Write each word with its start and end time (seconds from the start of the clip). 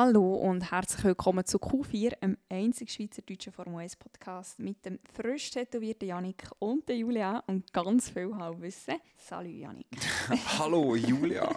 Hallo 0.00 0.34
und 0.34 0.70
herzlich 0.70 1.02
willkommen 1.02 1.44
zu 1.44 1.58
Q4, 1.58 2.22
einem 2.22 2.36
einzigen 2.48 2.88
schweizerdeutschen 2.88 3.52
Formel 3.52 3.80
1 3.80 3.96
Podcast 3.96 4.60
mit 4.60 4.84
dem 4.84 5.00
frisch 5.12 5.50
tätowierten 5.50 6.06
Janik 6.06 6.44
und 6.60 6.88
der 6.88 6.98
Julia 6.98 7.42
und 7.48 7.72
ganz 7.72 8.08
viel 8.08 8.32
Halbwissen. 8.32 8.94
Salut 9.16 9.56
Janik. 9.56 9.88
Hallo 10.60 10.94
Julia. 10.94 11.50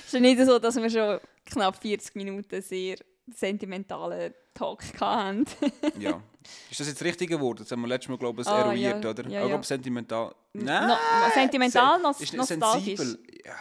es 0.00 0.06
ist 0.06 0.14
ja 0.14 0.18
nicht 0.18 0.40
so, 0.44 0.58
dass 0.58 0.74
wir 0.74 0.90
schon 0.90 1.20
knapp 1.44 1.80
40 1.80 2.16
Minuten 2.16 2.60
sehr 2.60 2.96
sentimentalen 3.32 4.34
Talk 4.52 4.82
hatten. 5.00 5.44
ja. 6.00 6.20
Ist 6.68 6.80
das 6.80 6.88
jetzt 6.88 7.00
das 7.00 7.06
richtige 7.06 7.38
Wort? 7.40 7.60
Das 7.60 7.70
haben 7.70 7.82
wir 7.82 7.86
letztes 7.88 8.08
Mal, 8.08 8.18
glaube 8.18 8.42
ich, 8.42 8.48
Ah, 8.48 8.62
eruiert, 8.62 9.04
ja, 9.04 9.10
oder? 9.10 9.22
ja, 9.22 9.28
ich 9.28 9.34
ja. 9.34 9.46
glaube, 9.46 9.64
sentimental. 9.64 10.34
No, 10.54 10.64
Nein! 10.64 10.98
sentimental, 11.32 12.02
nos 12.02 12.20
Ist 12.20 12.34
nostalgisch. 12.34 12.98
sensibel. 12.98 13.18
Ja, 13.44 13.54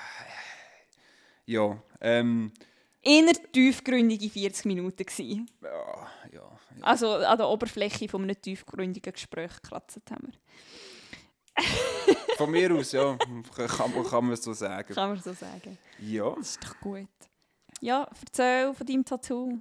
ja, 1.46 1.78
ähm, 2.02 2.52
Eher 3.06 3.34
tiefgründige 3.52 4.30
40 4.30 4.66
Minuten 4.66 5.06
gewesen. 5.06 5.50
ja, 5.62 6.08
ja, 6.34 6.42
ja. 6.78 6.84
Also 6.84 7.14
an 7.14 7.38
der 7.38 7.48
Oberfläche 7.48 8.10
von 8.10 8.24
einem 8.24 8.42
tiefgründigen 8.42 9.14
Gespräch 9.14 9.52
gekratzt 9.62 10.00
haben 10.10 10.34
wir. 10.34 11.66
Von 12.38 12.52
mir 12.52 12.74
aus, 12.76 12.92
ja, 12.92 13.16
kann, 13.16 13.94
man- 13.94 14.04
kann 14.06 14.26
man 14.26 14.36
so 14.36 14.54
sagen. 14.54 14.94
Kann 14.94 15.10
man 15.12 15.22
so 15.22 15.32
sagen. 15.34 15.78
Ja, 16.00 16.32
Das 16.36 16.50
ist 16.52 16.64
doch 16.64 16.80
gut. 16.82 17.08
Ja, 17.80 18.10
erzähl 18.26 18.74
von 18.74 18.86
deinem 18.88 19.06
Tattoo. 19.06 19.60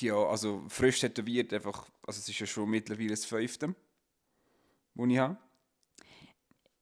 ja, 0.00 0.14
also 0.14 0.62
frisch 0.68 1.00
tätowiert, 1.00 1.52
einfach, 1.52 1.86
also 2.06 2.18
es 2.18 2.28
ist 2.28 2.38
ja 2.38 2.46
schon 2.46 2.70
mittlerweile 2.70 3.10
das 3.10 3.24
fünfte, 3.24 3.74
das 4.94 5.06
ich 5.08 5.18
habe. 5.18 5.36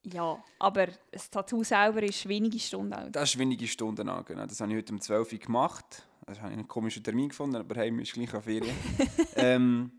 Ja, 0.05 0.43
aber 0.59 0.89
das 1.13 1.31
Tattoo 1.31 1.63
selber 1.63 2.03
ist 2.03 2.27
wenige 2.29 2.59
Stunden 2.59 2.93
alt. 2.93 3.15
Das 3.15 3.31
ist 3.31 3.39
wenige 3.39 3.69
Stunden 3.69 4.09
an, 4.09 4.25
genau. 4.25 4.47
Das 4.47 4.61
habe 4.61 4.73
ich 4.73 4.79
heute 4.79 4.93
um 4.93 5.01
12 5.01 5.33
Uhr 5.33 5.39
gemacht. 5.39 6.07
Das 6.27 6.39
habe 6.39 6.49
ich 6.49 6.55
einen 6.55 6.69
komischen 6.69 7.05
Termin 7.05 7.29
gefunden, 7.29 7.57
aber 7.57 7.77
heim 7.77 7.99
ist 8.01 8.13
gleich 8.13 8.33
an 8.35 8.43
Ferien. 8.43 8.77
ähm, 9.37 9.93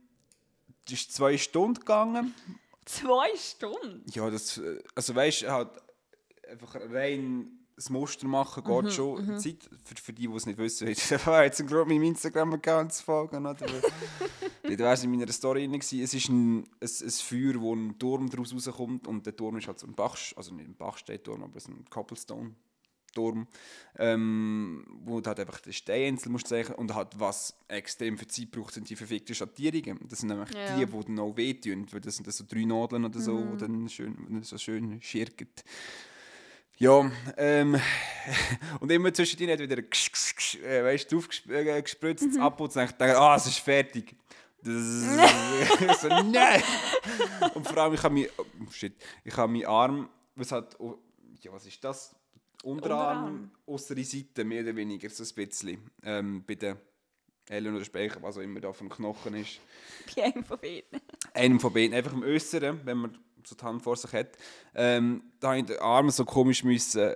es 0.85 0.93
ist 0.93 1.13
zwei 1.13 1.37
Stunden 1.37 1.79
gegangen. 1.79 2.33
Zwei 2.85 3.35
Stunden? 3.37 4.03
Ja, 4.11 4.29
das, 4.29 4.57
äh, 4.57 4.83
also 4.93 5.15
weißt 5.15 5.43
du, 5.43 5.51
halt 5.51 5.69
einfach 6.49 6.75
rein 6.75 7.62
das 7.75 7.89
Muster 7.89 8.27
machen 8.27 8.63
geht 8.63 8.93
schon. 8.93 9.39
Zeit, 9.39 9.69
für, 9.83 9.95
für 9.95 10.13
die, 10.13 10.27
die 10.27 10.33
es 10.35 10.45
nicht 10.45 10.57
wissen, 10.57 10.87
jetzt 10.89 11.09
gerade 11.09 11.85
meinem 11.85 12.03
Instagram-Account 12.03 12.93
zu 12.93 13.03
folgen. 13.03 13.45
Oder? 13.45 13.65
Du 14.65 14.79
warst 14.79 15.03
in 15.03 15.11
meiner 15.11 15.29
Story 15.31 15.67
drin. 15.67 15.81
Es 15.81 16.13
ist 16.13 16.29
ein, 16.29 16.59
ein, 16.59 16.65
ein 16.79 17.09
Feuer, 17.09 17.59
wo 17.59 17.75
ein 17.75 17.99
Turm 17.99 18.29
daraus 18.29 18.53
rauskommt 18.53 19.07
und 19.07 19.25
der 19.25 19.35
Turm 19.35 19.57
ist 19.57 19.67
halt 19.67 19.77
so 19.77 19.85
ein 19.87 19.93
Bach, 19.93 20.17
also 20.37 20.53
nicht 20.53 20.69
ein 20.69 20.75
Bachsteinturm, 20.75 21.43
aber 21.43 21.59
so 21.59 21.71
ein 21.71 21.83
Cobblestone. 21.89 22.55
Turm, 23.13 23.45
ähm, 23.99 24.83
wo 25.03 25.21
du 25.21 25.27
halt 25.27 25.39
einfach 25.39 25.59
die 25.59 25.71
Steininsel 25.73 26.31
musst 26.31 26.47
zeichnen 26.47 26.77
und 26.77 26.95
halt 26.95 27.09
was 27.19 27.55
extrem 27.67 28.17
viel 28.17 28.27
Zeit 28.27 28.51
braucht, 28.51 28.73
sind 28.73 28.89
die 28.89 28.95
verfickten 28.95 29.35
Schattierungen. 29.35 29.99
Das 30.09 30.19
sind 30.19 30.29
nämlich 30.29 30.49
Ja. 30.53 30.77
die, 30.77 30.85
die 30.85 31.05
dann 31.05 31.19
auch 31.19 31.37
wehtun, 31.37 31.85
weil 31.91 32.01
das 32.01 32.15
sind 32.15 32.25
dann 32.25 32.33
so 32.33 32.43
drei 32.47 32.65
Nadeln 32.65 33.05
oder 33.05 33.19
so, 33.19 33.37
die 33.37 33.57
dann 33.57 33.87
schön, 33.89 34.41
so 34.43 34.57
schön 34.57 35.01
schirken. 35.01 35.47
Ja, 36.77 37.11
ähm, 37.37 37.79
und 38.79 38.91
immer 38.91 39.13
zwischendrin 39.13 39.51
hat 39.51 39.59
wieder 39.59 39.81
ksch, 39.81 40.11
ksch, 40.11 40.35
ksch, 40.35 40.55
äh, 40.63 40.83
weißt, 40.83 41.11
drauf 41.11 41.27
gesp 41.27 41.49
äh, 41.49 41.81
gespritzt, 41.81 42.33
mhm. 42.33 42.41
abputzt 42.41 42.77
und 42.77 42.83
ich 42.83 42.91
dachte, 42.91 43.17
ah, 43.17 43.35
es 43.35 43.45
ist 43.45 43.59
fertig. 43.59 44.15
So, 44.65 46.07
nein! 46.07 46.63
Und 47.53 47.67
vor 47.67 47.77
allem, 47.79 47.93
ich 47.95 48.01
habe 48.01 48.13
mich, 48.13 48.29
oh, 48.37 48.45
shit, 48.71 48.93
ich 49.25 49.35
habe 49.35 49.51
meinen 49.51 49.65
Arm, 49.65 50.09
was 50.35 50.53
hat, 50.53 50.79
oh, 50.79 50.97
ja, 51.41 51.51
was 51.51 51.65
ist 51.65 51.83
das? 51.83 52.15
Unterarm, 52.63 53.25
Unterarm. 53.25 53.51
äußere 53.67 54.03
Seite, 54.05 54.45
mehr 54.45 54.63
oder 54.63 54.73
weniger, 54.73 55.09
so 55.09 55.23
ein 55.23 55.45
bisschen. 55.45 55.91
Ähm, 56.01 56.45
bei 56.47 56.55
den 56.55 56.77
Ellen 57.49 57.75
oder 57.75 57.83
Speicher, 57.83 58.21
was 58.21 58.37
auch 58.37 58.41
immer 58.41 58.61
da 58.61 58.71
vom 58.71 58.87
Knochen 58.87 59.35
ist 59.35 59.59
Bei 60.15 60.23
einem 60.23 60.45
von 60.45 60.57
beiden. 60.57 61.01
einem 61.33 61.59
von 61.59 61.73
beiden, 61.73 61.93
einfach 61.93 62.13
im 62.13 62.23
Äußeren, 62.23 62.79
wenn 62.85 62.97
man 62.97 63.17
so 63.47 63.55
die 63.55 63.63
Hand 63.63 63.81
vor 63.83 63.95
sich 63.95 64.13
hat, 64.13 64.37
ähm, 64.75 65.23
da 65.39 65.49
habe 65.49 65.59
ich 65.59 65.65
den 65.65 65.79
Arm 65.79 66.09
so 66.09 66.25
komisch 66.25 66.63
müssen, 66.63 67.13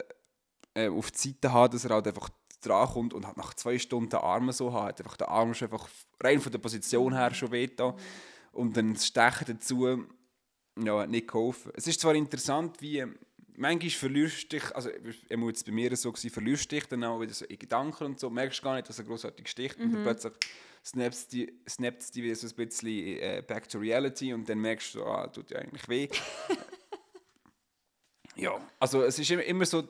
äh, 0.74 0.90
auf 0.90 1.12
die 1.12 1.30
Seite 1.30 1.52
haben, 1.52 1.72
dass 1.72 1.86
er 1.86 1.92
halt 1.92 2.08
einfach 2.08 2.30
dran 2.62 2.88
kommt 2.88 3.14
und 3.14 3.38
nach 3.38 3.54
zwei 3.54 3.78
Stunden 3.78 4.10
den 4.10 4.52
so 4.52 4.74
hat, 4.74 5.00
einfach 5.00 5.18
der 5.18 5.30
Arm 5.30 5.54
schon 5.54 5.72
einfach 5.72 5.88
rein 6.22 6.40
von 6.40 6.52
der 6.52 6.60
Position 6.60 7.14
her 7.14 7.34
schon 7.34 7.52
weh 7.52 7.68
da. 7.68 7.96
und 8.52 8.76
dann 8.76 8.94
das 8.94 9.06
Stechen 9.08 9.48
dazu, 9.48 10.06
ja, 10.84 11.08
nicht 11.08 11.28
geholfen. 11.28 11.72
Es 11.76 11.88
ist 11.88 12.02
zwar 12.02 12.16
interessant, 12.16 12.82
wie 12.82 13.06
manchmal 13.58 13.90
verlierst 13.90 14.52
dich, 14.52 14.76
also 14.76 14.90
er 15.30 15.38
muss 15.38 15.64
bei 15.64 15.72
mir 15.72 15.96
so 15.98 16.12
gewesen, 16.12 16.30
verlierst 16.30 16.72
dich 16.72 16.86
dann 16.86 17.04
auch 17.04 17.20
wieder 17.20 17.34
so 17.34 17.46
in 17.46 17.60
Gedanken 17.60 18.06
und 18.06 18.20
so, 18.20 18.30
merkst 18.30 18.62
gar 18.62 18.76
nicht, 18.76 18.88
dass 18.88 19.00
er 19.00 19.06
großartig 19.06 19.48
sticht 19.48 19.80
und 19.80 19.92
dann 19.92 20.04
plötzlich 20.04 20.34
snappst 20.86 21.34
die, 21.34 21.52
snappst 21.68 22.16
die 22.16 22.24
wieder 22.24 22.36
so 22.36 22.48
ein 22.48 22.56
bisschen 22.56 23.18
äh, 23.20 23.44
back 23.46 23.68
to 23.68 23.80
reality 23.80 24.34
und 24.34 24.48
dann 24.48 24.60
merkst 24.60 24.96
du, 24.96 25.04
ah, 25.04 25.28
tut 25.28 25.52
ja 25.52 25.58
eigentlich 25.60 25.90
weh. 25.90 26.08
ja, 28.36 28.62
also 28.80 29.04
es 29.04 29.20
ist 29.20 29.30
immer, 29.32 29.44
immer 29.44 29.66
so, 29.66 29.88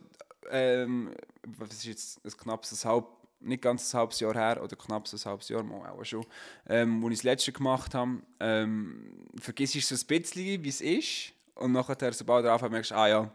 ähm, 0.50 1.14
was 1.46 1.70
ist 1.72 1.86
jetzt 1.86 2.26
ein 2.26 2.32
knappes 2.32 2.86
halb, 2.86 3.06
nicht 3.42 3.62
ganz 3.62 3.94
ein 3.94 4.00
halbes 4.00 4.20
Jahr 4.22 4.34
her 4.34 4.64
oder 4.64 4.76
knapp 4.78 5.08
ein 5.12 5.20
halbes 5.26 5.50
Jahr, 5.50 5.62
mal 5.62 5.90
auch 5.90 6.04
schon, 6.06 6.26
ähm, 6.68 7.02
wo 7.02 7.10
ich 7.10 7.18
das 7.18 7.24
letzte 7.24 7.52
gemacht 7.52 7.94
habe, 7.94 8.22
ähm, 8.40 9.28
vergisst 9.40 9.76
du 9.76 9.82
so 9.82 9.96
ein 9.96 10.08
bisschen, 10.08 10.64
wie 10.64 10.70
es 10.70 10.82
ist 10.82 11.34
und 11.56 11.74
nachher, 11.74 12.14
sobald 12.14 12.46
du 12.46 12.52
anfängst, 12.52 12.72
merkst 12.72 12.92
du, 12.92 12.96
ah 12.96 13.08
ja, 13.08 13.32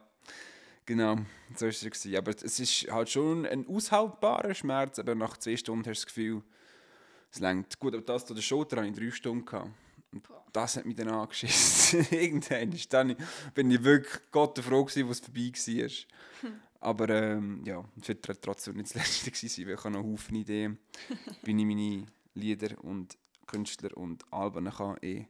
Genau, 0.84 1.16
so 1.54 1.62
war 1.62 1.68
es. 1.68 1.80
gewesen. 1.80 2.16
Aber 2.16 2.30
es 2.32 2.58
ist 2.60 2.90
halt 2.90 3.08
schon 3.10 3.46
ein 3.46 3.66
aushaltbarer 3.68 4.54
Schmerz, 4.54 4.98
aber 4.98 5.14
nach 5.14 5.36
zwei 5.36 5.56
Stunden 5.56 5.88
hast 5.88 6.02
du 6.02 6.06
das 6.06 6.06
Gefühl, 6.06 6.42
es 7.30 7.40
längt. 7.40 7.78
Gut, 7.78 7.94
aber 7.94 8.02
das 8.02 8.26
zu 8.26 8.34
der 8.34 8.42
Schulter 8.42 8.78
hatte 8.78 8.88
ich 8.88 8.94
drei 8.96 9.10
Stunden. 9.10 9.44
Gehabt. 9.46 9.70
Und 10.12 10.28
das 10.52 10.76
hat 10.76 10.84
mich 10.84 10.96
dann 10.96 11.08
angeschissen. 11.08 12.06
Irgendwann 12.10 12.72
ist 12.72 12.92
dann, 12.92 13.16
bin 13.54 13.70
ich 13.70 13.82
wirklich 13.82 14.20
Gott 14.30 14.58
froh 14.58 14.84
gewesen, 14.84 15.08
was 15.08 15.20
vorbei 15.20 15.50
war. 15.54 16.50
Aber 16.80 17.08
ähm, 17.10 17.62
ja, 17.64 17.82
es 18.00 18.08
wird 18.08 18.42
trotzdem 18.42 18.74
nicht 18.76 18.90
das 18.90 18.94
Letzte 19.24 19.30
gewesen 19.30 19.48
sein, 19.48 19.66
weil 19.66 19.74
ich 19.74 19.84
habe 19.84 19.94
noch 19.94 20.02
Haufen 20.04 20.34
Ideen, 20.34 20.78
wie 21.44 21.50
ich 21.52 21.64
meine 21.64 22.06
Lieder 22.34 22.82
und 22.84 23.16
Künstler 23.46 23.96
und 23.96 24.24
Alben 24.32 24.68
kann 24.70 24.96
eh 25.00 25.26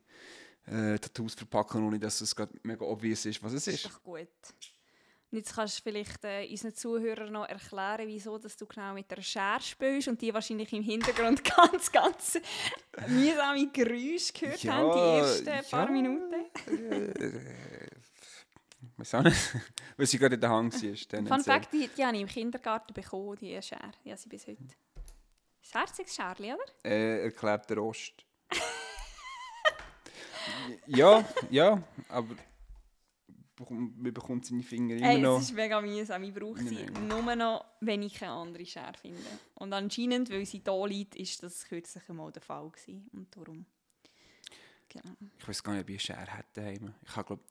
äh, 0.66 0.98
Tattoos 0.98 1.34
verpacken, 1.34 1.84
ohne 1.84 1.98
dass 1.98 2.20
es 2.20 2.34
gerade 2.34 2.52
mega 2.62 2.84
obvious 2.84 3.26
ist, 3.26 3.42
was 3.42 3.52
es 3.52 3.64
Das 3.66 3.74
ist 3.74 3.84
ist. 3.84 3.92
doch 3.94 4.02
gut. 4.02 4.28
Und 5.32 5.38
jetzt 5.38 5.54
kannst 5.54 5.78
du 5.78 5.82
vielleicht 5.82 6.22
äh, 6.24 6.46
unseren 6.46 6.74
Zuhörern 6.74 7.32
noch 7.32 7.48
erklären, 7.48 8.06
wieso 8.06 8.36
dass 8.36 8.54
du 8.54 8.66
genau 8.66 8.92
mit 8.92 9.10
der 9.10 9.22
Schere 9.22 9.62
spielst 9.62 10.08
und 10.08 10.20
die 10.20 10.34
wahrscheinlich 10.34 10.70
im 10.74 10.82
Hintergrund 10.82 11.42
ganz, 11.56 11.90
ganz 11.90 12.38
mühsame 13.08 13.70
Geräusche 13.72 14.34
gehört 14.34 14.62
Ja, 14.62 14.74
haben, 14.74 14.92
die 14.92 14.98
ersten 14.98 15.70
paar 15.70 15.86
ja. 15.86 15.90
Minuten. 15.90 16.34
Weiß 18.98 19.14
auch 19.14 19.22
nicht, 19.22 19.56
weil 19.96 20.06
sie 20.06 20.18
gerade 20.18 20.34
in 20.34 20.40
der 20.42 20.50
Hand 20.50 20.74
war. 20.74 21.26
Fun 21.26 21.44
Fact, 21.44 21.72
die, 21.72 21.88
die 21.88 22.04
habe 22.04 22.14
ich 22.14 22.22
im 22.22 22.28
Kindergarten 22.28 22.92
bekommen, 22.92 23.38
die 23.40 23.58
Schere. 23.62 23.92
Ja, 24.04 24.14
sie 24.18 24.28
bis 24.28 24.46
heute. 24.46 24.60
Ein 24.60 25.80
herziges 25.80 26.14
Scherli, 26.14 26.52
oder? 26.52 26.62
Äh, 26.84 27.24
erklärt 27.24 27.70
der 27.70 27.82
Ost. 27.82 28.12
ja, 30.88 31.24
ja, 31.48 31.82
aber 32.10 32.34
man 33.70 34.12
bekommt 34.14 34.46
seine 34.46 34.62
Finger 34.62 34.96
immer 34.96 35.06
Hey, 35.06 35.20
noch. 35.20 35.38
es 35.38 35.44
ist 35.44 35.54
mega 35.54 35.80
mühsam. 35.80 36.22
Ich 36.22 36.34
brauche 36.34 36.58
sie 36.62 36.74
Nein, 36.74 37.08
nur 37.08 37.36
noch, 37.36 37.64
wenn 37.80 38.02
ich 38.02 38.14
keine 38.14 38.32
andere 38.32 38.64
Schere 38.66 38.92
finde. 39.00 39.20
Und 39.54 39.72
anscheinend, 39.72 40.30
weil 40.30 40.44
sie 40.46 40.62
da 40.62 40.84
liegt, 40.86 41.16
ist 41.16 41.42
das 41.42 41.64
kürzlich 41.64 42.02
einmal 42.08 42.32
der 42.32 42.42
Fall 42.42 42.68
gewesen. 42.70 43.08
Und 43.12 43.34
darum. 43.36 43.64
Genau. 44.88 45.14
Ich 45.38 45.48
weiß 45.48 45.62
gar 45.62 45.72
nicht, 45.72 45.82
ob 45.82 45.88
ich 45.90 46.10
eine 46.10 46.18
Schere 46.18 46.36
hätte 46.36 46.48
daheim. 46.60 46.94
Ich 47.06 47.16
habe 47.16 47.26
glaube 47.26 47.42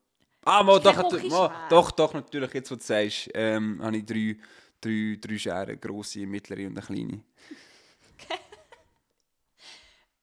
Ah, 0.43 0.63
mal, 0.63 0.79
doch, 0.79 0.95
mal, 1.29 1.67
doch, 1.69 1.91
doch, 1.91 2.13
natürlich, 2.15 2.51
jetzt 2.55 2.71
wo 2.71 2.75
du 2.75 2.81
sagst, 2.81 3.29
ähm, 3.35 3.79
habe 3.83 3.97
ich 3.97 4.05
drei, 4.05 4.35
drei, 4.81 5.15
drei 5.21 5.37
Scheren, 5.37 5.79
grosse, 5.79 6.25
mittlere 6.25 6.65
und 6.65 6.77
eine 6.77 6.81
kleine. 6.85 7.23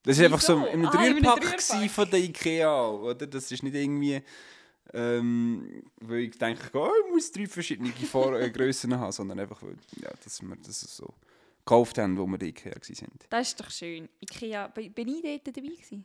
Das 0.02 0.16
ist 0.18 0.24
einfach 0.24 0.40
so 0.40 0.56
einem 0.66 0.86
Ah, 0.86 0.90
Dreierpack 0.90 1.40
gewesen 1.40 1.88
von 1.90 2.08
der 2.10 2.20
Ikea, 2.20 2.88
oder? 2.88 3.26
Das 3.26 3.50
ist 3.52 3.62
nicht 3.62 3.74
irgendwie, 3.74 4.22
ähm, 4.94 5.82
weil 6.00 6.20
ich 6.20 6.38
denke, 6.38 6.70
oh, 6.74 6.90
ich 7.04 7.12
muss 7.12 7.32
drei 7.32 7.46
verschiedene 7.46 7.90
Vor 7.92 8.38
äh, 8.38 8.50
Grössen 8.50 8.98
haben, 8.98 9.12
sondern 9.12 9.40
einfach, 9.40 9.62
weil, 9.62 9.76
ja, 10.00 10.10
dass 10.24 10.40
wir 10.42 10.56
das 10.56 10.80
so 10.80 11.12
gekauft 11.64 11.98
haben, 11.98 12.16
wo 12.16 12.26
wir 12.26 12.40
in 12.40 12.48
Ikea 12.48 12.72
waren. 12.72 13.08
Das 13.28 13.48
ist 13.48 13.60
doch 13.60 13.70
schön. 13.70 14.08
Ikea, 14.20 14.68
bin 14.68 15.08
ich 15.08 15.22
dort 15.22 15.56
dabei 15.56 15.68
gewesen? 15.68 16.04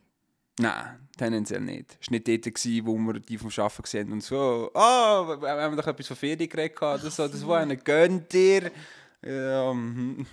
Nein, 0.60 1.00
tendenziell 1.18 1.62
nicht. 1.62 1.98
Es 2.00 2.08
war 2.08 2.12
nicht 2.12 2.28
dort, 2.28 2.56
gewesen, 2.56 2.86
wo 2.86 2.98
wir 2.98 3.20
die 3.20 3.38
vom 3.38 3.50
Arbeiten 3.58 3.82
gesehen 3.82 4.12
und 4.12 4.22
so, 4.22 4.70
ah, 4.76 5.38
wir 5.42 5.50
haben 5.50 5.76
doch 5.76 5.88
etwas 5.88 6.08
von 6.08 6.18
Ferien 6.18 6.50
geredet 6.50 6.78
oder 6.78 7.10
so, 7.10 7.28
das 7.28 7.48
war 7.48 7.60
eine 7.60 7.78
gönnt 7.78 8.32
dir. 8.32 8.72
Mhm. 9.22 10.28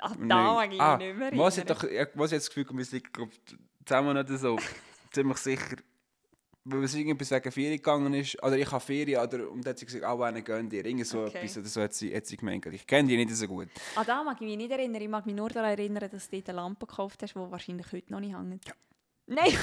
Ach, 0.00 0.16
da 0.16 0.24
mag 0.24 0.72
ich 0.72 0.78
mich 0.78 0.98
nicht 0.98 1.18
mehr 1.18 1.38
Was 1.38 1.58
ich 1.58 1.64
doch, 1.64 1.82
was 2.14 2.32
ich 2.32 2.38
das 2.38 2.48
Gefühl 2.48 2.66
wir 2.76 2.84
sind 2.84 3.12
glaub, 3.12 3.30
zusammen 3.84 4.16
oder 4.16 4.36
so, 4.36 4.58
ziemlich 5.12 5.38
sicher 5.38 5.76
weil 6.68 6.82
es 6.84 6.94
irgendwas 6.94 7.30
wegen 7.30 7.52
Ferien 7.52 7.76
gegangen 7.76 8.12
ist, 8.14 8.42
oder 8.42 8.58
ich 8.58 8.70
habe 8.70 8.80
Ferien, 8.84 9.20
oder, 9.22 9.48
und 9.50 9.64
dann 9.64 9.70
hat 9.70 9.78
sie 9.78 9.86
gesagt, 9.86 10.04
auch 10.04 10.20
einen 10.20 10.42
gönn 10.42 10.68
dir, 10.68 10.84
irgend 10.84 11.06
so 11.06 11.20
Okay. 11.20 11.38
etwas, 11.38 11.58
oder 11.58 11.66
so 11.68 11.80
hat 11.82 11.94
sie, 11.94 12.14
hat 12.14 12.26
sie 12.26 12.36
gemeint. 12.36 12.66
Ich 12.66 12.86
kenne 12.86 13.08
die 13.08 13.16
nicht 13.16 13.30
so 13.34 13.46
gut. 13.46 13.68
Ah, 13.94 14.04
da 14.04 14.24
mag 14.24 14.36
ich 14.40 14.46
mich 14.46 14.56
nicht 14.56 14.70
erinnern. 14.72 15.00
Ich 15.00 15.08
mag 15.08 15.24
mich 15.26 15.34
nur 15.34 15.48
daran 15.48 15.70
erinnern, 15.70 16.10
dass 16.10 16.28
du 16.28 16.36
dort 16.36 16.48
eine 16.48 16.56
Lampe 16.56 16.86
gekauft 16.86 17.22
hast, 17.22 17.34
die 17.34 17.38
wahrscheinlich 17.38 17.92
heute 17.92 18.12
noch 18.12 18.20
nicht 18.20 18.34
hängt. 18.36 18.64
Nein! 19.26 19.52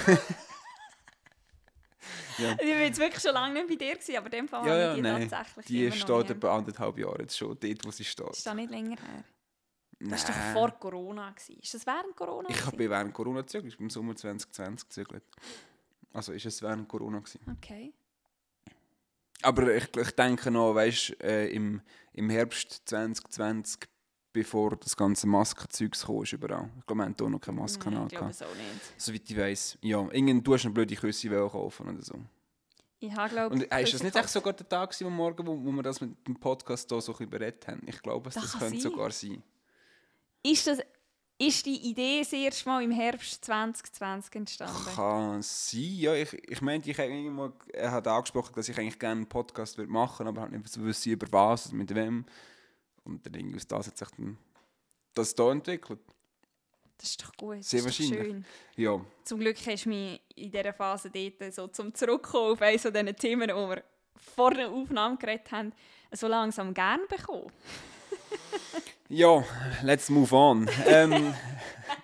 Ja. 2.38 2.52
Ich 2.54 2.68
war 2.68 2.80
jetzt 2.82 3.00
wirklich 3.00 3.22
schon 3.22 3.34
lange 3.34 3.54
nicht 3.54 3.68
bei 3.70 3.76
dir, 3.76 3.94
gewesen, 3.94 4.18
aber 4.18 4.26
in 4.26 4.32
dem 4.32 4.48
Fall 4.48 4.66
Ja, 4.66 4.72
habe 4.72 4.82
ja, 4.82 4.90
ich 4.90 4.96
die 4.96 5.02
nein. 5.02 5.30
tatsächlich 5.30 5.66
Die 5.68 5.92
steht 5.92 6.30
etwa 6.32 6.58
anderthalb 6.58 6.98
Jahre 6.98 7.22
jetzt 7.22 7.38
schon, 7.38 7.58
dort, 7.60 7.86
wo 7.86 7.92
sie 7.92 8.04
steht. 8.04 8.30
Ist 8.32 8.46
das 8.46 8.56
nicht 8.56 8.72
länger 8.72 8.98
her? 8.98 9.24
Das 10.00 10.28
war 10.28 10.36
doch 10.36 10.42
vor 10.54 10.72
Corona. 10.80 11.30
Gewesen. 11.30 11.60
Ist 11.62 11.74
das 11.76 11.86
während 11.86 12.16
Corona? 12.16 12.50
Ich 12.50 12.66
habe 12.66 12.90
während 12.90 13.14
Corona 13.14 13.42
gezögert, 13.42 13.72
ich 13.72 13.78
bin 13.78 13.86
im 13.86 13.90
Sommer 13.92 14.16
2020 14.16 14.90
gezögert. 14.90 15.24
Also 16.14 16.32
ist 16.32 16.46
es 16.46 16.62
während 16.62 16.88
Corona 16.88 17.20
gewesen. 17.20 17.40
Okay. 17.58 17.94
Aber 19.42 19.76
ich, 19.76 19.90
ich 19.96 20.12
denke 20.12 20.52
noch, 20.52 20.74
weißt 20.76 21.22
äh, 21.22 21.48
im, 21.48 21.82
im 22.14 22.30
Herbst 22.30 22.84
2020, 22.86 23.90
bevor 24.32 24.78
das 24.78 24.96
ganze 24.96 25.28
Maskenzeugs 25.28 26.06
kam, 26.06 26.24
ist 26.24 26.34
überall. 26.34 26.70
Ich 26.80 26.86
glaube, 26.86 27.02
wir 27.02 27.06
haben 27.06 27.16
hier 27.20 27.30
noch 27.30 27.42
keine 27.42 27.60
Maske 27.60 27.90
Nein, 27.92 28.08
ich 28.08 28.18
glaube 28.18 28.32
es 28.32 28.42
auch 28.42 28.56
nicht. 28.56 29.02
Soweit 29.02 29.30
ich 29.30 29.38
weiss. 29.38 29.78
Ja, 29.82 30.00
irgend, 30.12 30.48
du 30.48 30.54
hast 30.54 30.66
eine 30.66 30.74
blöde 30.74 30.96
Küsse 30.96 31.30
kaufen 31.30 31.90
oder 31.90 32.02
so. 32.02 32.16
Ich 33.00 33.14
habe, 33.14 33.30
glaube 33.34 33.56
Und 33.56 33.70
äh, 33.70 33.84
ist 33.84 33.94
das 33.94 34.02
nicht 34.04 34.16
echt 34.16 34.30
sogar 34.30 34.54
der 34.54 34.70
Tag 34.70 34.92
gewesen, 34.92 35.08
am 35.08 35.16
Morgen, 35.18 35.46
wo, 35.46 35.62
wo 35.62 35.72
wir 35.72 35.84
das 35.84 36.00
mit 36.00 36.26
dem 36.26 36.40
Podcast 36.40 36.90
hier 36.90 37.02
so 37.02 37.14
ein 37.18 37.30
bisschen 37.30 37.54
haben? 37.68 37.82
Ich 37.86 38.02
glaube, 38.02 38.30
Das 38.30 38.42
das, 38.42 38.58
könnte 38.58 38.80
sein. 38.80 38.92
sogar 38.92 39.12
sein. 39.12 39.44
Ist, 40.42 40.68
das, 40.68 40.80
ist 41.48 41.66
die 41.66 41.90
Idee 41.90 42.20
das 42.20 42.34
erste 42.34 42.70
Mal 42.70 42.84
im 42.84 42.92
Herbst 42.92 43.44
2020 43.46 44.36
entstanden? 44.36 44.86
Kann 44.96 45.42
sein, 45.42 45.82
ja. 45.82 46.14
Ich, 46.14 46.34
ich 46.34 46.62
meinte, 46.62 46.90
ich 46.90 46.98
habe 46.98 47.10
irgendwo, 47.10 47.52
er 47.72 47.92
hat 47.92 48.08
angesprochen, 48.08 48.54
dass 48.56 48.70
ich 48.70 48.78
eigentlich 48.78 49.00
gerne 49.00 49.22
einen 49.22 49.30
Podcast 49.30 49.78
würde 49.78 49.92
machen 49.92 50.28
aber 50.28 50.42
halt 50.42 50.52
nicht 50.52 50.68
so 50.68 50.84
wissen, 50.84 51.12
über 51.12 51.28
was, 51.32 51.72
mit 51.72 51.94
wem. 51.94 52.26
Und 53.04 53.26
dann 53.26 53.34
irgendwie 53.34 53.58
aus 53.58 53.68
das 53.68 53.88
hat 53.88 53.98
sich 53.98 54.08
dann 54.18 54.38
das 55.14 55.34
hier 55.36 55.52
entwickelt. 55.52 56.00
Das 56.98 57.10
ist 57.10 57.24
doch 57.24 57.34
gut. 57.36 57.64
Sehr 57.64 57.82
das 57.82 58.00
ist 58.00 58.12
doch 58.12 58.16
wahrscheinlich. 58.16 58.46
Schön. 58.76 58.84
Ja, 58.84 59.02
Zum 59.24 59.40
Glück 59.40 59.58
hast 59.66 59.86
du 59.86 59.90
mich 59.90 60.22
in 60.36 60.52
dieser 60.52 60.74
Phase 60.74 61.10
dort 61.10 61.54
so 61.54 61.68
zum 61.68 61.94
Zurückkommen 61.94 62.54
auf 62.54 62.62
eines 62.62 62.82
von 62.82 62.94
diesen 62.94 63.16
Themen, 63.16 63.48
die 63.48 63.54
wir 63.54 63.84
vor 64.16 64.52
der 64.52 64.70
Aufnahme 64.70 65.18
geredet 65.18 65.52
haben, 65.52 65.74
so 66.12 66.28
langsam 66.28 66.74
gern 66.74 67.02
bekommen. 67.10 67.52
Ja, 69.10 69.44
let's 69.82 70.10
move 70.10 70.34
on. 70.36 70.70
ähm, 70.88 71.34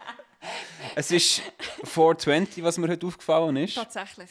es 0.95 1.11
ist 1.11 1.41
420, 1.83 2.63
was 2.63 2.77
mir 2.77 2.87
heute 2.87 3.07
aufgefallen 3.07 3.57
ist. 3.57 3.75
Tatsächlich. 3.75 4.29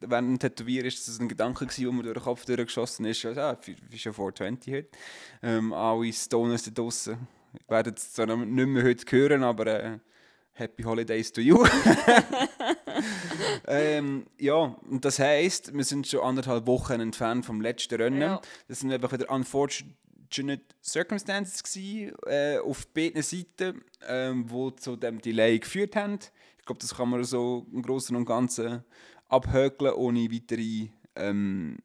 während 0.00 0.28
dem 0.28 0.38
Tätowieren 0.38 0.86
ist 0.86 1.06
das 1.06 1.18
ein 1.20 1.28
Gedanke 1.28 1.66
der 1.66 1.92
mir 1.92 2.02
durch 2.02 2.14
den 2.14 2.22
Kopf 2.22 2.44
durchgeschossen 2.44 3.06
ist. 3.06 3.22
Ja, 3.22 3.32
ja, 3.32 3.50
ist 3.52 4.04
ja 4.04 4.12
420 4.12 4.74
heute. 4.74 4.88
Ähm, 5.42 5.72
alle 5.72 6.12
Stoners 6.12 6.64
da 6.64 6.70
draussen 6.70 7.26
werden 7.68 7.94
es 7.96 8.12
zwar 8.12 8.26
nicht 8.36 8.66
mehr 8.66 8.84
heute 8.84 9.04
hören, 9.10 9.42
aber 9.42 9.66
äh, 9.66 9.98
Happy 10.52 10.84
Holidays 10.84 11.32
to 11.32 11.40
you. 11.42 11.66
ähm, 13.66 14.26
ja, 14.38 14.54
und 14.54 15.04
das 15.04 15.18
heisst, 15.18 15.74
wir 15.74 15.84
sind 15.84 16.06
schon 16.06 16.20
anderthalb 16.20 16.66
Wochen 16.66 17.00
entfernt 17.00 17.44
vom 17.44 17.60
letzten 17.60 18.00
Rennen. 18.00 18.22
Ja. 18.22 18.40
Das 18.68 18.80
sind 18.80 18.90
einfach 18.90 19.12
wieder 19.12 19.30
unfortunate 19.30 19.94
circumstances 20.82 21.62
gewesen, 21.62 22.14
äh, 22.26 22.58
auf 22.58 22.86
beiden 22.88 23.22
Seiten, 23.22 23.82
ähm, 24.06 24.50
wo 24.50 24.70
zu 24.70 24.96
dem 24.96 25.20
Delay 25.20 25.58
geführt 25.58 25.96
haben. 25.96 26.18
Ich 26.58 26.64
glaube, 26.64 26.80
das 26.80 26.94
kann 26.94 27.10
man 27.10 27.24
so 27.24 27.66
im 27.72 27.82
Großen 27.82 28.14
und 28.16 28.24
Ganzen 28.24 28.84
abhökeln, 29.28 29.94
ohne 29.94 30.30
weitere 30.30 30.88
ähm, 31.14 31.78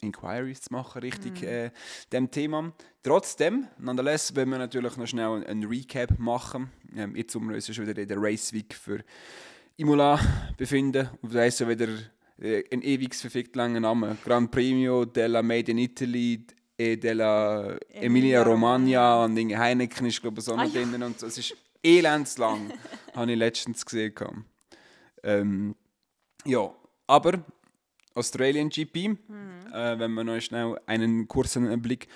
Inquiries 0.00 0.62
zu 0.62 0.72
machen, 0.72 1.00
richtig 1.02 1.42
äh, 1.42 1.70
dem 2.12 2.30
Thema. 2.30 2.72
Trotzdem, 3.02 3.66
nonetheless, 3.78 4.34
wenn 4.34 4.48
wir 4.50 4.58
natürlich 4.58 4.96
noch 4.96 5.06
schnell 5.06 5.44
einen 5.44 5.64
Recap 5.64 6.18
machen. 6.18 6.70
Ähm, 6.96 7.16
jetzt, 7.16 7.34
wir 7.34 7.54
uns 7.54 7.74
schon 7.74 7.86
wieder 7.86 8.00
in 8.00 8.08
der 8.08 8.18
Race 8.20 8.52
Week 8.52 8.74
für 8.74 9.02
Imola 9.76 10.18
befinden, 10.56 11.08
und 11.22 11.34
da 11.34 11.44
ja 11.44 11.68
wieder 11.68 11.88
äh, 12.38 12.64
ein 12.72 12.82
ewig 12.82 13.14
verfickt 13.14 13.56
langer 13.56 13.80
Name. 13.80 14.16
Gran 14.24 14.50
Premio 14.50 15.04
della 15.04 15.42
Made 15.42 15.70
in 15.70 15.78
Italy 15.78 16.44
e 16.80 16.96
della 16.96 17.76
Emilia 17.90 18.42
Romagna 18.42 19.24
und 19.24 19.34
Dinge. 19.34 19.58
Heineken 19.58 20.06
ist 20.06 20.20
glaube 20.22 20.38
ich 20.40 20.44
so 20.46 20.54
Ah, 20.54 20.64
noch 20.64 20.72
ja. 20.74 20.82
drin 20.82 21.02
und 21.02 21.18
so. 21.20 21.26
Es 21.26 21.36
ist 21.38 21.54
elendslang, 21.82 22.72
habe 23.14 23.32
ich 23.32 23.38
letztens 23.38 23.84
gesehen. 23.84 24.14
Ähm, 25.22 25.74
ja, 26.46 26.72
aber 27.06 27.44
Australian 28.14 28.70
GP, 28.70 29.08
Mhm. 29.08 29.16
äh, 29.74 29.98
wenn 29.98 30.12
wir 30.14 30.24
noch 30.24 30.40
schnell 30.40 30.78
einen 30.86 31.28
kurzen 31.28 31.80
Blick 31.82 32.08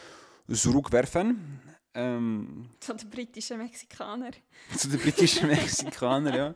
zurückwerfen. 0.50 1.60
Ähm, 1.96 2.68
Zu 2.80 2.94
den 2.94 3.08
britischen 3.08 3.58
Mexikaner. 3.58 4.32
zu 4.76 4.88
den 4.88 4.98
britischen 4.98 5.46
Mexikanern, 5.46 6.34
ja. 6.34 6.54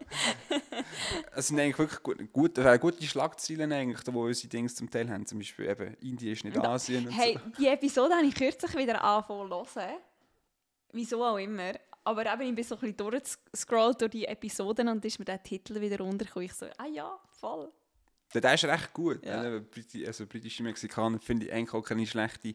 Es 1.35 1.47
sind 1.47 1.61
eigentlich 1.61 1.79
wirklich 1.79 2.03
gut, 2.03 2.33
gut, 2.33 2.59
äh, 2.59 2.79
gute 2.81 3.05
Schlagzeilen, 3.05 3.73
eigentlich, 3.73 4.03
da, 4.03 4.13
wo 4.13 4.25
unsere 4.25 4.49
Dinge 4.49 4.69
zum 4.69 4.91
Teil 4.91 5.09
haben. 5.09 5.25
Zum 5.27 5.39
Beispiel 5.39 5.67
eben, 5.69 5.95
Indien 6.01 6.33
ist 6.33 6.45
nicht 6.45 6.57
Und 6.57 6.67
Asien 6.67 7.07
und 7.07 7.13
Hey, 7.13 7.35
so. 7.35 7.51
die 7.57 7.69
Episode 7.69 8.15
habe 8.15 8.27
ich 8.27 8.35
kürzlich 8.35 8.77
wieder 8.77 9.03
angefangen 9.03 9.49
zu 9.67 9.81
hören. 9.81 9.99
Wieso 10.93 11.25
auch 11.25 11.37
immer. 11.39 11.73
Aber 12.03 12.27
eben, 12.27 12.43
ich 12.43 12.55
bin 12.57 12.65
so 12.65 12.75
ein 12.75 12.81
bisschen 12.81 12.97
durchgescrollt 12.97 14.01
durch 14.01 14.11
die 14.11 14.25
Episoden 14.25 14.89
und 14.89 15.05
ist 15.05 15.19
mir 15.21 15.25
der 15.25 15.43
Titel 15.43 15.81
wieder 15.81 15.99
runtergekommen. 15.99 16.47
Ich 16.47 16.55
so, 16.55 16.67
ah 16.79 16.87
ja, 16.87 17.17
voll. 17.31 17.71
Der 18.35 18.55
ist 18.55 18.65
recht 18.65 18.93
gut. 18.93 19.25
Ja. 19.25 19.41
Also 20.07 20.27
britische 20.27 20.63
Mexikaner 20.63 21.19
finde 21.19 21.47
ich 21.47 21.53
eigentlich 21.53 21.73
auch 21.73 21.83
keine 21.83 22.07
schlechte 22.07 22.55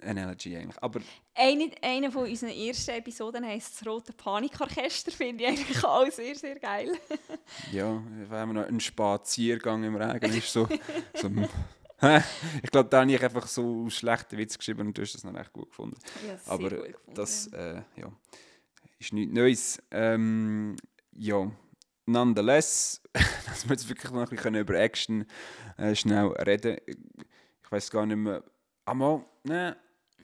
Analogy. 0.00 0.56
Eigentlich. 0.56 0.80
Aber 0.80 1.00
Eine, 1.34 1.70
eine 1.82 2.12
von 2.12 2.28
unseren 2.28 2.50
ersten 2.50 2.92
Episoden 2.92 3.44
heisst 3.44 3.80
das 3.80 3.88
Rote 3.88 4.12
Panikorchester. 4.12 5.10
Finde 5.10 5.44
ich 5.44 5.50
eigentlich 5.50 5.84
auch 5.84 6.10
sehr, 6.10 6.36
sehr 6.36 6.58
geil. 6.60 6.92
ja, 7.72 8.00
wenn 8.28 8.48
man 8.48 8.56
noch 8.56 8.66
einen 8.66 8.80
Spaziergang 8.80 9.82
im 9.82 9.96
Regen 9.96 10.32
ist, 10.32 10.52
so... 10.52 10.68
so 11.14 11.28
ich 12.62 12.70
glaube, 12.70 12.88
da 12.88 13.00
habe 13.00 13.12
ich 13.12 13.22
einfach 13.22 13.48
so 13.48 13.90
schlechte 13.90 14.36
Witz 14.38 14.56
geschrieben 14.56 14.86
und 14.86 14.96
du 14.96 15.02
hast 15.02 15.14
das 15.14 15.24
noch 15.24 15.34
recht 15.34 15.52
gut 15.52 15.70
gefunden. 15.70 15.96
Ja, 16.26 16.36
sehr 16.36 16.52
Aber 16.52 16.70
gut 16.70 16.86
gefunden. 16.86 17.14
das 17.14 17.48
äh, 17.48 17.82
ja, 17.96 18.12
ist 19.00 19.12
nichts 19.12 19.34
Neues. 19.34 19.82
Ähm, 19.90 20.76
ja, 21.12 21.50
nonetheless, 22.08 23.02
dass 23.12 23.64
wir 23.64 23.72
jetzt 23.72 23.88
wirklich 23.88 24.10
noch 24.10 24.22
ein 24.22 24.28
bisschen 24.28 24.54
über 24.54 24.74
Action 24.74 25.26
äh, 25.76 25.94
schnell 25.94 26.26
reden. 26.26 26.78
Ich 26.86 27.70
weiß 27.70 27.90
gar 27.90 28.06
nicht 28.06 28.16
mehr. 28.16 28.42
Einmal, 28.84 29.24
nein, 29.44 29.76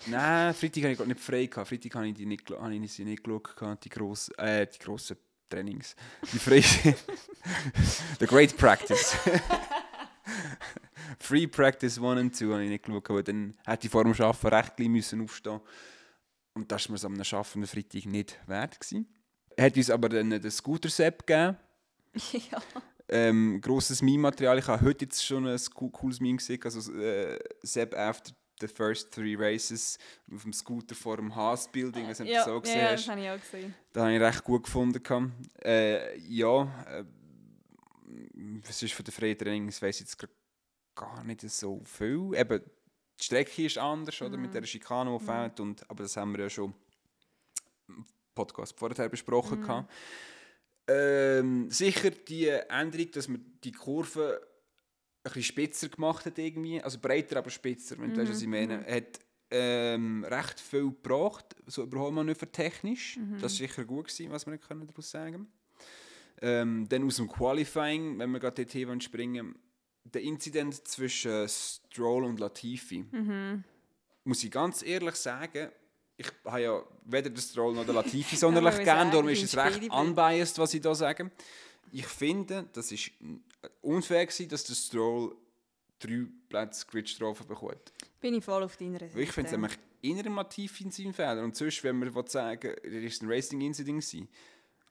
nein, 0.06 0.54
Freitag 0.54 0.84
habe 0.84 0.92
ich 0.92 0.98
gerade 0.98 1.10
nicht 1.10 1.20
frei 1.20 1.46
gehabt. 1.46 1.68
Freitag 1.68 1.94
habe 1.94 2.08
ich 2.08 2.14
die 2.14 2.26
nicht, 2.26 2.50
habe 2.50 2.88
sie 2.88 3.04
nicht 3.04 3.22
geschaut, 3.22 3.84
die, 3.84 3.88
gross, 3.90 4.30
äh, 4.38 4.66
die 4.66 4.78
grossen 4.78 5.18
Trainings. 5.50 5.94
Die 6.32 6.38
frei. 6.38 6.62
The 8.20 8.26
Great 8.26 8.56
Practice. 8.56 9.16
Free 11.18 11.46
Practice 11.46 11.98
1 11.98 12.20
und 12.20 12.36
2 12.36 12.46
habe 12.46 12.64
ich 12.64 12.70
nicht 12.70 12.84
geschaut, 12.84 13.08
weil 13.10 13.22
dann 13.22 13.54
hätte 13.64 13.86
ich 13.86 13.90
vor 13.90 14.04
dem 14.04 14.12
Arbeiten 14.12 14.46
recht 14.46 14.78
müssen 14.78 15.22
aufstehen 15.22 15.60
Und 16.54 16.72
das 16.72 16.88
war 16.88 17.10
mir 17.10 17.18
am 17.18 17.24
schaffenden 17.24 17.68
Freitag 17.68 18.06
nicht 18.06 18.38
wert. 18.46 18.78
Er 19.56 19.66
hat 19.66 19.76
uns 19.76 19.90
aber 19.90 20.08
dann 20.08 20.30
den 20.30 20.50
Scooter-Sepp 20.50 21.26
gegeben. 21.26 21.56
ja. 22.50 22.62
Ähm, 23.08 23.60
grosses 23.60 24.00
Meme-Material. 24.02 24.58
Ich 24.58 24.66
habe 24.66 24.84
heute 24.84 25.04
jetzt 25.04 25.24
schon 25.24 25.46
ein 25.46 25.56
coo- 25.56 25.90
cooles 25.90 26.20
Meme 26.20 26.36
gesehen. 26.38 26.60
Also 26.64 26.92
äh, 26.94 27.38
Sepp 27.62 27.94
after 27.96 28.32
the 28.60 28.68
first 28.68 29.12
three 29.12 29.34
races 29.36 29.98
auf 30.32 30.42
dem 30.42 30.52
Scooter 30.52 30.94
vor 30.94 31.16
dem 31.16 31.34
Haas-Building. 31.34 32.06
Also, 32.06 32.24
Ja, 32.24 32.44
so 32.44 32.60
gesehen 32.60 32.80
ja, 32.80 32.92
das 32.92 33.08
habe 33.08 33.20
ich 33.20 33.30
auch 33.30 33.40
gesehen. 33.40 33.74
Das 33.92 34.02
habe 34.04 34.14
ich 34.14 34.20
recht 34.20 34.44
gut 34.44 34.62
gefunden. 34.64 35.32
Äh, 35.62 36.18
ja, 36.20 36.62
äh, 36.88 37.04
was 38.66 38.82
ist 38.82 38.94
von 38.94 39.04
der 39.04 39.12
Freitraining? 39.12 39.68
Ich 39.68 39.82
weiß 39.82 40.00
jetzt 40.00 40.16
gar 40.94 41.24
nicht 41.24 41.42
so 41.42 41.82
viel. 41.84 42.30
Eben, 42.34 42.62
die 43.20 43.24
Strecke 43.24 43.66
ist 43.66 43.76
anders, 43.78 44.20
oder? 44.22 44.36
Mit 44.36 44.54
der 44.54 44.62
Schikane, 44.64 45.16
die 45.18 45.24
fehlt. 45.24 45.60
Und, 45.60 45.88
aber 45.90 46.04
das 46.04 46.16
haben 46.16 46.32
wir 46.34 46.44
ja 46.44 46.50
schon 46.50 46.72
im 47.88 48.06
Podcast 48.34 48.78
vorher 48.78 49.08
besprochen. 49.08 49.60
gehabt. 49.60 49.90
Ähm, 50.86 51.70
sicher 51.70 52.10
die 52.10 52.48
Änderung, 52.48 53.10
dass 53.12 53.28
man 53.28 53.44
die 53.62 53.72
Kurve 53.72 54.40
ein 54.42 55.22
bisschen 55.22 55.42
spitzer 55.42 55.88
gemacht 55.88 56.26
hat 56.26 56.38
irgendwie, 56.38 56.82
also 56.82 56.98
breiter, 56.98 57.38
aber 57.38 57.48
spitzer, 57.50 57.98
wenn 57.98 58.12
du 58.12 58.20
weißt, 58.20 58.30
was 58.32 58.42
ich 58.42 58.48
meine, 58.48 58.84
hat 58.86 59.20
ähm, 59.50 60.24
recht 60.24 60.60
viel 60.60 60.90
gebracht, 60.90 61.56
so 61.66 61.84
Überholmanöver 61.84 62.50
technisch. 62.50 63.18
Das 63.34 63.42
war 63.42 63.48
sicher 63.48 63.84
gut, 63.84 64.08
gewesen, 64.08 64.30
was 64.30 64.46
wir 64.46 64.58
können 64.58 64.86
daraus 64.86 65.10
sagen. 65.10 65.46
Ähm, 66.42 66.86
Dann 66.88 67.06
aus 67.06 67.16
dem 67.16 67.28
Qualifying, 67.28 68.18
wenn 68.18 68.30
wir 68.32 68.40
gerade 68.40 68.66
wollen 68.86 69.00
springen 69.00 69.54
der 70.04 70.20
Incident 70.22 70.86
zwischen 70.86 71.48
Stroll 71.48 72.24
und 72.24 72.38
Latifi. 72.38 73.06
Muss 74.24 74.44
ich 74.44 74.50
ganz 74.50 74.82
ehrlich 74.82 75.14
sagen, 75.14 75.70
ich 76.16 76.26
habe 76.44 76.62
ja 76.62 76.82
weder 77.04 77.30
den 77.30 77.40
Stroll 77.40 77.74
noch 77.74 77.84
den 77.84 77.94
Latifi 77.94 78.36
sonderlich 78.36 78.82
gern, 78.84 79.10
darum 79.10 79.28
ist 79.28 79.42
es 79.42 79.56
recht 79.56 79.90
unbiased, 79.90 80.58
was 80.58 80.74
ich 80.74 80.80
da 80.80 80.94
sage. 80.94 81.30
Ich 81.92 82.06
finde, 82.06 82.68
das 82.72 82.90
ist 82.92 83.10
unfair 83.80 84.26
gewesen, 84.26 84.48
dass 84.48 84.64
der 84.64 84.74
Stroll 84.74 85.36
drei 85.98 86.26
Plätze 86.48 86.86
Gridstrafe 86.86 87.44
bekommt. 87.44 87.92
Bin 88.20 88.34
ich 88.34 88.44
voll 88.44 88.62
auf 88.62 88.76
deiner 88.76 88.98
Seite. 88.98 89.20
Ich 89.20 89.32
finde 89.32 89.50
es 89.50 89.52
nämlich 89.52 89.78
Latifi 90.02 90.84
in 90.84 90.90
seinem 90.90 91.14
Fehler. 91.14 91.42
Und 91.42 91.56
sonst, 91.56 91.82
wenn 91.84 91.98
man 91.98 92.14
will 92.14 92.28
sagen 92.28 92.74
er 92.82 93.02
ist 93.02 93.22
ein 93.22 93.28
Racing-Incident 93.30 94.00
gewesen. 94.00 94.28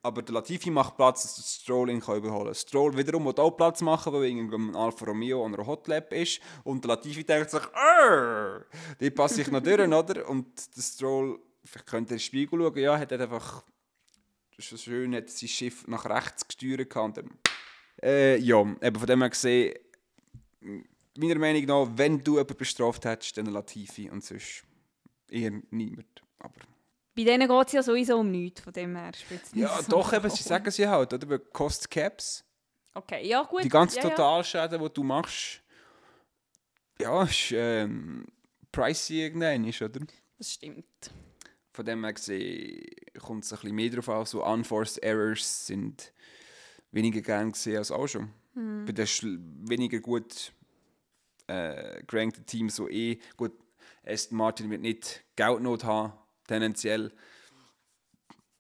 Aber 0.04 0.22
der 0.22 0.36
Latifi 0.36 0.70
macht 0.70 0.98
Platz, 0.98 1.24
dass 1.24 1.36
der 1.36 1.44
Stroll 1.44 1.90
ihn 1.90 2.02
kann 2.02 2.18
überholen 2.18 2.48
kann. 2.48 2.56
Stroll 2.56 2.98
wiederum 2.98 3.26
will 3.26 3.34
auch 3.38 3.52
Platz 3.52 3.82
machen, 3.82 4.12
weil 4.12 4.26
irgendwie 4.26 4.56
ein 4.58 4.76
Alfa 4.76 5.06
Romeo 5.06 5.46
an 5.46 5.56
einer 5.56 5.66
Hotlap 5.66 6.12
ist. 6.12 6.42
Und 6.66 6.84
der 6.84 6.90
Latifi 6.90 7.24
denkt 7.24 7.50
sich, 7.50 7.64
«Arr, 7.74 8.66
die 9.00 9.10
passe 9.12 9.42
ich 9.42 9.50
noch 9.50 9.62
durch, 9.62 9.80
oder? 9.88 10.28
Und 10.28 10.76
der 10.76 10.82
Stroll, 10.82 11.40
vielleicht 11.64 11.88
könnte 11.88 12.12
er 12.12 12.16
in 12.16 12.18
den 12.18 12.20
Spiegel 12.20 12.60
schauen, 12.60 12.78
ja, 12.78 13.00
hat 13.00 13.14
einfach 13.14 13.64
schon 14.60 14.78
schön 14.78 15.16
hat 15.16 15.30
sein 15.30 15.50
Schiff 15.50 15.88
nach 15.88 16.06
rechts 16.06 16.46
gesteuert. 16.48 16.96
Und 16.98 17.18
dann, 17.18 17.30
äh, 18.02 18.38
ja, 18.38 18.60
eben 18.60 19.00
von 19.00 19.08
dem 19.08 19.22
her 19.22 19.30
gesehen, 19.30 19.74
meiner 21.18 21.40
Meinung 21.40 21.66
nach, 21.66 21.88
wenn 21.98 22.24
du 22.24 22.34
jemanden 22.34 22.58
bestraft 22.58 23.06
hättest, 23.06 23.38
dann 23.38 23.46
Latifi 23.46 24.10
und 24.10 24.24
sonst 24.24 24.64
eher 25.30 25.52
niemand. 25.72 26.22
Aber 26.40 26.60
Bei 27.16 27.24
denen 27.24 27.48
geht 27.48 27.68
es 27.68 27.74
ja 27.74 27.84
sowieso 27.84 28.20
um 28.20 28.32
nichts, 28.32 28.62
von 28.62 28.74
dem 28.74 28.96
her 28.96 29.12
ja, 29.54 29.82
so 29.82 29.92
doch, 29.92 30.14
eben, 30.14 30.30
sie 30.30 30.44
sagen 30.44 30.72
sie 30.72 30.88
halt, 30.88 31.14
oder? 31.14 31.30
Weil 31.30 31.40
Cost 31.40 31.90
Caps, 31.90 32.44
Okay, 32.96 33.28
ja 33.28 33.44
gut. 33.44 33.64
die 33.64 33.70
ganzen 33.70 33.98
ja, 33.98 34.04
ja. 34.04 34.10
Totalschäden, 34.10 34.82
die 34.82 34.94
du 34.94 35.04
machst, 35.04 35.62
ja, 37.00 37.24
ist 37.24 37.52
ähm, 37.52 38.26
pricey 38.72 39.22
irgendwann, 39.22 39.66
oder? 39.66 40.06
Das 40.38 40.54
stimmt. 40.54 40.86
Von 41.72 41.86
dem 41.86 42.04
her 42.04 42.14
gesehen 42.14 42.86
kommt 43.20 43.44
es 43.46 43.52
ein 43.52 43.60
bisschen 43.60 43.76
mehr 43.76 43.90
drauf 43.90 44.10
an. 44.10 44.26
So 44.26 44.46
Unforced 44.46 45.02
Errors 45.04 45.68
sind 45.68 46.14
weniger 46.92 47.22
gern 47.22 47.52
gesehen 47.52 47.78
als 47.78 47.92
auch 47.92 48.08
schon. 48.08 48.32
Hm. 48.54 48.86
Bei 48.86 48.92
den 48.92 49.08
weniger 49.68 50.00
gut 50.00 50.52
äh, 51.48 52.04
gerankten 52.04 52.46
Teams 52.46 52.76
so 52.76 52.88
eh 52.90 53.20
gut. 53.38 53.54
Aston 54.06 54.38
Martin 54.38 54.70
wird 54.70 54.82
nicht 54.82 55.24
Geldnot 55.36 55.84
haben, 55.84 56.14
tendenziell. 56.54 57.12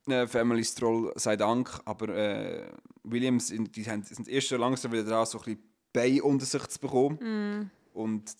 Äh, 0.07 0.27
Family 0.27 0.65
Stroll 0.65 1.13
sei 1.15 1.37
Dank, 1.37 1.79
aber 1.85 2.09
äh, 2.09 2.71
Williams 3.03 3.51
in, 3.51 3.71
die 3.71 3.85
haben, 3.85 4.03
sind 4.03 4.27
erst 4.27 4.47
schon 4.47 4.59
langsam 4.59 4.91
wieder 4.91 5.03
dran, 5.03 5.25
so 5.25 5.39
ein 5.39 5.43
bisschen 5.45 5.63
Bein 5.93 6.21
unter 6.21 6.45
sich 6.45 6.65
zu 6.67 6.79
bekommen. 6.79 7.19
Hm. 7.19 7.69
Und 7.93 8.33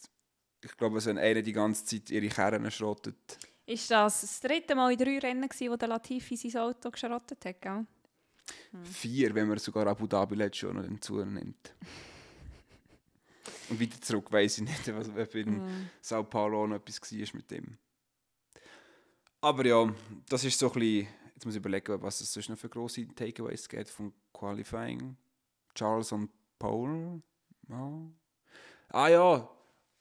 ich 0.63 0.75
glaube, 0.75 1.05
wenn 1.05 1.17
einer 1.19 1.41
die 1.41 1.53
ganze 1.53 1.85
Zeit 1.85 2.09
ihre 2.09 2.27
Kerren 2.27 2.69
schrottet, 2.71 3.37
Ist 3.65 3.91
das 3.91 4.21
das 4.21 4.39
dritte 4.39 4.75
Mal 4.75 4.91
in 4.91 4.97
drei 4.97 5.19
Rennen, 5.19 5.47
gewesen, 5.47 5.71
wo 5.71 5.75
der 5.75 5.87
Latifi 5.87 6.35
sein 6.35 6.61
Auto 6.61 6.89
geschrottet 6.89 7.45
hat, 7.45 7.61
gell? 7.61 7.85
Vier, 8.83 9.33
wenn 9.35 9.47
man 9.47 9.59
sogar 9.59 9.87
Abu 9.87 10.07
Dhabi 10.07 10.35
letztes 10.35 10.63
Jahr 10.63 10.73
noch 10.73 10.85
dazu 10.85 11.23
nimmt. 11.23 11.75
Und 13.69 13.79
wieder 13.79 14.01
zurück 14.01 14.31
weiß 14.31 14.57
ich 14.57 14.63
nicht, 14.63 14.93
was 14.95 15.09
ob 15.09 15.35
in 15.35 15.49
Mhm. 15.51 15.89
Sao 16.01 16.23
Paulo 16.23 16.67
noch 16.67 16.77
etwas 16.77 17.11
war 17.11 17.27
mit 17.33 17.51
dem. 17.51 17.77
Aber 19.43 19.65
ja, 19.65 19.93
das 20.29 20.43
ist 20.45 20.57
so 20.57 20.67
ein 20.71 20.79
bisschen. 20.79 21.07
Jetzt 21.35 21.45
muss 21.45 21.55
ich 21.55 21.59
überlegen, 21.59 22.01
was 22.01 22.21
es 22.21 22.31
sonst 22.31 22.49
noch 22.49 22.57
für 22.57 22.69
grosse 22.69 23.05
Takeaways 23.13 23.67
gibt 23.67 23.89
vom 23.89 24.13
Qualifying. 24.31 25.17
Charles 25.75 26.11
und 26.13 26.29
Paul. 26.57 27.21
Ja. 27.67 27.91
Ah 28.89 29.07
ja, 29.09 29.49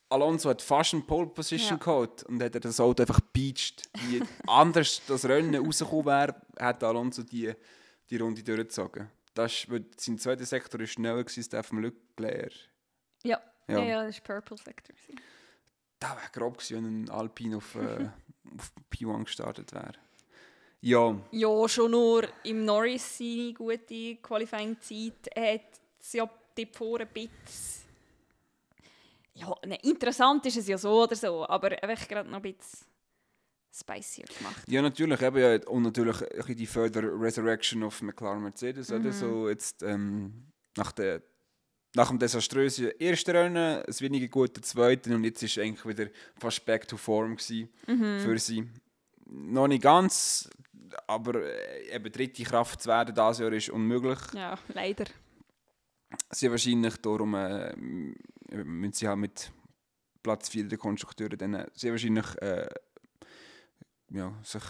Alonso 0.09 0.51
hat 0.51 0.63
fast 0.63 0.93
eine 0.95 1.03
Pole 1.03 1.27
Position 1.27 1.79
Ja. 1.81 1.85
gehabt 1.85 2.23
und 2.25 2.41
hat 2.43 2.55
er 2.55 2.61
das 2.61 2.79
Auto 2.79 3.03
einfach 3.03 3.19
beached. 3.33 3.89
Wie 4.07 4.23
anders 4.47 5.03
das 5.09 5.25
Rennen 5.25 5.65
rausgekommen 5.65 6.05
wäre, 6.07 6.37
hat 6.61 6.85
Alonso 6.85 7.23
die, 7.25 7.53
die 8.11 8.17
Runde 8.19 8.43
durchgezogen. 8.43 9.11
Das 9.35 9.67
sein 9.97 10.19
zweiter 10.19 10.45
Sektor 10.45 10.79
war 10.79 10.87
schneller 10.87 11.17
als 11.17 11.49
der 11.49 11.63
vom 11.65 11.79
Leclerc. 11.81 12.53
Ja. 13.25 13.41
Ja. 13.67 13.79
Ja, 13.79 13.85
ja, 13.85 14.05
das 14.07 14.17
war 14.29 14.41
Purple 14.41 14.59
Sector. 14.59 14.95
gewesen. 14.95 15.21
Das 15.99 16.11
wäre 16.17 16.31
grob 16.33 16.59
gewesen, 16.59 16.77
wenn 16.85 17.05
ein 17.05 17.11
Alpine 17.11 17.57
auf, 17.57 17.75
äh, 17.77 18.09
auf 18.57 18.73
P1 18.93 19.25
gestartet 19.25 19.73
wäre. 19.73 19.95
Ja, 20.81 21.17
Ja, 21.31 21.69
schon 21.69 21.93
nur 21.93 22.27
im 22.45 22.65
Norris 22.65 23.19
seine 23.19 23.55
gute 23.55 24.17
Qualifying-Zeit 24.17 25.31
hat 25.37 25.81
es 26.01 26.13
ja 26.13 26.29
dort 26.57 26.77
vorne 26.77 27.05
ein 27.05 27.13
bisschen... 27.13 27.83
Ja, 29.35 29.55
ne, 29.65 29.79
interessant 29.83 30.45
ist 30.47 30.59
es 30.59 30.69
ja 30.69 30.77
so 30.77 31.05
oder 31.05 31.17
so, 31.17 31.49
aber 31.49 31.83
einfach 31.83 32.07
gerade 32.09 32.29
noch 32.29 32.37
ein 32.37 32.43
bisschen 32.43 32.87
spicier 33.73 34.27
gemacht. 34.27 34.63
ja 34.69 34.83
natürlich. 34.83 35.23
Eben, 35.23 35.39
ja, 35.39 35.69
und 35.69 35.83
natürlich 35.83 36.17
die 36.57 36.67
Further 36.67 37.03
Resurrection 37.03 37.83
of 37.83 38.03
McLaren 38.03 38.43
Mercedes. 38.43 38.91
Oder? 38.91 39.01
Mhm. 39.01 39.13
So 39.13 39.49
jetzt, 39.49 39.83
ähm, 39.83 40.49
nach, 40.77 40.93
der, 40.93 41.23
nach 41.95 42.09
dem 42.09 42.19
desaströsen 42.19 42.91
ersten 42.99 43.31
Rennen, 43.37 43.83
ein 43.83 44.01
weniger 44.01 44.29
guter 44.29 44.63
zweiten 44.63 45.13
und 45.15 45.25
jetzt 45.25 45.43
ist 45.43 45.59
eigentlich 45.59 45.85
wieder 45.87 46.11
fast 46.39 46.65
back 46.65 46.89
to 46.89 46.97
form 46.97 47.33
Mhm. 47.87 48.21
für 48.21 48.39
sie. 48.39 48.69
Noch 49.27 49.69
nicht 49.69 49.83
ganz, 49.83 50.49
aber 51.07 51.43
äh, 51.43 51.95
eben 51.95 52.11
dritte 52.13 52.43
Kraft 52.45 52.83
zu 52.83 52.89
werden 52.89 53.15
dieses 53.15 53.39
Jahr 53.39 53.53
ist 53.53 53.71
unmöglich. 53.71 54.19
Ja, 54.35 54.59
leider. 54.75 55.05
sie 56.31 56.51
wahrscheinlich 56.51 56.97
darum 56.99 57.35
äh, 57.35 57.75
müssen 57.77 58.93
sie 58.93 59.09
halt 59.09 59.19
mit 59.19 59.51
Platz 60.23 60.49
4 60.51 60.65
der 60.69 60.79
Konstrukteuren 60.79 61.39
dann 61.39 61.55
äh, 61.55 61.67
sehr 61.75 61.93
wahrscheinlich 61.93 62.27
äh, 62.43 62.69
ja, 64.11 64.33
sich 64.43 64.63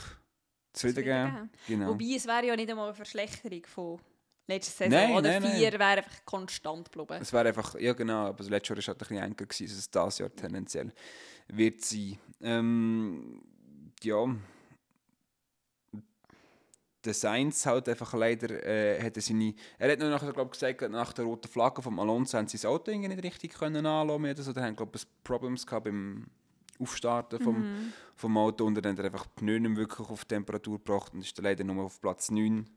zufrieden 0.72 1.04
geben. 1.04 1.50
Genau. 1.68 1.88
Wobei, 1.90 2.14
es 2.16 2.26
wäre 2.26 2.46
ja 2.46 2.56
nicht 2.56 2.70
einmal 2.70 2.86
eine 2.86 2.94
Verschlechterung 2.94 3.64
von 3.66 4.00
letzter 4.46 4.72
Saison. 4.84 4.90
Nein, 4.90 5.12
oder 5.12 5.40
nein, 5.40 5.52
vier 5.52 5.72
wäre 5.72 5.84
einfach 5.84 6.25
konstant 6.25 6.90
geblieben. 6.92 7.18
Es 7.22 7.32
wäre 7.32 7.49
einfach, 7.49 7.75
ja 7.78 7.92
genau, 7.92 8.26
aber 8.26 8.38
das 8.38 8.49
letzte 8.49 8.75
Jahr 8.75 8.78
war 8.78 8.87
halt 8.87 8.96
ein 8.96 8.99
bisschen 8.99 9.16
enger, 9.18 9.34
gewesen, 9.34 9.62
als 9.64 9.72
es 9.72 9.90
dieses 9.90 10.18
Jahr 10.18 10.34
tendenziell 10.34 10.92
wird 11.49 11.80
sein. 11.84 12.18
Ähm, 12.40 13.42
ja. 14.02 14.26
Der 17.04 17.14
Sainz 17.14 17.66
halt 17.66 17.88
einfach 17.88 18.14
leider, 18.14 18.64
äh, 18.64 19.02
hat 19.02 19.16
er 19.16 19.22
seine, 19.22 19.54
er 19.76 19.90
hat 19.90 19.99
nur 19.99 20.08
nachher, 20.08 20.32
glaub, 20.32 20.52
gesagt, 20.52 20.88
nach 20.88 21.12
der 21.12 21.25
roten 21.25 21.49
Flagge 21.49 21.82
vom 21.82 21.99
Alonso 21.99 22.38
haben 22.38 22.46
sie 22.46 22.58
das 22.58 22.64
Auto 22.64 22.92
irgendwie 22.92 23.08
nicht 23.08 23.25
richtig 23.25 23.54
können 23.54 23.84
anlassen 23.84 24.25
oder 24.25 24.42
so, 24.42 24.52
da 24.52 24.62
haben 24.62 24.76
glaube 24.76 24.92
ich 24.96 25.06
Problems 25.25 25.66
gehabt 25.66 25.84
beim 25.84 26.28
Aufstarten 26.78 27.40
vom, 27.40 27.58
Mhm. 27.61 27.92
vom 28.14 28.37
Auto 28.38 28.64
und 28.64 28.76
dann 28.76 28.92
hat 28.92 28.99
er 29.00 29.06
einfach 29.06 29.26
die 29.26 29.40
Pneu 29.40 29.58
nicht 29.58 29.76
wirklich 29.76 30.08
auf 30.08 30.25
Temperatur 30.25 30.78
gebracht 30.78 31.12
und 31.12 31.22
ist 31.22 31.37
dann 31.37 31.44
leider 31.44 31.64
nur 31.64 31.84
auf 31.84 32.00
Platz 32.00 32.30
9 32.30 32.70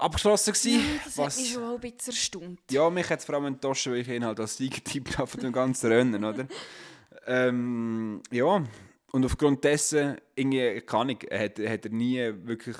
abgeschlossen 0.00 0.52
gewesen. 0.52 0.80
Ja, 0.80 1.00
das 1.04 1.18
was- 1.18 1.36
hat 1.36 1.42
mich 1.42 1.52
schon 1.52 1.74
ein 1.74 1.80
bisschen 1.80 2.12
erstaunt. 2.12 2.60
ja, 2.70 2.90
mich 2.90 3.10
hat 3.10 3.18
es 3.20 3.24
vor 3.24 3.34
allem 3.36 3.46
enttäuscht, 3.46 3.86
weil 3.86 3.96
ich 3.96 4.08
ihn 4.08 4.24
halt 4.24 4.40
als 4.40 4.56
Sieger 4.56 5.18
habe 5.18 5.26
von 5.26 5.40
dem 5.40 5.52
ganzen 5.52 5.92
Rennen, 5.92 6.24
oder? 6.24 6.46
ähm, 7.26 8.22
ja, 8.30 8.64
und 9.12 9.24
aufgrund 9.24 9.64
dessen, 9.64 10.16
irgendwie, 10.34 10.80
kann 10.82 11.08
ich, 11.08 11.18
hat, 11.32 11.58
hat 11.58 11.84
er 11.84 11.90
nie 11.90 12.18
wirklich 12.44 12.76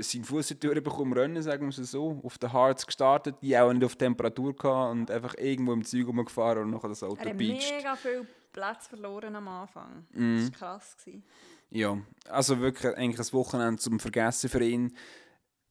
seinen 0.00 0.24
Fuß 0.24 0.52
in 0.52 0.60
die 0.60 0.66
Tür 0.66 0.80
bekommen 0.80 1.12
Rennen, 1.12 1.42
sagen 1.42 1.70
wir 1.70 1.78
es 1.78 1.90
so, 1.90 2.20
auf 2.22 2.38
den 2.38 2.52
Harz 2.52 2.86
gestartet, 2.86 3.36
die 3.42 3.56
auch 3.58 3.72
nicht 3.72 3.84
auf 3.84 3.96
Temperatur 3.96 4.54
gehabt 4.56 4.92
und 4.92 5.10
einfach 5.10 5.34
irgendwo 5.36 5.72
im 5.72 5.84
Zeug 5.84 6.06
rumgefahren 6.06 6.64
und 6.64 6.70
nachher 6.70 6.88
das 6.88 7.02
Auto 7.02 7.20
Er 7.22 7.30
hat 7.30 7.36
mega 7.36 7.94
viel 7.96 8.26
Platz 8.52 8.86
verloren 8.86 9.36
am 9.36 9.48
Anfang. 9.48 10.06
Mhm. 10.12 10.36
Das 10.36 10.44
war 10.44 10.58
krass. 10.78 10.96
Gewesen. 10.96 11.24
Ja, 11.70 11.98
also 12.28 12.60
wirklich 12.60 12.96
eigentlich 12.96 13.26
ein 13.26 13.32
Wochenende 13.32 13.80
zum 13.80 13.98
Vergessen 13.98 14.48
für 14.48 14.64
ihn. 14.64 14.96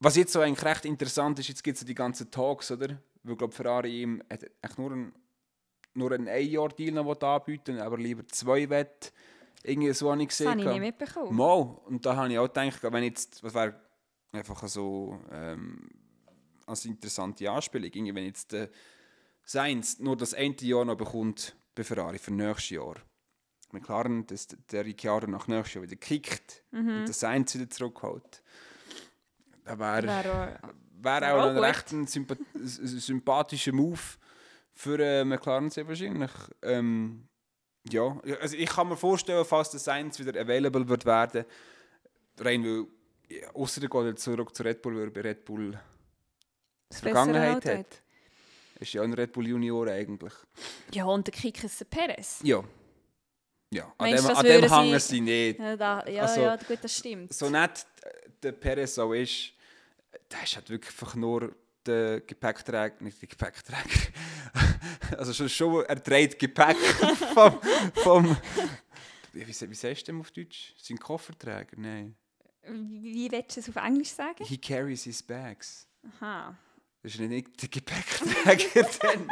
Was 0.04 0.16
jetzt 0.18 0.34
so 0.34 0.42
eigentlich 0.42 0.66
recht 0.66 0.86
interessant 0.86 1.40
ist, 1.40 1.48
jetzt 1.48 1.64
gibt 1.64 1.76
es 1.76 1.82
ja 1.82 1.88
die 1.88 1.96
ganzen 1.96 2.30
Talks, 2.30 2.72
oder? 2.72 2.98
Weil, 3.24 3.36
glaube 3.38 3.54
Ferrari 3.54 4.02
ihm 4.02 4.22
hat 4.30 4.44
eigentlich 4.62 4.78
nur 4.78 4.92
einen, 4.92 5.14
nur 5.94 6.12
einen 6.12 6.28
Ein-Jahr-Deal 6.28 6.92
noch 6.94 7.22
anbieten 7.22 7.80
aber 7.80 7.98
lieber 7.98 8.28
zwei 8.28 8.70
Wett. 8.70 9.14
Irgendwie 9.64 9.94
so 9.94 10.12
habe 10.12 10.22
ich 10.22 10.28
Das 10.28 10.38
gesehen. 10.40 10.52
habe 10.52 10.60
ich 10.62 10.68
nicht 10.68 10.80
mitbekommen. 11.00 11.34
Mal. 11.36 11.62
Und 11.86 12.06
da 12.06 12.18
habe 12.18 12.32
ich 12.32 12.38
auch 12.38 12.48
gedacht, 12.52 12.84
wenn 12.84 13.04
jetzt, 13.04 13.42
was 13.44 13.54
wäre 13.54 13.80
einfach 14.34 14.68
so 14.68 15.18
ähm, 15.32 15.90
als 16.66 16.84
interessante 16.84 17.50
Anspielung, 17.50 17.90
irgendwie, 17.94 18.14
wenn 18.16 18.26
jetzt 18.26 18.52
der 18.52 18.70
Sainz 19.46 20.00
nur 20.00 20.18
das 20.18 20.34
eine 20.34 20.56
Jahr 20.60 20.84
noch 20.84 20.98
bekommt 20.98 21.56
bei 21.76 21.84
Ferrari 21.86 22.18
für 22.18 22.32
nächstes 22.34 22.72
Jahr. 22.72 22.96
McLaren, 23.72 24.28
dass 24.28 24.48
der 24.72 24.86
Ricciardo 24.86 25.28
nach 25.28 25.48
nächstes 25.48 25.76
Jahr 25.76 25.84
wieder 25.84 25.96
kickt 25.96 26.64
Mhm. 26.72 26.90
und 26.90 27.06
der 27.08 27.14
Sainz 27.14 27.56
wieder 27.56 27.70
zurückholt. 27.70 28.44
Das 29.66 29.80
wäre 29.80 30.60
wär 31.02 31.22
wär 31.22 31.36
auch 31.36 31.42
auch 31.44 31.48
ein 31.50 31.56
gut. 31.56 31.64
recht 31.64 31.90
sympa 32.10 32.36
sympathischer 32.56 33.72
Move 33.74 34.00
für 34.74 35.00
äh, 35.00 35.24
McLaren 35.26 35.70
sehr 35.70 35.88
wahrscheinlich. 35.88 36.32
Ähm, 36.62 37.28
ja, 37.90 38.18
also 38.42 38.56
ich 38.56 38.70
kann 38.70 38.88
mir 38.90 38.98
vorstellen, 38.98 39.44
falls 39.46 39.70
der 39.72 39.80
Sainz 39.80 40.18
wieder 40.20 40.40
available 40.40 40.88
wird 40.88 41.06
werden, 41.06 41.46
rein 42.40 42.64
weil, 42.64 42.88
ja, 43.30 43.50
ausser 43.54 43.82
der 43.82 43.90
geht 43.90 44.06
jetzt 44.06 44.24
zurück 44.24 44.56
zu 44.56 44.64
Red 44.64 44.82
Bull, 44.82 44.96
weil 44.96 45.04
er 45.06 45.12
bei 45.12 45.22
Red 45.22 45.44
Bull 45.46 45.78
das 46.90 47.02
Vergangenheit 47.02 47.66
hat. 47.66 47.86
Ist 48.80 48.94
ja 48.94 49.02
ein 49.04 49.14
Red 49.14 49.32
Bull 49.34 49.48
Junior 49.48 49.88
eigentlich. 49.88 50.34
Ja, 50.94 51.06
und 51.06 51.28
der 51.28 51.34
Kick 51.34 51.64
ist 51.64 51.80
der 51.80 51.86
Perez. 51.86 52.40
Ja. 52.44 52.64
Ja, 53.72 53.86
an 53.98 54.10
Meinst 54.12 54.24
dem, 54.24 54.28
du, 54.28 54.30
das 54.30 54.38
an 54.40 54.46
dem 54.46 54.72
hängen 54.72 55.00
sie- 55.00 55.08
sie 55.08 55.22
nicht. 55.22 55.60
Ja, 55.60 55.76
da, 55.76 56.08
ja, 56.08 56.22
Also, 56.24 56.42
ja, 56.42 56.56
gut, 56.58 56.80
das 56.82 56.96
stimmt. 56.98 57.34
so 57.34 57.50
nett 57.50 57.86
der 58.44 58.52
Perez 58.54 58.98
auch 59.00 59.14
ist, 59.14 59.54
der 60.32 60.44
ist 60.44 60.56
halt 60.56 60.70
wirklich 60.70 60.92
einfach 60.94 61.16
nur 61.16 61.56
der 61.86 62.22
Gepäckträger, 62.22 62.96
nicht 63.02 63.22
der 63.22 63.30
Gepäckträger, 63.30 64.00
also 65.18 65.34
schon, 65.34 65.50
schon 65.50 65.84
er 65.86 66.02
trägt 66.02 66.40
Gepäck 66.40 66.78
vom, 67.34 67.60
vom 67.96 68.38
wie, 69.34 69.48
wie 69.48 69.52
sagst 69.54 70.08
du 70.08 70.12
denn 70.12 70.20
auf 70.22 70.32
Deutsch? 70.32 70.74
Sein 70.78 70.98
Kofferträger? 71.00 71.76
Nein. 71.78 72.16
Wie, 72.70 73.30
willst 73.32 73.58
du 73.58 73.60
es 73.62 73.70
auf 73.70 73.76
Englisch 73.76 74.10
sagen? 74.12 74.46
He 74.46 74.58
carries 74.58 75.04
his 75.04 75.22
bags. 75.24 75.88
Aha. 76.20 76.56
Das 77.02 77.16
ist 77.16 77.20
nicht 77.20 77.62
der 77.62 77.68
Gepäckträger 77.68 78.90
dann. 79.02 79.28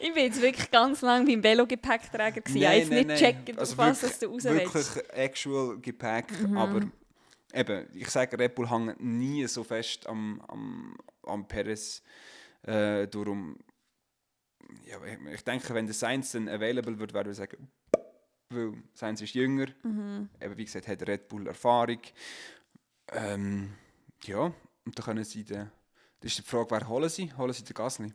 Ich 0.00 0.14
bin 0.14 0.24
jetzt 0.24 0.40
wirklich 0.40 0.70
ganz 0.70 1.02
lange 1.02 1.26
beim 1.26 1.42
Velo-Gepäckträger. 1.42 2.42
Ich 2.46 2.64
habe 2.64 2.76
jetzt 2.76 2.90
nicht 2.90 3.08
gecheckt, 3.08 3.58
Also 3.58 3.72
auf 3.74 3.78
was 4.02 4.18
du 4.20 4.26
raus 4.28 4.44
Wirklich 4.44 4.72
willst. 4.72 5.10
actual 5.10 5.78
Gepäck, 5.80 6.26
Mhm. 6.40 6.56
aber 6.56 6.80
eben, 7.56 7.88
ich 7.94 8.08
sage, 8.10 8.38
Red 8.38 8.54
Bull 8.54 8.70
hängt 8.70 9.00
nie 9.00 9.46
so 9.46 9.64
fest 9.64 10.06
am, 10.06 10.40
am, 10.48 10.96
am 11.22 11.48
Perez. 11.48 12.02
Äh, 12.62 13.08
darum, 13.08 13.56
ja, 14.84 14.98
ich, 15.32 15.42
denke, 15.42 15.74
wenn 15.74 15.86
der 15.86 15.94
Sainz 15.94 16.32
dann 16.32 16.48
available 16.48 16.98
wird, 16.98 17.14
würde 17.14 17.30
ich 17.30 17.36
sagen, 17.36 17.68
weil 18.50 18.74
Sainz 18.94 19.20
ist 19.20 19.34
jünger, 19.34 19.66
Mhm. 19.82 20.28
eben 20.40 20.56
wie 20.56 20.64
gesagt, 20.64 20.88
hat 20.88 21.06
Red 21.06 21.28
Bull 21.28 21.46
Erfahrung. 21.46 22.00
Ähm, 23.12 23.74
ja, 24.24 24.40
und 24.40 24.98
dann 24.98 25.04
können 25.04 25.24
sie 25.24 25.44
den, 25.44 25.70
das 26.20 26.32
ist 26.32 26.38
die 26.38 26.42
Frage, 26.42 26.70
wer 26.70 26.88
holen 26.88 27.08
sie? 27.08 27.32
Holen 27.36 27.52
sie 27.52 27.64
den 27.64 27.74
Gasly? 27.74 28.12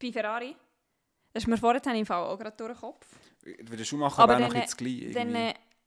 Bei 0.00 0.12
Ferrari? 0.12 0.56
Das 1.32 1.44
ist 1.44 1.48
mir 1.48 1.56
vorhin 1.56 1.94
im 1.96 2.06
Fall 2.06 2.24
auch 2.24 2.38
gerade 2.38 2.56
durch 2.56 2.72
den 2.72 2.80
Kopf. 2.80 3.06
Weil 3.44 3.76
der 3.76 3.84
Schumacher 3.84 4.22
Aber 4.22 4.38
wäre 4.38 4.48
noch 4.48 4.54
jetzt 4.54 4.76
gleich. 4.76 5.12
Dann 5.12 5.34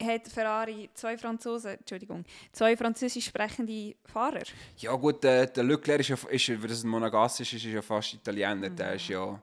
hat 0.02 0.28
Ferrari 0.28 0.90
zwei 0.94 1.16
Franzosen, 1.16 1.72
Entschuldigung, 1.78 2.24
zwei 2.52 2.76
französisch 2.76 3.26
sprechende 3.26 3.94
Fahrer. 4.04 4.42
Ja 4.78 4.92
gut, 4.94 5.22
der, 5.24 5.46
der 5.46 5.64
Leclerc 5.64 6.00
ist 6.00 6.08
ja, 6.08 6.16
ist, 6.28 6.46
ja, 6.48 6.60
weil 6.60 6.68
das 6.68 6.84
ein 6.84 6.88
Monegassisch 6.90 7.54
ist, 7.54 7.64
ist 7.64 7.72
ja 7.72 7.82
fast 7.82 8.14
Italiener. 8.14 8.68
Der 8.70 8.90
Mhm. 8.90 8.96
ist 8.96 9.08
ja 9.08 9.42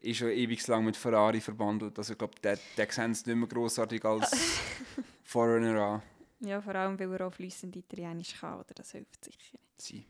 ist 0.00 0.18
schon 0.18 0.28
ewig 0.30 0.66
lang 0.66 0.84
mit 0.84 0.96
Ferrari 0.98 1.40
verbandelt. 1.40 1.96
Also 1.98 2.12
ich 2.12 2.18
glaube, 2.18 2.34
der, 2.42 2.58
der 2.76 2.90
sehen 2.92 3.14
sie 3.14 3.30
nicht 3.30 3.38
mehr 3.38 3.48
grossartig 3.48 4.04
als 4.04 4.30
Foreigner 5.24 5.80
an. 5.80 6.02
Ja, 6.40 6.60
vor 6.60 6.74
allem, 6.74 6.98
weil 6.98 7.10
er 7.14 7.26
auch 7.26 7.32
fließend 7.32 7.74
Italienisch 7.74 8.38
kann, 8.38 8.54
oder? 8.60 8.74
Das 8.74 8.92
hilft 8.92 9.24
sicher. 9.24 9.58
Sie. 9.78 10.04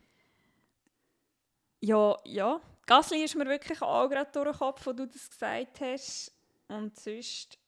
Ja, 1.81 2.17
ja. 2.25 2.61
Gasly 2.87 3.23
ist 3.25 3.37
mir 3.37 3.47
wirklich 3.47 3.81
auch 3.83 4.09
gerade 4.09 4.31
durch 4.33 4.47
den 4.51 4.59
Kopf, 4.59 4.85
wo 4.87 4.93
du 4.93 5.07
das 5.07 5.31
gesagt 5.31 5.81
hast. 5.81 6.33
Und 6.69 6.99
sonst 6.99 7.59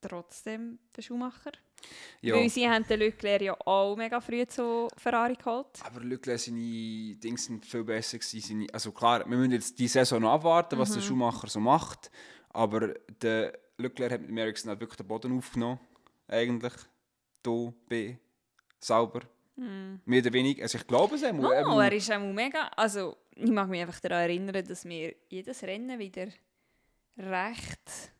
trotzdem 0.00 0.78
der 0.96 1.02
Schuhmacher. 1.02 1.52
Ja. 2.20 2.34
Weil 2.34 2.48
sie 2.48 2.68
haben 2.68 2.84
den 2.86 2.98
Leclerc 2.98 3.40
ja 3.42 3.56
auch 3.64 3.96
mega 3.96 4.20
früh 4.20 4.44
zu 4.46 4.88
Ferrari 4.96 5.34
geholt. 5.34 5.66
Aber 5.84 6.00
Leclerc, 6.02 6.38
seine 6.40 7.14
Dinge 7.16 7.38
sind 7.38 7.64
viel 7.64 7.84
besser 7.84 8.18
gewesen. 8.18 8.66
Also 8.72 8.90
klar, 8.92 9.20
wir 9.28 9.36
müssen 9.36 9.52
jetzt 9.52 9.78
die 9.78 9.86
Saison 9.88 10.20
noch 10.22 10.32
abwarten, 10.32 10.78
was 10.78 10.90
Mhm. 10.90 10.94
der 10.94 11.00
Schumacher 11.02 11.46
so 11.48 11.60
macht. 11.60 12.10
Aber 12.50 12.94
der 13.22 13.56
Leclerc 13.76 14.10
hat 14.12 14.20
mit 14.22 14.30
dem 14.30 14.38
Ericsson 14.38 14.70
halt 14.70 14.80
wirklich 14.80 14.96
den 14.96 15.06
Boden 15.06 15.38
aufgenommen. 15.38 15.78
Eigentlich. 16.26 16.72
Da, 17.42 17.72
B. 17.88 18.16
Sauber. 18.80 19.20
Mehr 20.04 20.20
oder 20.22 20.32
weniger. 20.32 20.62
Also 20.62 20.78
ich 20.78 20.86
glaube 20.86 21.14
es 21.16 21.22
einmal. 21.24 21.64
Oh, 21.64 21.80
er 21.80 21.92
ist 21.92 22.10
auch 22.12 22.18
mega. 22.20 22.68
Also, 22.76 23.16
ich 23.34 23.50
mag 23.50 23.68
mich 23.68 23.80
einfach 23.80 23.98
daran 24.00 24.22
erinnern, 24.22 24.64
dass 24.66 24.84
wir 24.84 25.14
jedes 25.28 25.62
Rennen 25.62 25.98
wieder 25.98 26.28
recht 27.16 28.12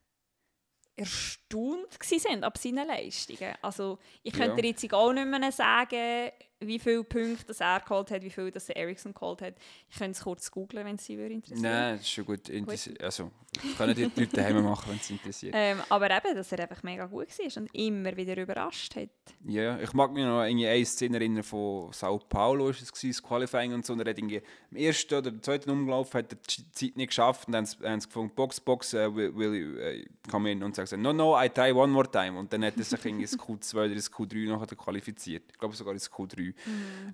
erstaunt 0.99 1.99
waren 2.27 2.45
ab 2.45 2.59
seinen 2.59 2.87
Leistungen. 2.87 3.55
Also, 3.63 3.99
ich 4.23 4.33
könnte 4.33 4.57
Ja. 4.57 4.63
dir 4.63 4.69
jetzt 4.71 4.93
auch 4.93 5.13
nicht 5.13 5.27
mehr 5.27 5.53
sagen, 5.53 6.31
wie 6.61 6.79
viele 6.79 7.05
Punkte 7.05 7.45
das 7.47 7.61
er 7.61 7.81
geholt 7.81 8.11
hat, 8.11 8.23
wie 8.23 8.31
viel 8.31 8.51
das 8.51 8.69
Ericsson 8.69 9.15
geholt 9.15 9.43
hat. 9.43 9.55
Ich 9.89 9.97
könnte 9.97 10.13
es 10.13 10.21
kurz 10.25 10.51
googlen, 10.51 10.85
wenn 10.85 10.97
es 10.97 11.05
Sie 11.05 11.17
würde 11.17 11.35
interessieren. 11.35 11.63
Nein, 11.63 11.93
das 11.97 12.01
ist 12.03 12.11
schon 12.11 12.25
gut. 12.27 12.49
Interess- 12.49 13.01
Also, 13.03 13.31
können 13.77 13.95
die 13.95 14.03
Leute 14.05 14.27
daheim 14.29 14.63
machen, 14.65 14.91
wenn 14.91 14.97
es 14.99 15.09
interessiert. 15.11 15.55
Ähm, 15.59 15.79
aber 15.89 16.11
eben, 16.11 16.35
dass 16.35 16.53
er 16.53 16.61
einfach 16.61 16.83
mega 16.83 17.07
gut 17.07 17.29
war 17.39 17.63
und 17.63 17.75
immer 17.75 18.17
wieder 18.17 18.37
überrascht 18.37 18.95
hat. 18.97 19.09
Ja, 19.45 19.79
ich 19.81 19.93
mag 19.93 20.13
mich 20.13 20.25
noch 20.25 20.41
an 20.41 20.47
eine 20.47 20.85
Szene 20.85 21.17
erinnern 21.17 21.43
von 21.43 21.93
Sao 21.93 22.19
Paulo, 22.19 22.69
ist 22.71 22.83
es 22.83 22.93
gewesen, 22.93 23.11
das 23.11 23.23
Qualifying 23.23 23.73
und 23.75 23.87
so. 23.87 23.93
Und 23.95 24.01
er 24.01 24.11
hat 24.11 24.19
irgendwie 24.19 24.43
im 24.71 24.77
ersten 24.77 25.15
oder 25.15 25.41
zweiten 25.43 25.71
Umlauf 25.71 26.13
hat 26.15 26.33
er 26.33 26.39
die 26.39 26.71
Zeit 26.73 26.97
nicht 26.97 27.09
geschafft 27.09 27.47
und 27.47 27.53
dann 27.53 27.67
haben 27.85 28.01
sie- 28.01 28.07
gefunden, 28.09 28.35
Box, 28.35 28.61
Box, 28.61 28.95
uh, 28.95 29.15
will, 29.15 29.35
will 29.37 29.55
you 29.55 29.79
uh, 29.79 30.05
come 30.31 30.51
in? 30.51 30.63
Und 30.63 30.75
sagt 30.77 30.93
no, 30.97 31.13
no, 31.13 31.41
I 31.41 31.49
try 31.49 31.73
one 31.73 31.93
more 31.93 32.11
time. 32.11 32.39
Und 32.39 32.53
dann 32.53 32.65
hat 32.65 32.77
er 32.77 32.85
sich 32.85 33.05
irgendwie 33.05 33.25
das 33.25 33.39
Q2 33.39 33.75
oder 33.77 33.95
das 33.95 34.13
Q3 34.13 34.49
nachher 34.49 34.77
qualifiziert. 34.77 35.45
Ich 35.53 35.59
glaube 35.59 35.75
sogar 35.75 35.95
das 35.95 36.11
Q3. 36.11 36.48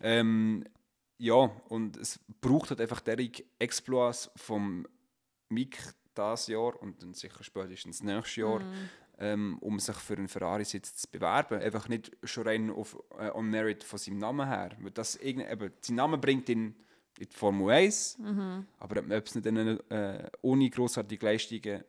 Ähm, 0.03 0.65
ja, 1.19 1.51
und 1.69 1.97
es 1.97 2.21
braucht 2.41 2.71
halt 2.71 2.81
einfach 2.81 3.01
derige 3.01 3.45
Exploits 3.59 4.31
vom 4.37 4.87
Mick 5.49 5.79
dieses 6.17 6.47
Jahr 6.49 6.81
und 6.81 7.03
dann 7.03 7.15
sicher 7.15 7.43
spätestens 7.43 8.03
nächstes 8.03 8.37
Jahr, 8.37 8.61
ähm, 9.19 9.59
um 9.61 9.79
sich 9.79 9.97
für 9.97 10.17
einen 10.17 10.29
Ferrari-Sitz 10.29 10.97
zu 10.97 11.11
bewerben. 11.11 11.61
Einfach 11.61 11.89
nicht 11.89 12.11
schon 12.25 12.47
rein 12.47 12.71
auf, 12.71 12.97
äh, 13.19 13.31
on 13.31 13.49
Merit 13.49 13.85
von 13.85 13.99
seinem 13.99 14.19
Namen 14.19 14.47
her. 14.47 14.77
Weil 14.81 14.91
das 14.91 15.17
eben, 15.17 15.45
sein 15.81 15.97
Name 15.97 16.19
bringt 16.19 16.49
ihn 16.49 16.75
in 17.19 17.29
die 17.29 17.37
Formel 17.37 17.71
1, 17.71 18.19
aber 18.79 19.01
ob 19.01 19.27
es 19.27 19.35
nicht 19.35 19.47
dann, 19.47 19.79
äh, 19.89 20.31
ohne 20.43 20.69
grossartige 20.69 21.27
Leistungen 21.27 21.85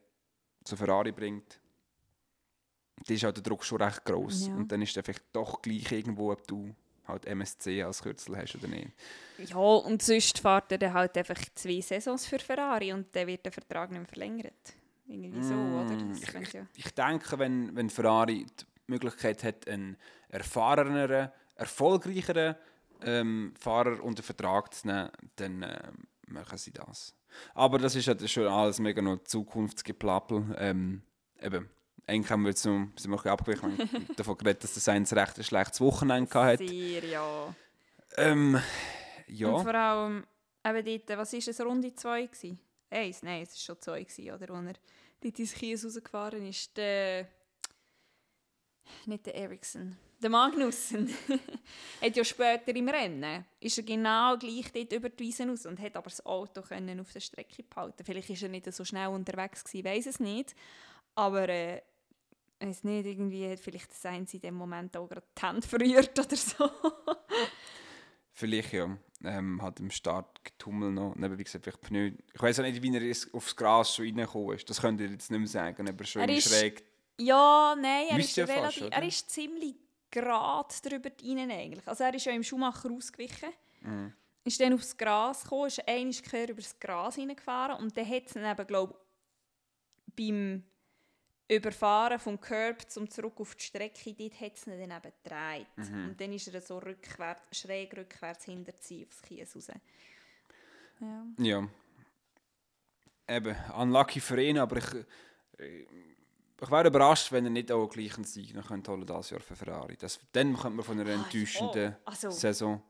zu 0.63 0.77
Ferrari 0.77 1.11
bringt, 1.11 1.59
dann 3.07 3.15
ist 3.15 3.23
halt 3.23 3.37
der 3.37 3.43
Druck 3.43 3.63
schon 3.63 3.81
recht 3.81 4.05
groß. 4.05 4.47
Ja. 4.47 4.55
Und 4.55 4.71
dann 4.71 4.81
ist 4.81 4.95
es 4.95 5.03
vielleicht 5.03 5.25
doch 5.33 5.61
gleich 5.61 5.91
irgendwo, 5.91 6.31
ob 6.31 6.47
du 6.47 6.75
halt 7.07 7.25
MSC 7.25 7.83
als 7.83 8.01
Kürzel 8.01 8.37
hast 8.37 8.55
oder 8.55 8.67
nicht. 8.67 8.91
Ja, 9.37 9.57
und 9.57 10.01
sonst 10.01 10.39
fährt 10.39 10.71
er 10.71 10.77
dann 10.77 10.93
halt 10.93 11.17
einfach 11.17 11.39
zwei 11.55 11.81
Saisons 11.81 12.25
für 12.25 12.39
Ferrari 12.39 12.93
und 12.93 13.15
dann 13.15 13.27
wird 13.27 13.45
der 13.45 13.51
Vertrag 13.51 13.91
nicht 13.91 13.99
mehr 13.99 14.07
verlängert. 14.07 14.73
Irgendwie 15.07 15.43
so, 15.43 15.53
oder? 15.53 15.95
Das 16.09 16.21
ich, 16.21 16.53
ja. 16.53 16.65
ich 16.75 16.93
denke, 16.93 17.37
wenn, 17.37 17.75
wenn 17.75 17.89
Ferrari 17.89 18.45
die 18.45 18.65
Möglichkeit 18.87 19.43
hat, 19.43 19.67
einen 19.67 19.97
erfahreneren, 20.29 21.29
erfolgreicheren 21.55 22.55
ähm, 23.03 23.53
Fahrer 23.59 24.03
unter 24.03 24.23
Vertrag 24.23 24.73
zu 24.73 24.87
nehmen, 24.87 25.09
dann 25.35 25.63
ähm, 25.63 26.07
machen 26.27 26.57
sie 26.57 26.71
das. 26.71 27.15
Aber 27.53 27.77
das 27.77 27.95
ist 27.95 28.07
halt 28.07 28.27
schon 28.29 28.47
alles 28.47 28.79
mega 28.79 29.01
noch 29.01 29.23
Zukunftsgeplappel. 29.23 30.55
Ähm, 30.57 31.01
eben, 31.41 31.69
eigentlich 32.07 32.31
haben 32.31 32.43
wir 32.43 32.49
jetzt 32.49 32.65
noch, 32.65 32.87
sind 32.95 33.11
wir 33.11 33.17
ein 33.25 33.37
bisschen 33.37 33.61
abgewichen, 33.67 34.15
davon 34.15 34.37
geredet, 34.37 34.63
dass 34.63 34.73
der 34.73 34.81
Sainz 34.81 35.13
recht 35.13 35.37
ein 35.37 35.43
schlechtes 35.43 35.81
Wochenende 35.81 36.33
hatte. 36.33 36.67
Sehr, 36.67 37.03
ja. 37.03 37.55
Ähm, 38.17 38.55
Und 38.55 39.35
ja, 39.35 39.57
vor 39.57 39.75
allem, 39.75 40.25
eben 40.65 40.85
dort, 40.85 41.17
was 41.19 41.33
war 41.33 41.39
es, 41.39 41.61
Runde 41.61 41.93
2 41.93 42.25
gewesen? 42.27 42.59
Eins, 42.89 43.23
nein, 43.23 43.43
es 43.43 43.51
war 43.51 43.75
schon 43.75 43.81
2 43.81 44.03
gewesen, 44.03 44.31
oder? 44.31 44.53
Wo 44.53 44.67
er 44.67 44.73
dort 45.21 45.39
ins 45.39 45.53
Kies 45.53 45.83
rausgefahren 45.83 46.47
ist. 46.47 46.77
Der, 46.77 47.27
nicht 49.05 49.25
der 49.25 49.35
Ericsson, 49.35 49.97
der 50.21 50.29
Magnussen. 50.29 51.09
hat 52.01 52.15
ja 52.15 52.23
später 52.23 52.75
im 52.75 52.87
Rennen, 52.87 53.45
ist 53.59 53.77
er 53.77 53.83
genau 53.83 54.37
gleich 54.37 54.71
dort 54.71 54.93
über 54.93 55.09
die 55.09 55.23
Wiese 55.23 55.47
raus 55.47 55.65
und 55.65 55.79
hat 55.79 55.97
aber 55.97 56.09
das 56.09 56.25
Auto 56.25 56.61
können 56.61 56.99
auf 56.99 57.11
der 57.11 57.19
Strecke 57.19 57.63
behalten. 57.63 58.03
Vielleicht 58.05 58.29
war 58.29 58.41
er 58.43 58.49
nicht 58.49 58.71
so 58.71 58.85
schnell 58.85 59.07
unterwegs 59.07 59.63
gewesen, 59.63 59.85
weiß 59.85 60.05
es 60.05 60.19
nicht. 60.19 60.55
Aber 61.15 61.49
äh, 61.49 61.81
weiß 62.59 62.83
nicht, 62.85 63.05
irgendwie 63.05 63.49
hat 63.49 63.59
vielleicht 63.59 63.91
das 63.91 64.05
Eins 64.05 64.33
in 64.33 64.39
dem 64.41 64.55
Moment 64.55 64.95
auch 64.97 65.07
gerade 65.07 65.25
die 65.37 65.41
Hände 65.45 65.67
verrührt 65.67 66.17
oder 66.19 66.35
so. 66.35 66.69
Vielleicht 68.31 68.73
ja. 68.73 68.97
Ähm, 69.23 69.61
hat 69.61 69.79
im 69.79 69.89
Start 69.91 70.43
getummelt 70.43 70.93
noch. 70.93 71.15
Und 71.15 71.23
eben, 71.23 71.37
wie 71.37 71.43
gesagt, 71.43 71.63
vielleicht 71.63 71.81
Pneu. 71.81 72.11
Ich 72.33 72.41
weiß 72.41 72.59
auch 72.59 72.63
nicht, 72.63 72.81
wie 72.81 72.95
er 72.95 73.15
aufs 73.33 73.55
Gras 73.55 73.95
schon 73.95 74.05
reingekommen 74.05 74.55
ist. 74.55 74.69
Das 74.69 74.81
könnt 74.81 74.99
ihr 74.99 75.07
jetzt 75.07 75.31
nicht 75.31 75.39
mehr 75.39 75.47
sagen. 75.47 75.87
Aber 75.87 76.03
schon 76.03 76.21
Er 76.23 76.29
ist- 76.37 76.49
schräg. 76.49 76.83
Ja, 77.17 77.75
nein, 77.79 78.07
er 78.09 78.19
ist, 78.19 78.37
fast, 78.37 78.81
er 78.81 79.03
ist 79.03 79.29
ziemlich 79.29 79.75
gerade 80.11 80.67
drüber 80.83 81.09
rein 81.23 81.49
eigentlich. 81.49 81.87
Also 81.87 82.03
er 82.03 82.13
ist 82.13 82.25
ja 82.25 82.33
im 82.33 82.43
Schuhmacher 82.43 82.91
ausgewichen, 82.91 83.49
Mhm. 83.81 84.13
ist 84.43 84.59
dann 84.59 84.73
aufs 84.73 84.97
Gras 84.97 85.43
gekommen, 85.43 85.67
ist 85.67 85.87
einmal 85.87 86.13
quer 86.13 86.49
über 86.49 86.61
das 86.61 86.77
Gras 86.77 87.15
hineingefahren 87.15 87.81
und 87.81 87.95
dann 87.95 88.09
hat 88.09 88.25
es 88.27 88.33
dann 88.33 88.43
eben, 88.51 88.67
glaube 88.67 88.99
beim 90.17 90.63
Überfahren 91.47 92.17
vom 92.19 92.39
Curb 92.39 92.89
zum 92.89 93.09
zurück 93.09 93.39
auf 93.39 93.55
die 93.55 93.63
Strecke, 93.63 94.13
dort 94.13 94.41
hat 94.41 94.55
es 94.55 94.65
ihn 94.65 94.79
dann 94.79 94.97
eben 94.97 95.13
gedreht. 95.23 95.67
Mhm. 95.75 96.09
Und 96.09 96.21
dann 96.21 96.33
ist 96.33 96.47
er 96.53 96.59
so 96.61 96.79
rückwärts, 96.79 97.59
schräg 97.59 97.95
rückwärts 97.95 98.45
hinter 98.45 98.73
sie 98.79 99.05
aufs 99.05 99.21
Kies 99.21 99.55
raus. 99.55 99.67
Ja. 100.99 101.25
Ja. 101.37 101.67
Eben, 103.27 103.55
unlucky 103.77 104.19
für 104.19 104.41
ihn, 104.41 104.57
aber 104.57 104.77
ich, 104.77 104.93
äh, 105.59 105.85
ich 106.61 106.71
wäre 106.71 106.87
überrascht, 106.87 107.31
wenn 107.31 107.45
er 107.45 107.51
nicht 107.51 107.71
auch 107.71 107.87
gleich 107.87 108.15
einen 108.15 108.23
Sieg 108.23 108.55
noch 108.55 108.67
könnte 108.67 108.91
holen 108.91 109.05
dieses 109.05 109.29
Jahr 109.31 109.39
für 109.39 109.55
Ferrari. 109.55 109.97
Das, 109.97 110.19
dann 110.31 110.55
könnte 110.55 110.77
man 110.77 110.85
von 110.85 110.99
einer 110.99 111.11
enttäuschenden 111.11 111.95
Oh, 112.05 112.09
also, 112.09 112.29
Saison. 112.31 112.81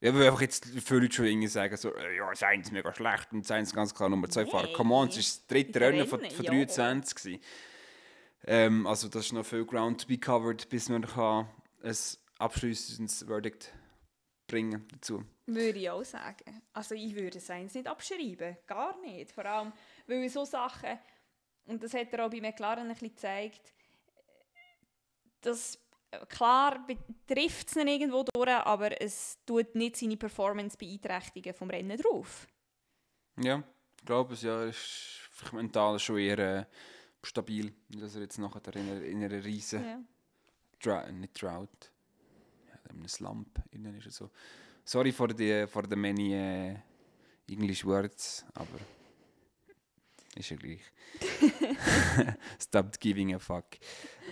Ja, 0.00 0.14
weil 0.14 0.26
einfach 0.26 0.42
jetzt 0.42 0.66
viele 0.66 1.00
Leute 1.00 1.14
schon 1.14 1.24
irgendwie 1.24 1.46
sagen, 1.48 1.76
so, 1.76 1.94
äh, 1.94 2.16
ja, 2.16 2.34
Sainz 2.34 2.70
mega 2.70 2.94
schlecht 2.94 3.32
und 3.32 3.46
Sainz 3.46 3.72
ganz 3.72 3.94
klar 3.94 4.08
Nummer 4.08 4.28
2 4.28 4.46
Fahrer. 4.46 4.72
Come 4.74 4.94
on, 4.94 5.08
es 5.08 5.14
war 5.14 5.22
das 5.22 5.46
dritte 5.46 5.80
Rennen 5.80 6.06
von, 6.06 6.20
von 6.20 6.44
ja. 6.44 6.50
23. 6.50 7.16
gewesen. 7.16 7.40
Ähm, 8.46 8.86
also 8.86 9.08
das 9.08 9.26
ist 9.26 9.32
noch 9.32 9.44
viel 9.44 9.64
Ground 9.64 10.02
to 10.02 10.06
be 10.06 10.18
covered, 10.18 10.68
bis 10.68 10.88
man 10.88 11.04
kann 11.04 11.48
ein 11.82 11.96
abschließendes 12.38 13.24
Verdict 13.24 13.72
bringen 14.46 14.86
dazu. 14.92 15.24
Würde 15.46 15.78
ich 15.78 15.90
auch 15.90 16.04
sagen. 16.04 16.62
Also 16.72 16.94
ich 16.94 17.14
würde 17.14 17.38
es 17.38 17.48
nicht 17.48 17.86
abschreiben. 17.86 18.56
Gar 18.66 19.00
nicht. 19.00 19.32
Vor 19.32 19.44
allem, 19.44 19.72
weil 20.06 20.28
so 20.28 20.44
Sachen, 20.44 20.98
und 21.66 21.82
das 21.82 21.94
hat 21.94 22.12
er 22.12 22.26
auch 22.26 22.30
bei 22.30 22.40
McLaren 22.40 22.86
ein 22.86 22.88
bisschen 22.88 23.10
gezeigt, 23.10 23.72
dass 25.40 25.78
klar 26.28 26.86
betrifft 26.86 27.68
es 27.68 27.76
ihn 27.76 27.88
irgendwo 27.88 28.24
durch, 28.32 28.48
aber 28.48 29.00
es 29.00 29.38
tut 29.44 29.74
nicht 29.74 29.96
seine 29.96 30.16
Performance 30.16 30.76
beeinträchtigen 30.76 31.54
vom 31.54 31.70
Rennen 31.70 31.98
drauf. 31.98 32.46
Ja, 33.38 33.62
ich 33.98 34.04
glaube 34.04 34.34
es, 34.34 34.42
ja. 34.42 34.64
Ist 34.64 35.52
mental 35.52 35.98
schon 35.98 36.18
eher 36.18 36.38
äh, 36.38 36.64
stabil, 37.26 37.72
dass 37.88 38.14
er 38.14 38.22
jetzt 38.22 38.38
nachher 38.38 38.74
in 38.76 38.88
einer, 38.88 39.02
in 39.02 39.22
einer 39.24 39.44
riesen 39.44 39.84
Ja. 39.84 40.00
Dra 40.82 41.10
nicht 41.10 41.40
Drought, 41.40 41.90
ja, 42.68 42.74
in 42.90 42.96
einem 42.98 43.08
Slump 43.08 43.62
innen 43.70 43.96
ist 43.96 44.06
er 44.06 44.12
so. 44.12 44.30
Sorry 44.84 45.10
for 45.12 45.28
the, 45.36 45.66
for 45.66 45.84
the 45.88 45.96
many 45.96 46.34
äh, 46.34 46.76
English 47.50 47.84
words, 47.84 48.44
aber 48.54 48.78
ist 50.36 50.50
ja 50.50 50.56
gleich. 50.56 50.82
Stopped 52.60 53.00
giving 53.00 53.34
a 53.34 53.38
fuck. 53.38 53.64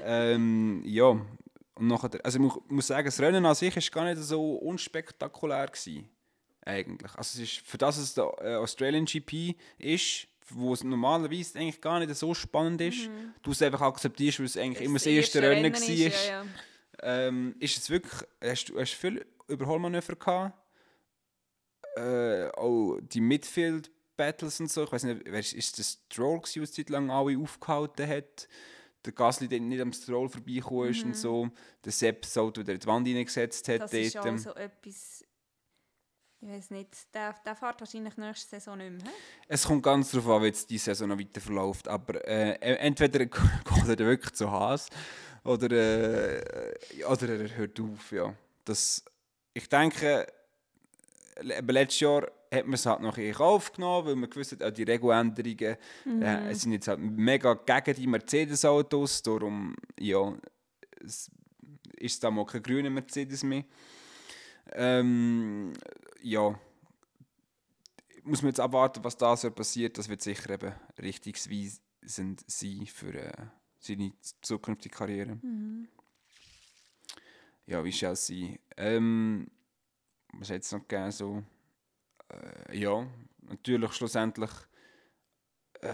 Ähm, 0.02 0.82
ja, 0.84 1.06
und 1.06 1.86
nachher, 1.88 2.10
also 2.24 2.38
ich 2.38 2.42
mu- 2.44 2.60
muss 2.68 2.86
sagen, 2.86 3.06
das 3.06 3.18
Rennen 3.20 3.44
an 3.46 3.54
sich 3.54 3.76
ist 3.76 3.90
gar 3.90 4.04
nicht 4.04 4.22
so 4.22 4.56
unspektakulär 4.56 5.66
gewesen, 5.66 6.08
eigentlich. 6.64 7.14
Also 7.14 7.40
es 7.42 7.50
ist, 7.50 7.66
für 7.66 7.78
das 7.78 7.96
es 7.96 8.14
der 8.14 8.24
äh, 8.40 8.54
Australian 8.56 9.06
GP 9.06 9.56
ist, 9.78 10.28
wo 10.50 10.72
es 10.74 10.84
normalerweise 10.84 11.58
eigentlich 11.58 11.80
gar 11.80 11.98
nicht 11.98 12.14
so 12.14 12.34
spannend 12.34 12.80
ist, 12.80 13.08
du 13.42 13.50
es 13.50 13.62
einfach 13.62 13.80
akzeptierst, 13.80 14.38
weil 14.40 14.46
es 14.46 14.56
eigentlich 14.56 14.84
immer 14.84 14.94
das 14.94 15.06
erste 15.06 15.42
Rennen 15.42 15.72
war, 15.72 15.80
ist, 15.80 16.28
ja, 16.28 16.42
ja. 16.42 16.44
ähm, 17.02 17.54
ist 17.60 17.78
es 17.78 17.90
wirklich, 17.90 18.22
hast 18.42 18.66
du 18.66 18.78
hast 18.78 18.92
du 18.92 18.96
viel 18.96 19.26
Überholmanöver 19.48 20.16
gehabt? 20.16 20.58
Äh, 21.96 22.48
auch 22.56 22.98
die 23.00 23.20
Midfield-Battles 23.20 24.60
und 24.60 24.70
so. 24.70 24.84
Ich 24.84 24.92
weiß 24.92 25.04
nicht, 25.04 25.22
ist, 25.28 25.52
ist 25.52 25.78
das 25.78 26.00
Stroll, 26.10 26.42
der 26.54 26.64
Zeit 26.64 26.90
lang 26.90 27.10
alle 27.10 27.38
aufgehalten 27.38 28.08
hat? 28.08 28.48
Der 29.04 29.12
Gasly, 29.12 29.48
der 29.48 29.60
nicht 29.60 29.80
am 29.80 29.92
Stroll 29.92 30.28
vorbeigekommen 30.28 30.90
ist 30.90 31.04
und 31.04 31.14
so. 31.14 31.50
Der 31.84 31.92
Sepp 31.92 32.22
das 32.22 32.36
in 32.36 32.64
die 32.64 32.86
Wand 32.86 33.06
hineingesetzt 33.06 33.68
hat. 33.68 33.82
Das 33.82 33.92
ist 33.92 34.14
dort. 34.14 34.26
auch 34.26 34.38
so 34.38 34.54
etwas, 34.54 35.23
ich 36.44 36.50
weiß 36.50 36.70
nicht, 36.70 37.14
der, 37.14 37.34
der 37.44 37.56
fährt 37.56 37.80
wahrscheinlich 37.80 38.16
nächste 38.18 38.50
Saison 38.50 38.76
nicht 38.76 39.02
mehr. 39.02 39.12
Es 39.48 39.66
kommt 39.66 39.82
ganz 39.82 40.10
darauf 40.10 40.28
an, 40.28 40.42
wie 40.42 40.46
jetzt 40.46 40.68
die 40.68 40.76
Saison 40.76 41.08
noch 41.08 41.18
weiter 41.18 41.40
verläuft. 41.40 41.88
Aber 41.88 42.22
äh, 42.28 42.52
entweder 42.76 43.18
geht 43.24 43.40
er 43.88 43.98
wirklich 43.98 44.34
zu 44.34 44.50
Haas 44.50 44.90
oder, 45.42 45.70
äh, 45.70 47.04
oder 47.04 47.40
er 47.40 47.56
hört 47.56 47.80
auf. 47.80 48.12
Ja. 48.12 48.34
Das, 48.66 49.02
ich 49.54 49.68
denke, 49.70 50.26
letztes 51.40 52.00
Jahr 52.00 52.30
hat 52.52 52.66
man 52.66 52.74
es 52.74 52.84
halt 52.84 53.00
noch 53.00 53.16
in 53.16 53.32
Kauf 53.32 53.72
genommen, 53.72 54.08
weil 54.08 54.16
man 54.16 54.28
gewusst 54.28 54.52
hat, 54.52 54.62
auch 54.62 54.70
die 54.70 54.82
Regeländerungen 54.82 55.76
äh, 56.04 56.50
es 56.50 56.60
sind 56.60 56.72
jetzt 56.72 56.88
halt 56.88 57.00
mega 57.00 57.54
gegen 57.54 57.94
die 57.94 58.06
Mercedes-Autos. 58.06 59.22
Darum 59.22 59.74
ja, 59.98 60.34
es 61.02 61.30
ist 61.96 62.22
da 62.22 62.30
mal 62.30 62.44
kein 62.44 62.62
grüner 62.62 62.90
Mercedes 62.90 63.42
mehr. 63.42 63.64
Ähm, 64.72 65.72
ja, 66.24 66.58
muss 68.22 68.40
man 68.40 68.48
jetzt 68.48 68.60
abwarten, 68.60 69.04
was 69.04 69.16
da 69.16 69.36
so 69.36 69.50
passiert. 69.50 69.98
Das 69.98 70.08
wird 70.08 70.22
sicher 70.22 70.50
eben 70.50 70.72
richtungsweisend 70.98 72.42
sein 72.46 72.86
für 72.86 73.14
äh, 73.14 73.32
seine 73.78 74.12
zukünftige 74.40 74.94
Karriere. 74.94 75.38
Ja, 77.66 77.84
wie 77.84 77.90
Chelsea. 77.90 78.56
Ähm, 78.76 79.50
was 80.32 80.50
hat 80.50 80.62
es 80.62 80.72
noch 80.72 80.88
gegeben? 80.88 81.10
So, 81.12 81.42
äh, 82.30 82.78
ja, 82.78 83.06
natürlich 83.42 83.92
schlussendlich 83.92 84.50
äh, 85.82 85.92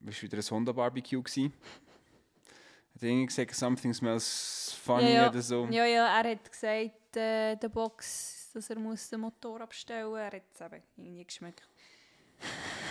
war 0.00 0.22
wieder 0.22 0.38
ein 0.38 0.50
Honda-Barbecue. 0.50 1.22
Hat 1.24 3.02
irgendwie 3.02 3.26
gesagt, 3.26 3.54
something 3.54 3.94
smells 3.94 4.76
funny 4.82 5.04
ja, 5.04 5.22
ja. 5.22 5.30
oder 5.30 5.40
so. 5.40 5.66
Ja, 5.70 5.86
ja, 5.86 6.20
er 6.20 6.32
hat 6.32 6.52
gesagt, 6.52 7.16
äh, 7.16 7.56
der 7.56 7.68
Box, 7.70 8.41
dass 8.52 8.70
er 8.70 8.78
muss 8.78 9.08
den 9.10 9.20
Motor 9.20 9.60
abstellen 9.62 10.08
muss. 10.10 10.18
Er 10.18 10.26
hat 10.32 10.42
es 10.54 10.60
eben 10.60 10.82
irgendwie 10.96 11.24
geschmeckt. 11.24 11.68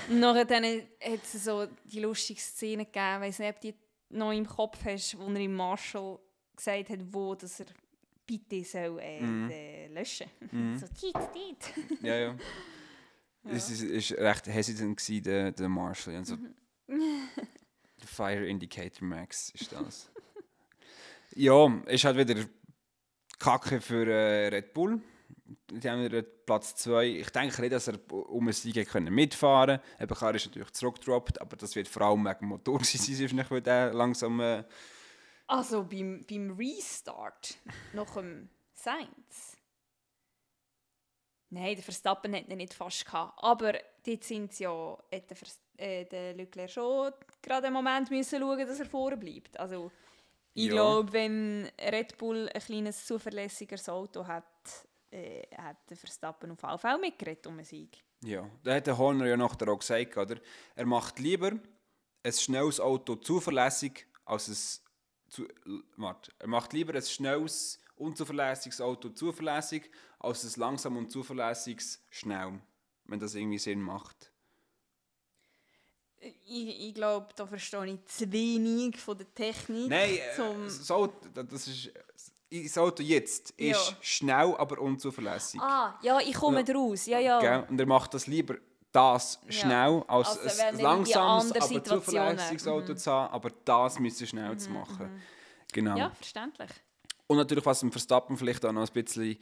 Und 0.10 0.20
nachher 0.20 0.46
dann 0.46 0.64
hat 0.64 1.24
es 1.24 1.44
so 1.44 1.68
die 1.86 2.00
lustige 2.00 2.40
Szene 2.40 2.86
gegeben, 2.86 3.16
ich 3.24 3.28
weiß 3.30 3.40
nicht, 3.40 3.50
ob 3.56 3.62
du 3.62 3.72
die 3.72 3.78
noch 4.18 4.32
im 4.32 4.46
Kopf 4.46 4.78
hast, 4.86 5.18
wo 5.18 5.28
er 5.30 5.36
im 5.40 5.54
Marshall 5.56 6.20
gesagt 6.56 6.90
hat, 6.90 7.00
wo 7.12 7.36
dass 7.36 7.60
er 7.60 7.68
bitte 8.26 8.64
soll 8.64 9.00
äh, 9.02 9.22
Mhm. 9.22 9.50
den 9.50 9.94
löschen 9.94 10.28
Mhm. 10.52 10.78
So, 10.80 10.88
tiet, 10.88 11.16
tiet. 11.34 11.74
Ja, 12.02 12.16
ja. 12.16 12.36
Es 13.46 13.70
ist, 13.72 13.82
ist 13.82 14.12
recht 14.14 14.46
hesitant 14.48 14.98
gewesen, 14.98 15.24
der, 15.24 15.52
der 15.52 15.68
Marshall. 15.68 16.16
Und 16.18 16.26
so, 16.26 16.38
der 16.88 18.08
Fire 18.08 18.46
Indicator 18.46 19.08
Max 19.08 19.50
ist 19.52 19.72
das. 19.72 20.12
ja, 21.36 21.68
ist 21.88 22.04
halt 22.06 22.18
wieder 22.18 22.46
Kacke 23.40 23.82
für 23.82 24.08
äh, 24.08 24.48
Red 24.50 24.74
Bull. 24.74 25.02
Die 25.70 25.90
haben 25.90 26.26
Platz 26.46 26.76
2. 26.76 27.06
Ich 27.08 27.30
denke 27.30 27.62
nicht, 27.62 27.74
dass 27.74 27.88
er 27.88 28.00
um 28.12 28.44
einen 28.44 28.54
Sieg 28.54 28.88
können 28.90 29.14
mitfahren 29.14 29.80
konnte. 29.80 30.04
Eben, 30.04 30.16
klar 30.16 30.36
ist 30.36 30.46
natürlich 30.46 30.72
zurückgedroppt, 30.72 31.42
aber 31.42 31.56
das 31.58 31.76
wird 31.76 31.88
vor 31.88 32.04
allem 32.04 32.24
wegen 32.26 32.40
dem 32.40 32.48
Motor 32.50 32.84
sein, 32.84 33.20
wahrscheinlich, 33.20 33.52
weil 33.52 33.62
der 33.62 33.94
langsam... 33.94 34.40
Äh, 34.40 34.64
Also 35.48 35.84
beim, 35.84 36.26
beim 36.30 36.52
Restart 36.52 37.58
nach 37.94 38.14
dem 38.16 38.50
Sainz. 38.74 39.58
Nein, 41.50 41.76
der 41.76 41.84
Verstappen 41.84 42.34
hat 42.34 42.48
ihn 42.48 42.58
nicht 42.58 42.74
fast 42.74 43.06
gehabt. 43.06 43.34
Aber 43.44 43.74
dort 44.06 44.24
sind 44.24 44.54
sie 44.54 44.64
ja, 44.64 44.98
hat 45.14 45.30
der, 45.30 45.36
Vers- 45.38 45.60
äh, 45.78 46.06
der 46.06 46.34
Leclerc 46.34 46.70
schon 46.72 47.12
gerade 47.42 47.68
einen 47.68 47.74
Moment 47.74 48.10
müssen 48.10 48.40
schauen, 48.40 48.66
dass 48.66 48.80
er 48.80 48.86
vorne 48.86 49.18
bleibt. 49.18 49.60
Also 49.60 49.92
ich 50.54 50.66
Ja. 50.68 50.72
glaube, 50.74 51.12
wenn 51.12 51.70
Red 51.80 52.18
Bull 52.18 52.50
ein 52.54 52.62
kleines 52.62 53.06
zuverlässigeres 53.06 53.90
Auto 53.90 54.26
hat, 54.26 54.46
äh, 55.12 55.44
hat 55.58 55.78
der 55.90 55.98
Verstappen 55.98 56.52
auf 56.52 56.60
Fall 56.60 56.98
mitgeredet 57.00 57.46
um 57.48 57.54
einen 57.54 57.66
Sieg. 57.66 58.04
Ja, 58.24 58.50
da 58.64 58.76
hat 58.76 58.88
der 58.88 58.98
Horner 58.98 59.28
ja 59.28 59.38
nachher 59.38 59.68
auch 59.70 59.80
gesagt, 59.80 60.16
oder? 60.18 60.40
Er 60.76 60.86
macht 60.86 61.20
lieber 61.20 61.52
ein 62.24 62.34
schnelles 62.34 62.80
Auto 62.80 63.16
zuverlässig 63.16 64.08
als 64.26 64.48
ein 64.48 64.92
zu, 65.32 65.48
warte, 65.96 66.32
er 66.40 66.48
macht 66.48 66.74
lieber 66.74 66.94
ein 66.94 67.02
schnelles, 67.02 67.80
unzuverlässiges 67.96 68.82
Auto 68.82 69.10
zuverlässig 69.10 69.90
als 70.20 70.44
ein 70.44 70.60
langsam 70.60 70.98
und 70.98 71.10
zuverlässiges 71.10 72.04
schnell, 72.10 72.62
wenn 73.06 73.20
das 73.20 73.36
irgendwie 73.36 73.58
Sinn 73.58 73.82
macht. 73.82 74.32
Ich, 76.20 76.88
ich 76.90 76.94
glaube, 76.94 77.30
da 77.36 77.48
verstehe 77.48 77.94
ich 77.94 78.06
zu 78.06 78.32
wenig 78.32 78.98
von 78.98 79.18
der 79.18 79.34
Technik. 79.34 79.90
Nein, 79.90 80.18
äh, 80.18 80.92
Auto, 80.92 81.30
das 81.34 81.68
ist, 81.68 81.92
das 82.52 82.78
Auto 82.78 83.02
jetzt 83.02 83.52
ist 83.52 83.90
Ja. 83.92 83.98
schnell, 84.02 84.56
aber 84.58 84.80
unzuverlässig. 84.80 85.60
Ah, 85.62 85.98
ja, 86.02 86.20
ich 86.20 86.34
komme 86.34 86.58
Ja. 86.58 86.74
draus. 86.74 87.06
Ja, 87.06 87.20
ja. 87.20 87.40
Gell? 87.40 87.66
Und 87.70 87.80
er 87.80 87.86
macht 87.86 88.14
das 88.14 88.28
lieber 88.28 88.56
das 88.92 89.40
Ja. 89.46 89.52
schnell, 89.54 90.04
als 90.08 90.38
Also, 90.38 90.62
ein 90.64 90.76
in 90.76 90.82
langsames, 90.82 91.54
die 91.54 91.60
aber 91.62 91.68
Situationen- 91.68 92.04
zuverlässiges 92.06 92.68
Auto 92.68 92.94
zu 92.94 93.12
haben, 93.12 93.34
aber 93.34 93.50
das 93.64 94.00
müssen 94.00 94.28
schnell 94.28 94.58
zu 94.58 94.70
machen. 94.70 95.22
Genau. 95.72 95.96
Ja, 95.98 96.10
verständlich. 96.12 96.70
Und 97.28 97.38
natürlich, 97.38 97.66
was 97.66 97.80
dem 97.80 97.92
Verstappen 97.92 98.36
vielleicht 98.38 98.66
auch 98.66 98.74
noch 98.74 98.82
ein 98.86 98.94
bisschen 98.94 99.38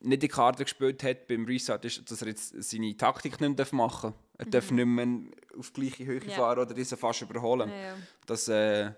nicht 0.00 0.22
die 0.22 0.28
Karte 0.28 0.64
gespielt 0.64 1.02
hat 1.04 1.26
beim 1.28 1.44
Restart, 1.44 1.84
ist, 1.84 2.10
dass 2.10 2.20
er 2.22 2.28
jetzt 2.28 2.54
seine 2.62 2.96
Taktik 2.96 3.40
nicht 3.40 3.56
mehr 3.56 3.66
machen 3.72 4.12
darf. 4.12 4.46
Er 4.46 4.46
darf 4.46 4.70
nicht 4.72 4.84
mehr 4.86 5.06
auf 5.58 5.72
gleiche 5.72 6.04
Höhe 6.04 6.22
Ja. 6.24 6.34
fahren 6.34 6.58
oder 6.58 6.74
diese 6.74 6.96
fast 6.96 7.22
überholen. 7.22 7.70
Ja, 7.70 7.76
ja. 7.76 7.94
Das 8.26 8.48
äh, 8.48 8.90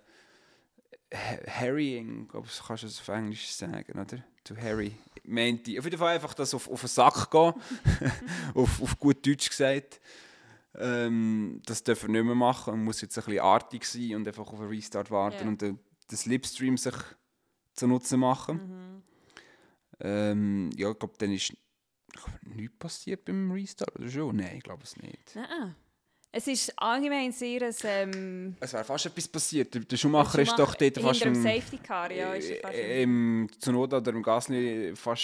Harrying, 1.14 2.28
glaube 2.28 2.46
ich, 2.50 2.60
kannst 2.66 2.82
du 2.82 2.86
es 2.86 3.00
auf 3.00 3.08
Englisch 3.08 3.50
sagen, 3.52 3.98
oder? 3.98 4.24
To 4.44 4.56
Harry. 4.56 4.92
Meinte. 5.24 5.78
Auf 5.78 5.84
jeden 5.84 5.98
Fall 5.98 6.14
einfach 6.14 6.34
das 6.34 6.54
auf, 6.54 6.68
auf 6.68 6.80
den 6.80 6.88
Sack 6.88 7.30
gehen. 7.30 7.54
auf, 8.54 8.82
auf 8.82 8.98
gut 8.98 9.26
Deutsch 9.26 9.48
gesagt. 9.48 10.00
Ähm, 10.74 11.60
das 11.66 11.82
darf 11.82 12.02
er 12.02 12.08
nicht 12.10 12.24
mehr 12.24 12.34
machen. 12.34 12.74
Man 12.74 12.84
muss 12.84 13.00
jetzt 13.00 13.18
ein 13.18 13.24
bisschen 13.24 13.40
artig 13.40 13.84
sein 13.84 14.16
und 14.16 14.26
einfach 14.28 14.46
auf 14.52 14.60
einen 14.60 14.68
Restart 14.68 15.10
warten 15.10 15.42
Ja. 15.42 15.48
und 15.48 15.60
den, 15.62 15.78
den 16.10 16.16
Slipstream 16.16 16.76
sich 16.76 16.94
zunutze 17.74 18.16
machen. 18.16 18.56
Mhm. 18.56 19.02
Ähm, 20.00 20.70
ja, 20.76 20.90
ich 20.90 20.98
glaube, 20.98 21.14
dann 21.18 21.32
ist 21.32 21.50
ich 21.50 21.56
nichts 22.42 22.76
passiert 22.78 23.24
beim 23.24 23.50
Restart, 23.50 23.94
oder 23.98 24.08
schon? 24.08 24.36
Nein, 24.36 24.56
ich 24.58 24.62
glaube 24.62 24.82
es 24.84 24.96
nicht. 24.96 25.34
Nein. 25.34 25.74
Es 26.30 26.46
ist 26.46 26.72
allgemein 26.78 27.32
sehr 27.32 27.62
ein... 27.62 27.74
Ähm, 27.84 28.56
Es 28.60 28.72
wäre 28.74 28.84
fast 28.84 29.06
etwas 29.06 29.26
passiert. 29.28 29.72
Der- 29.74 29.80
Der 29.82 29.96
Schumacher 29.96 30.40
ist 30.40 30.58
doch 30.58 30.74
dort 30.74 30.98
fast 31.00 31.22
Hinter 31.22 31.24
dem 31.24 31.34
im, 31.34 31.42
Safety 31.60 31.78
Car, 31.78 32.12
ja. 32.12 32.34
Ist 32.34 32.52
fast 32.60 32.74
im 32.74 33.48
Zunoda 33.58 33.96
oder 33.96 34.10
im 34.12 34.22
Gasly 34.22 34.92
fast 34.94 35.22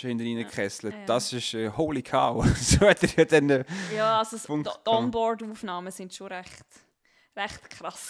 hinter 0.00 0.24
reingekesselt. 0.24 0.94
Ja, 0.94 1.00
ja. 1.00 1.06
Das 1.06 1.32
ist 1.32 1.52
äh, 1.54 1.68
holy 1.70 2.02
cow. 2.02 2.42
so 2.56 2.80
hat 2.88 3.02
er 3.02 3.08
ja 3.16 3.24
dann... 3.26 3.50
Äh, 3.50 3.64
ja, 3.94 4.18
also 4.18 4.38
Punkt 4.46 4.66
die 4.68 4.88
Onboard-Aufnahmen 4.90 5.92
sind 5.92 6.14
schon 6.14 6.28
recht, 6.28 6.64
recht 7.36 7.70
krass. 7.70 8.08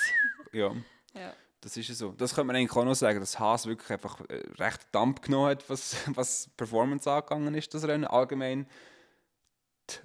ja. 0.53 0.73
Ja. 1.15 1.33
Das 1.63 1.75
ist 1.79 1.89
ja 1.89 1.95
so. 1.95 2.13
Das 2.13 2.35
könnte 2.35 2.47
man 2.49 2.57
eigentlich 2.57 2.77
auch 2.77 2.85
noch 2.85 2.95
sagen, 2.95 3.19
dass 3.19 3.39
Haas 3.41 3.65
wirklich 3.67 3.91
einfach 3.91 4.21
äh, 4.29 4.43
recht 4.63 4.83
Dampf 4.93 5.23
genommen 5.23 5.49
hat, 5.49 5.69
was, 5.71 5.97
was 6.09 6.49
Performance 6.59 7.11
angegangen 7.11 7.55
ist, 7.55 7.73
das 7.73 7.85
Rennen. 7.85 8.05
Allgemein 8.05 8.67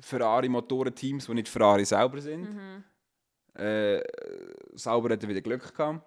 Ferrari-Motoren-Teams, 0.01 1.25
die 1.25 1.33
nicht 1.33 1.49
Ferrari 1.49 1.85
selber 1.85 2.21
sind. 2.21 2.53
Mhm. 2.53 2.83
Äh, 3.53 4.01
Sauber 4.73 5.13
hat 5.13 5.23
er 5.23 5.29
wieder 5.29 5.41
Glück 5.41 5.75
gehabt. 5.75 6.05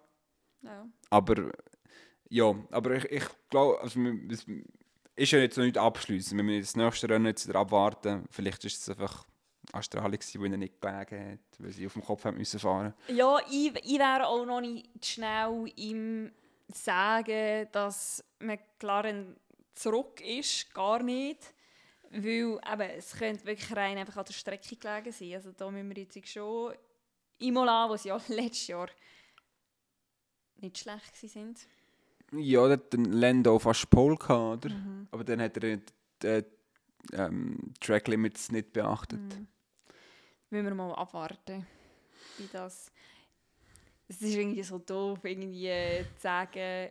Ja. 0.62 0.86
Aber 1.10 1.50
ja, 2.28 2.54
aber 2.70 2.96
ich, 2.96 3.04
ich 3.04 3.24
glaube, 3.50 3.80
also, 3.80 4.00
es 4.30 4.46
ist 5.16 5.30
ja 5.32 5.38
jetzt 5.38 5.56
noch 5.56 5.64
nicht 5.64 5.78
abschließen. 5.78 6.36
Wir 6.36 6.44
müssen 6.44 6.62
das 6.62 6.76
nächste 6.76 7.08
Rennen 7.08 7.26
jetzt 7.26 7.46
wieder 7.46 7.60
abwarten. 7.60 8.24
Vielleicht 8.30 8.64
ist 8.64 8.80
es 8.80 8.88
einfach 8.88 9.26
Australien, 9.72 10.18
gewesen, 10.18 10.40
wo 10.40 10.44
ihnen 10.44 10.60
nicht 10.60 10.80
gelegen 10.80 11.32
hat, 11.32 11.38
weil 11.58 11.72
sie 11.72 11.86
auf 11.86 11.92
dem 11.92 12.02
Kopf 12.02 12.24
haben 12.24 12.36
müssen 12.36 12.58
fahren. 12.58 12.94
Ja, 13.08 13.38
ich, 13.50 13.72
ich 13.84 13.98
wäre 13.98 14.26
auch 14.26 14.44
noch 14.44 14.60
nicht 14.60 15.04
schnell 15.04 15.70
im 15.76 16.32
Sagen, 16.68 17.68
dass 17.72 18.24
McLaren 18.40 19.36
zurück 19.74 20.20
ist. 20.20 20.72
Gar 20.74 21.02
nicht. 21.02 21.53
Weil 22.14 22.60
eben, 22.72 22.90
es 22.96 23.12
könnte 23.16 23.44
wirklich 23.44 23.74
rein 23.74 23.98
einfach 23.98 24.16
an 24.16 24.24
der 24.24 24.32
Strecke 24.32 24.76
gelegen 24.76 25.10
sein. 25.10 25.34
Also 25.34 25.50
da 25.52 25.68
müssen 25.70 25.94
wir 25.94 26.02
jetzt 26.04 26.28
schon 26.28 26.74
Imola, 27.38 27.88
wo 27.88 27.96
sie 27.96 28.08
ja 28.08 28.20
letztes 28.28 28.68
Jahr 28.68 28.88
nicht 30.56 30.78
schlecht 30.78 31.16
sind. 31.16 31.66
Ja, 32.32 32.68
der 32.68 32.76
hat 32.78 32.94
Lando 32.94 33.58
fast 33.58 33.90
Pole 33.90 34.16
gehabt, 34.16 34.66
oder? 34.66 34.74
Aber 35.10 35.24
dann 35.24 35.40
hat 35.40 35.56
er 35.62 35.78
die 36.22 36.44
ähm, 37.12 37.74
Track 37.80 38.08
Limits 38.08 38.50
nicht 38.52 38.72
beachtet. 38.72 39.20
Mhm. 39.20 39.48
Müssen 40.50 40.66
wir 40.66 40.74
mal 40.74 40.94
abwarten, 40.94 41.66
wie 42.38 42.48
das... 42.52 42.92
Es 44.06 44.20
ist 44.20 44.34
irgendwie 44.34 44.62
so 44.62 44.78
doof, 44.78 45.18
irgendwie 45.24 45.66
äh, 45.66 46.04
zu 46.16 46.22
sagen, 46.22 46.90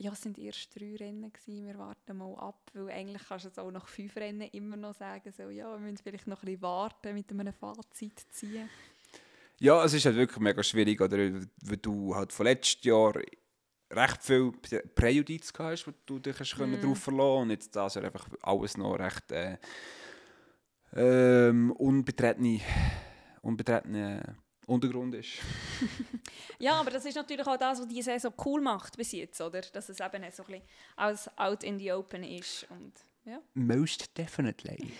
ja, 0.00 0.12
es 0.12 0.22
sind 0.22 0.38
erst 0.38 0.74
drei 0.78 0.94
Rennen 0.96 1.32
gewesen, 1.32 1.66
wir 1.66 1.76
warten 1.76 2.16
mal 2.16 2.34
ab, 2.36 2.70
weil 2.72 2.88
eigentlich 2.90 3.22
kannst 3.26 3.44
du 3.44 3.48
jetzt 3.48 3.58
auch 3.58 3.70
nach 3.70 3.88
fünf 3.88 4.14
Rennen 4.16 4.48
immer 4.52 4.76
noch 4.76 4.94
sagen, 4.94 5.32
so, 5.36 5.50
ja, 5.50 5.70
wir 5.72 5.78
müssen 5.80 5.98
vielleicht 5.98 6.26
noch 6.28 6.42
ein 6.42 6.46
bisschen 6.46 6.62
warten, 6.62 7.14
mit 7.14 7.30
einem 7.30 7.52
Fazit 7.52 8.20
ziehen. 8.30 8.68
Ja, 9.58 9.84
es 9.84 9.92
ist 9.92 10.06
halt 10.06 10.14
wirklich 10.14 10.38
mega 10.38 10.62
schwierig, 10.62 11.00
oder? 11.00 11.16
Weil 11.16 11.76
du 11.82 12.14
halt 12.14 12.32
von 12.32 12.46
letztes 12.46 12.84
Jahr 12.84 13.12
recht 13.90 14.22
viel 14.22 14.52
Prä- 14.62 14.86
Präjudiz 14.94 15.52
gehabt 15.52 15.72
hast, 15.72 15.86
wo 15.88 15.92
du 16.06 16.20
dich 16.20 16.38
hast 16.38 16.56
können 16.56 16.80
drauf 16.80 16.98
verlassen 17.00 17.42
und 17.42 17.50
jetzt 17.50 17.74
das 17.74 17.94
Jahr 17.96 18.04
einfach 18.04 18.28
alles 18.42 18.76
noch 18.76 18.94
recht 19.00 19.32
äh, 19.32 19.58
ähm, 20.94 21.72
unbetretene, 21.72 22.60
unbetretene 23.42 24.36
Untergrund 24.68 25.14
ist. 25.14 25.30
Ja, 26.60 26.74
aber 26.74 26.90
das 26.90 27.04
ist 27.04 27.14
natürlich 27.14 27.46
auch 27.46 27.56
das, 27.56 27.78
was 27.80 27.86
die 27.86 28.02
Saison 28.02 28.32
cool 28.44 28.60
macht 28.60 28.96
bis 28.96 29.12
jetzt, 29.12 29.40
oder? 29.40 29.60
Dass 29.60 29.88
es 29.88 30.00
eben 30.00 30.24
so 30.32 30.42
ein 30.42 30.46
bisschen 30.46 30.62
aus 30.96 31.30
out 31.36 31.62
in 31.62 31.78
the 31.78 31.92
open 31.92 32.24
ist 32.24 32.66
und 32.70 32.92
ja. 33.24 33.40
Most 33.54 34.16
definitely. 34.18 34.92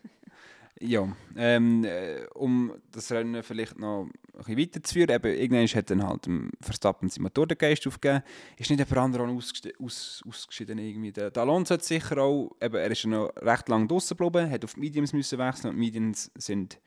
ja, 0.80 1.14
ähm, 1.36 1.84
äh, 1.84 2.24
um 2.34 2.72
das 2.92 3.12
Rennen 3.12 3.42
vielleicht 3.42 3.78
noch 3.78 4.04
ein 4.04 4.38
bisschen 4.38 4.58
weiterzuführen, 4.58 5.10
eben, 5.10 5.34
irgendwann 5.34 5.66
hat 5.66 5.90
dann 5.90 6.06
halt 6.06 6.26
dem 6.26 6.50
Verstappen 6.62 7.08
seinen 7.08 7.24
Motorengeist 7.24 7.86
aufgegeben. 7.86 8.22
Ist 8.56 8.70
nicht 8.70 8.78
jemand 8.78 8.96
anderer 8.96 9.28
aus, 9.28 10.22
ausgeschieden 10.26 10.78
irgendwie. 10.78 11.12
Der, 11.12 11.30
der 11.30 11.42
Alonso 11.42 11.74
hat 11.74 11.84
sicher 11.84 12.18
auch, 12.18 12.56
eben, 12.62 12.76
er 12.76 12.90
ist 12.90 13.02
ja 13.02 13.10
noch 13.10 13.30
recht 13.36 13.68
lange 13.68 13.86
draußen 13.86 14.16
geblieben, 14.16 14.50
hat 14.50 14.64
auf 14.64 14.74
die 14.74 14.80
Mediums 14.80 15.12
müssen 15.12 15.38
wechseln 15.38 15.70
und 15.70 15.76
die 15.76 15.80
Mediums 15.80 16.30
sind 16.36 16.78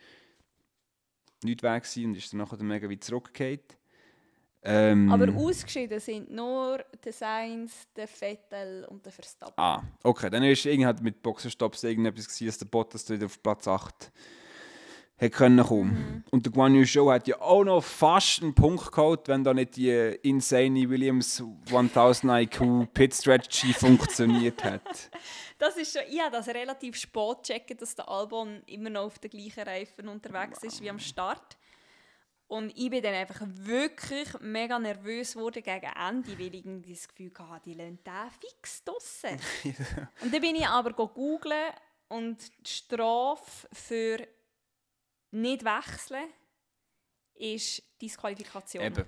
nicht 1.44 1.64
weg 1.64 1.84
gewesen 1.84 2.06
und 2.06 2.18
ist 2.18 2.32
dann 2.34 2.40
nachher 2.40 2.62
mega 2.64 2.90
weit 2.90 3.04
zurückgefallen. 3.04 3.60
Ähm, 4.62 5.10
Aber 5.10 5.34
ausgeschieden 5.34 6.00
sind 6.02 6.32
nur 6.32 6.84
der 7.04 7.14
Sainz, 7.14 7.88
der 7.96 8.08
Vettel 8.08 8.86
und 8.90 9.06
der 9.06 9.14
Verstappen. 9.14 9.54
Ah, 9.56 9.82
okay. 10.04 10.30
Dann 10.30 10.44
ist 10.44 10.66
irgendwie 10.66 10.86
halt 10.86 11.02
mit 11.02 11.22
Boxerstops 11.22 11.84
irgendetwas 11.84 12.28
gewesen, 12.28 12.48
dass 12.48 12.58
der 12.58 12.66
Bottas 12.66 13.10
wieder 13.10 13.28
auf 13.28 13.42
Platz 13.42 13.68
8 13.68 14.12
hätte 15.16 15.38
können 15.38 15.64
kommen. 15.64 16.24
Und 16.32 16.46
der 16.46 16.52
Guan 16.52 16.76
Yu 16.76 16.86
Zhou 16.86 17.12
hat 17.12 17.28
ja 17.28 17.40
auch 17.42 17.64
noch 17.64 17.84
fast 17.84 18.42
einen 18.42 18.54
Punkt 18.54 18.92
geholt, 18.92 19.28
wenn 19.28 19.44
da 19.44 19.54
nicht 19.54 19.76
die 19.76 19.92
insane 20.24 20.90
Williams 20.90 21.44
1000 21.72 22.32
IQ 22.44 22.94
Pit 22.94 23.14
Strategy 23.14 23.74
funktioniert 23.74 24.64
hat. 24.64 24.82
Das 25.60 25.76
ist 25.76 25.92
schon, 25.92 26.08
ich 26.10 26.20
habe 26.22 26.32
das 26.32 26.48
relativ 26.48 26.96
spät 26.96 27.38
gecheckt, 27.44 27.82
dass 27.82 27.94
der 27.94 28.08
Albon 28.08 28.64
immer 28.66 28.90
noch 28.90 29.04
auf 29.04 29.20
den 29.20 29.30
gleichen 29.30 29.64
Reifen 29.64 30.08
unterwegs 30.08 30.64
ist 30.64 30.82
wie 30.82 30.90
am 30.90 31.00
Start. 31.00 31.58
Und 32.48 32.72
ich 32.76 32.90
bin 32.90 33.04
dann 33.04 33.14
einfach 33.14 33.42
wirklich 33.46 34.28
mega 34.40 34.80
nervös 34.80 35.34
geworden 35.34 35.62
gegen 35.62 35.86
Ende, 35.86 36.40
weil 36.40 36.56
ich 36.56 36.66
irgendwie 36.66 36.94
das 36.94 37.08
Gefühl 37.08 37.32
hatte, 37.38 37.70
die 37.70 37.76
lassen 37.76 38.00
den 38.04 38.32
fix 38.40 38.84
draussen. 38.84 39.40
Und 40.22 40.34
dann 40.34 40.42
bin 40.42 40.56
ich 40.56 40.66
aber 40.66 40.94
googeln 40.94 41.74
und 42.08 42.38
die 42.66 42.72
Strafe 42.72 43.68
für 43.72 44.28
nicht 45.30 45.64
wechseln 45.64 46.26
ist 47.36 47.84
Disqualifikation. 48.02 48.84
Eben. 48.84 49.06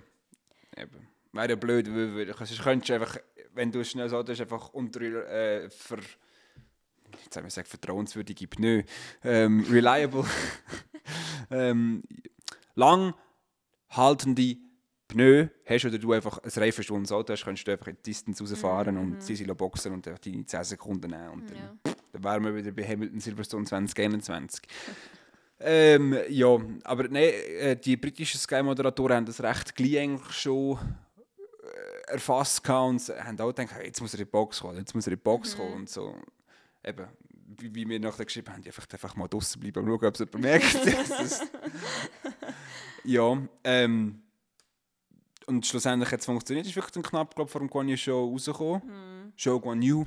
Eben. 0.78 1.08
Wäre 1.32 1.50
ja 1.50 1.56
blöd, 1.56 1.88
weil 1.90 2.28
sonst 2.36 2.62
könntest 2.62 2.90
du 2.90 2.94
einfach, 2.94 3.18
wenn 3.54 3.72
du 3.72 3.84
schnell 3.84 4.08
so, 4.08 4.20
ist 4.20 4.40
einfach 4.40 4.70
unter 4.74 5.02
äh, 5.02 5.70
ver, 5.70 5.98
jetzt 7.24 7.36
haben 7.36 7.44
wir 7.44 7.50
gesagt, 7.50 7.68
vertrauenswürdige 7.68 8.48
Pneu, 8.48 8.84
ähm, 9.24 9.66
reliable, 9.70 10.26
ähm, 11.52 12.04
lang 12.76 13.14
haltende 13.90 14.58
Pneu 15.08 15.48
hast 15.66 15.86
oder 15.86 15.98
du 16.00 16.14
einfach 16.14 16.38
ein 16.38 16.50
reifenstundes 16.56 17.12
Auto 17.12 17.34
hast, 17.34 17.44
kannst 17.44 17.68
du 17.68 17.72
einfach 17.72 17.88
in 17.88 17.98
die 17.98 18.02
Distance 18.04 18.42
rausfahren 18.42 18.98
und 18.98 19.22
sie 19.22 19.36
sind 19.36 19.56
boxen 19.58 19.94
und 19.94 20.06
deine 20.08 20.46
10 20.46 20.64
Sekunden 20.64 21.12
nehmen. 21.12 21.30
Und 21.30 21.50
dann, 21.50 21.58
Ja. 21.58 21.94
dann 22.14 22.24
wären 22.24 22.44
wir 22.46 22.56
wieder 22.56 22.72
bei 22.72 22.88
Hamilton 22.88 23.20
Silverstone 23.20 23.66
2021. 23.66 24.62
ähm, 25.60 26.18
ja, 26.30 26.58
aber 26.86 27.04
nein, 27.10 27.30
äh, 27.60 27.76
die 27.76 27.98
britischen 27.98 28.40
Sky-Moderatoren 28.40 29.18
haben 29.18 29.26
das 29.26 29.42
recht 29.44 29.76
gleich 29.76 30.00
eigentlich 30.00 30.32
schon 30.32 30.78
äh, 30.78 32.12
erfasst 32.14 32.68
und 32.70 33.00
haben 33.10 33.40
auch 33.42 33.54
gedacht, 33.54 33.76
jetzt 33.84 34.02
muss 34.02 34.14
er 34.14 34.22
in 34.22 34.26
die 34.26 34.32
Box 34.32 34.62
kommen, 34.62 34.78
jetzt 34.78 34.96
muss 34.96 35.06
er 35.08 35.12
in 35.14 35.20
die 35.20 35.24
Box 35.24 35.58
kommen 35.58 35.74
und 35.74 35.90
so. 35.90 36.16
Eben, 36.84 37.08
wie, 37.58 37.76
wie 37.76 37.90
wir 37.90 38.00
nachher 38.00 38.26
geschrieben 38.26 38.52
haben, 38.52 38.64
einfach, 38.66 38.88
einfach 38.92 39.16
mal 39.16 39.28
draußen 39.28 39.60
bleiben 39.60 39.80
und 39.80 39.88
schauen, 39.88 40.08
ob 40.08 40.14
es 40.14 40.20
jemand 40.20 40.42
merkt. 40.42 40.78
Ja, 43.04 43.36
ähm, 43.64 44.22
und 45.48 45.66
schlussendlich 45.66 46.12
hat 46.12 46.20
es 46.20 46.26
funktioniert. 46.26 46.66
Es 46.66 46.72
ist 46.72 46.76
wirklich 46.76 46.94
dann 46.94 47.04
knapp 47.04 47.36
glaub, 47.36 47.50
vor 47.50 47.60
dem 47.60 47.70
Guan 47.70 47.90
Yu 47.90 47.98
Show 47.98 48.30
rausgekommen. 48.30 49.34
Show 49.36 49.60
Guan 49.60 49.82
Yu. 49.82 50.06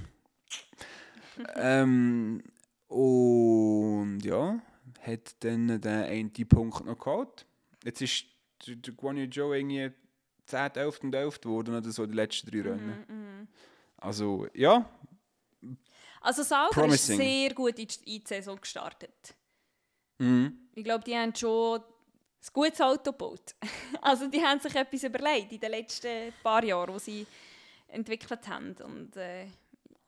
ähm, 1.56 2.42
und 2.86 4.20
ja, 4.20 4.60
hat 5.00 5.36
dann 5.40 5.80
den 5.80 5.86
einen 5.86 6.32
Punkt 6.48 6.84
noch 6.84 6.98
geholt. 6.98 7.46
Jetzt 7.82 8.00
ist 8.00 8.26
der, 8.66 8.94
Guan 8.94 9.16
Yu 9.16 9.28
Zhou 9.28 9.52
irgendwie 9.52 9.90
10., 10.46 10.76
11. 10.76 11.00
und 11.02 11.14
11. 11.14 11.40
geworden 11.40 11.74
oder 11.74 11.90
so 11.90 12.06
die 12.06 12.14
letzten 12.14 12.50
drei 12.50 12.62
Rennen. 12.62 13.48
Also 13.96 14.46
ja, 14.54 14.88
Also 16.24 16.42
Sauber 16.42 16.70
Promising. 16.70 17.20
ist 17.20 17.26
sehr 17.26 17.54
gut 17.54 17.78
in 17.78 17.86
die, 18.06 18.22
Saison 18.24 18.58
gestartet. 18.58 19.34
mhm. 20.18 20.58
Ich 20.74 20.82
glaube, 20.82 21.04
die 21.04 21.14
haben 21.14 21.34
schon 21.34 21.80
ein 21.80 22.52
gutes 22.52 22.80
Auto 22.80 23.12
gebaut. 23.12 23.54
Also 24.00 24.26
die 24.28 24.42
haben 24.42 24.58
sich 24.60 24.74
etwas 24.74 25.02
überlegt 25.04 25.52
in 25.52 25.60
den 25.60 25.70
letzten 25.70 26.32
paar 26.42 26.62
Jahren, 26.64 26.94
die 26.94 27.00
sie 27.00 27.26
entwickelt 27.88 28.46
haben. 28.48 28.74
Und 28.84 29.16
äh, 29.16 29.46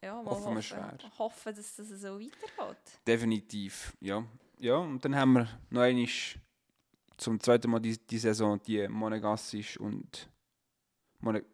ja, 0.02 0.22
Hoffen 0.24 0.55
wir 0.55 0.62
schwer. 0.62 0.98
hoffen, 1.18 1.55
dass 1.55 1.76
das 1.76 1.88
so 1.88 2.18
weitergeht. 2.20 3.00
definitiv. 3.07 3.96
Ja. 4.00 4.24
ja, 4.59 4.76
und 4.76 5.05
dann 5.05 5.14
haben 5.16 5.33
wir 5.35 5.48
noch 5.70 5.83
einmal 5.83 6.07
zum 7.16 7.40
zweiten 7.40 7.70
Mal 7.70 7.81
die, 7.81 7.96
die 7.98 8.18
Saison 8.18 8.61
die 8.62 8.87
Monegassisch 8.88 9.79
und 9.79 10.29
Mone, 11.20 11.44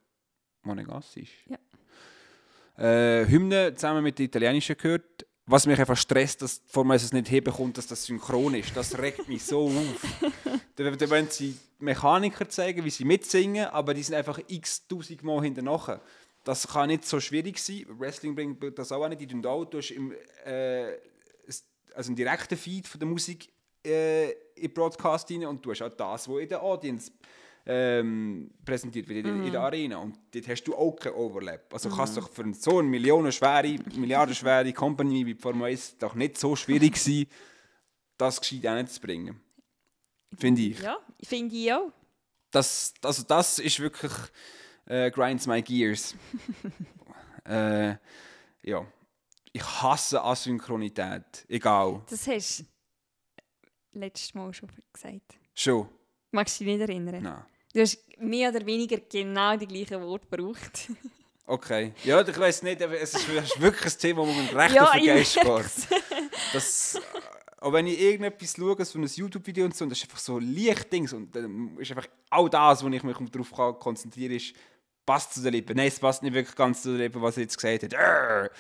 Monegassisch? 0.63 1.45
Ja. 1.49 1.59
Äh, 2.83 3.29
Hymne 3.29 3.75
zusammen 3.77 4.03
mit 4.03 4.19
der 4.19 4.27
italienischen 4.27 4.77
gehört. 4.77 5.25
Was 5.47 5.67
mich 5.67 5.79
einfach 5.79 5.97
stresst, 5.97 6.43
dass 6.43 6.63
vor 6.67 6.83
allem 6.83 6.93
es 6.93 7.13
nicht 7.13 7.29
hinbekommt, 7.29 7.79
dass 7.79 7.87
das 7.87 8.05
synchron 8.05 8.55
ist. 8.55 8.77
Das 8.77 8.99
regt 8.99 9.29
mich 9.29 9.45
so 9.45 9.67
auf. 9.67 10.21
Dann 10.77 10.97
dann 10.97 11.11
wollen 11.11 11.29
sie 11.29 11.57
Mechaniker 11.79 12.49
zeigen, 12.49 12.85
wie 12.85 12.91
sie 12.91 13.05
mitsingen, 13.05 13.67
aber 13.67 13.93
die 13.93 14.03
sind 14.03 14.15
einfach 14.15 14.41
x 14.49 14.87
tausend 14.89 15.23
Mal 15.23 15.43
hinterher. 15.43 16.01
Das 16.45 16.67
kann 16.67 16.89
nicht 16.89 17.05
so 17.05 17.21
schwierig 17.21 17.59
sein. 17.59 17.85
Wrestling 17.99 18.35
bringt 18.35 18.79
das 18.79 18.91
auch 18.91 19.07
nicht. 19.09 19.21
Die 19.21 19.27
tun 19.27 19.45
auch, 19.45 19.65
du 19.65 19.79
hast 19.79 19.91
im, 19.91 20.13
äh, 20.45 20.95
also 21.95 22.09
einen 22.09 22.17
direkten 22.17 22.57
Feed 22.57 22.89
von 22.89 22.99
der 22.99 23.09
Musik 23.09 23.49
äh, 23.85 24.31
in 24.55 24.73
Broadcast 24.73 25.31
rein 25.31 25.45
und 25.45 25.65
du 25.65 25.71
hast 25.71 25.83
auch 25.83 25.95
das, 25.95 26.29
was 26.29 26.41
in 26.41 26.49
der 26.49 26.63
Audience 26.63 27.13
ähm, 27.65 28.51
präsentiert 28.65 29.09
wird, 29.09 29.25
in, 29.27 29.37
der- 29.37 29.47
in 29.47 29.53
der 29.53 29.61
Arena. 29.61 29.99
Und 29.99 30.19
dort 30.33 30.49
hast 30.49 30.65
du 30.65 30.75
auch 30.75 30.97
keinen 30.97 31.15
Overlap. 31.15 31.73
Also 31.73 31.89
kann 31.91 32.05
es 32.05 32.15
doch 32.15 32.29
für 32.31 32.53
so 32.55 32.79
eine 32.79 32.89
millionenschwere, 32.89 33.77
milliardenschwere 33.95 34.73
Company 34.73 35.25
wie 35.27 35.35
die 35.35 35.41
Formel 35.41 35.69
1 35.71 35.99
doch 35.99 36.15
nicht 36.15 36.39
so 36.39 36.57
schwierig 36.57 36.97
sein, 36.97 37.27
das 38.19 38.41
gescheit 38.41 38.63
hinzubringen. 38.63 39.41
Finde 40.39 40.63
ich. 40.63 40.81
Ja, 40.81 40.99
finde 41.23 41.55
ich 41.55 41.73
auch. 41.73 41.93
das, 42.51 42.95
also 43.03 43.23
das 43.23 43.59
ist 43.59 43.79
wirklich 43.81 44.13
äh, 44.87 45.11
grinds 45.11 45.47
my 45.47 45.63
gears. 45.63 46.15
äh, 47.45 47.95
ja. 48.63 48.87
Ich 49.53 49.63
hasse 49.63 50.23
Asynchronität. 50.23 51.45
Egal. 51.49 52.03
Das 52.09 52.27
hast 52.27 52.61
du 52.61 52.65
letztes 53.99 54.33
Mal 54.35 54.53
schon 54.55 54.71
gesagt. 54.93 55.39
Schon? 55.55 55.89
Magst 56.31 56.59
du 56.61 56.65
dich 56.65 56.79
nicht 56.79 56.89
erinnern? 56.89 57.23
Nein. 57.23 57.45
Du 57.73 57.81
hast 57.81 57.99
mehr 58.19 58.51
oder 58.51 58.65
weniger 58.65 58.99
genau 58.99 59.57
die 59.57 59.67
gleichen 59.67 60.03
Worte 60.03 60.27
gebraucht. 60.29 60.91
Okay. 61.47 61.93
Ja, 62.05 62.27
ich 62.27 62.39
weiß 62.39 62.63
nicht, 62.63 62.81
aber 62.83 62.99
es 63.01 63.15
ist 63.15 63.61
wirklich 63.61 63.93
ein 63.93 63.99
Thema, 63.99 64.21
wo 64.21 64.33
man 64.33 64.47
recht 64.47 64.75
Ja, 64.75 64.85
auf 64.85 64.93
den 64.93 65.07
Geist 65.07 65.41
geht. 65.41 66.01
Das, 66.53 67.01
auch 67.59 67.73
wenn 67.73 67.87
ich 67.87 68.01
irgendetwas 68.01 68.55
schaue, 68.57 68.85
so 68.85 68.99
ein 68.99 69.05
YouTube-Video 69.05 69.65
und 69.65 69.77
so, 69.77 69.85
und 69.85 69.91
das 69.91 69.99
ist 69.99 70.05
einfach 70.05 70.19
so 70.19 70.39
Lichtdings 70.39 71.13
und 71.13 71.35
dann 71.35 71.77
ist 71.79 71.91
einfach 71.91 72.07
all 72.31 72.49
das, 72.49 72.85
wo 72.85 72.89
ich 72.89 73.03
mich 73.03 73.17
darauf 73.31 73.79
kann, 73.81 73.97
ist, 73.97 74.55
passt 75.05 75.35
zu 75.35 75.43
den 75.43 75.53
Lippen. 75.53 75.77
Nein, 75.77 75.89
es 75.89 75.99
passt 75.99 76.23
nicht 76.23 76.35
wirklich 76.35 76.57
ganz 76.57 76.83
zu 76.83 76.91
den 76.91 76.99
Lippen, 76.99 77.21
was 77.21 77.37
er 77.37 77.43
jetzt 77.43 77.57
gesagt 77.57 77.93
hat. 77.95 78.51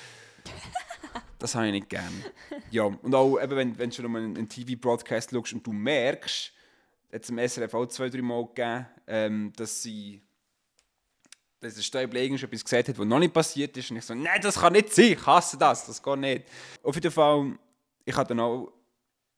Das 1.38 1.54
habe 1.54 1.66
ich 1.66 1.72
nicht 1.72 1.88
gern. 1.88 2.24
Ja, 2.70 2.84
und 2.84 3.14
auch 3.14 3.40
eben, 3.40 3.56
wenn, 3.56 3.78
wenn 3.78 3.90
du 3.90 3.96
schon 3.96 4.10
mal 4.10 4.22
einen, 4.22 4.36
einen 4.36 4.48
TV-Broadcast 4.48 5.30
schaust 5.30 5.52
und 5.52 5.66
du 5.66 5.72
merkst, 5.72 6.52
hat 7.12 7.22
es 7.22 7.30
im 7.30 7.38
SRF 7.38 7.74
auch 7.74 7.86
zwei, 7.86 8.08
drei 8.08 8.22
Mal 8.22 8.46
gegeben, 8.46 8.86
ähm, 9.06 9.52
dass 9.56 9.82
sie 9.82 10.22
dass 11.60 11.76
der 11.76 11.82
Stäubler 11.82 12.20
irgend 12.20 12.42
etwas 12.42 12.64
gesagt 12.64 12.88
hat, 12.88 12.98
was 12.98 13.06
noch 13.06 13.20
nicht 13.20 13.32
passiert 13.32 13.76
ist. 13.76 13.90
Und 13.90 13.98
ich 13.98 14.04
so, 14.04 14.14
nein, 14.14 14.40
das 14.42 14.58
kann 14.58 14.72
nicht 14.72 14.92
sein, 14.92 15.12
ich 15.12 15.26
hasse 15.26 15.56
das, 15.56 15.86
das 15.86 16.02
geht 16.02 16.18
nicht. 16.18 16.48
Auf 16.82 16.94
jeden 16.96 17.12
Fall, 17.12 17.56
ich 18.04 18.16
habe 18.16 18.28
dann 18.28 18.40
auch 18.40 18.72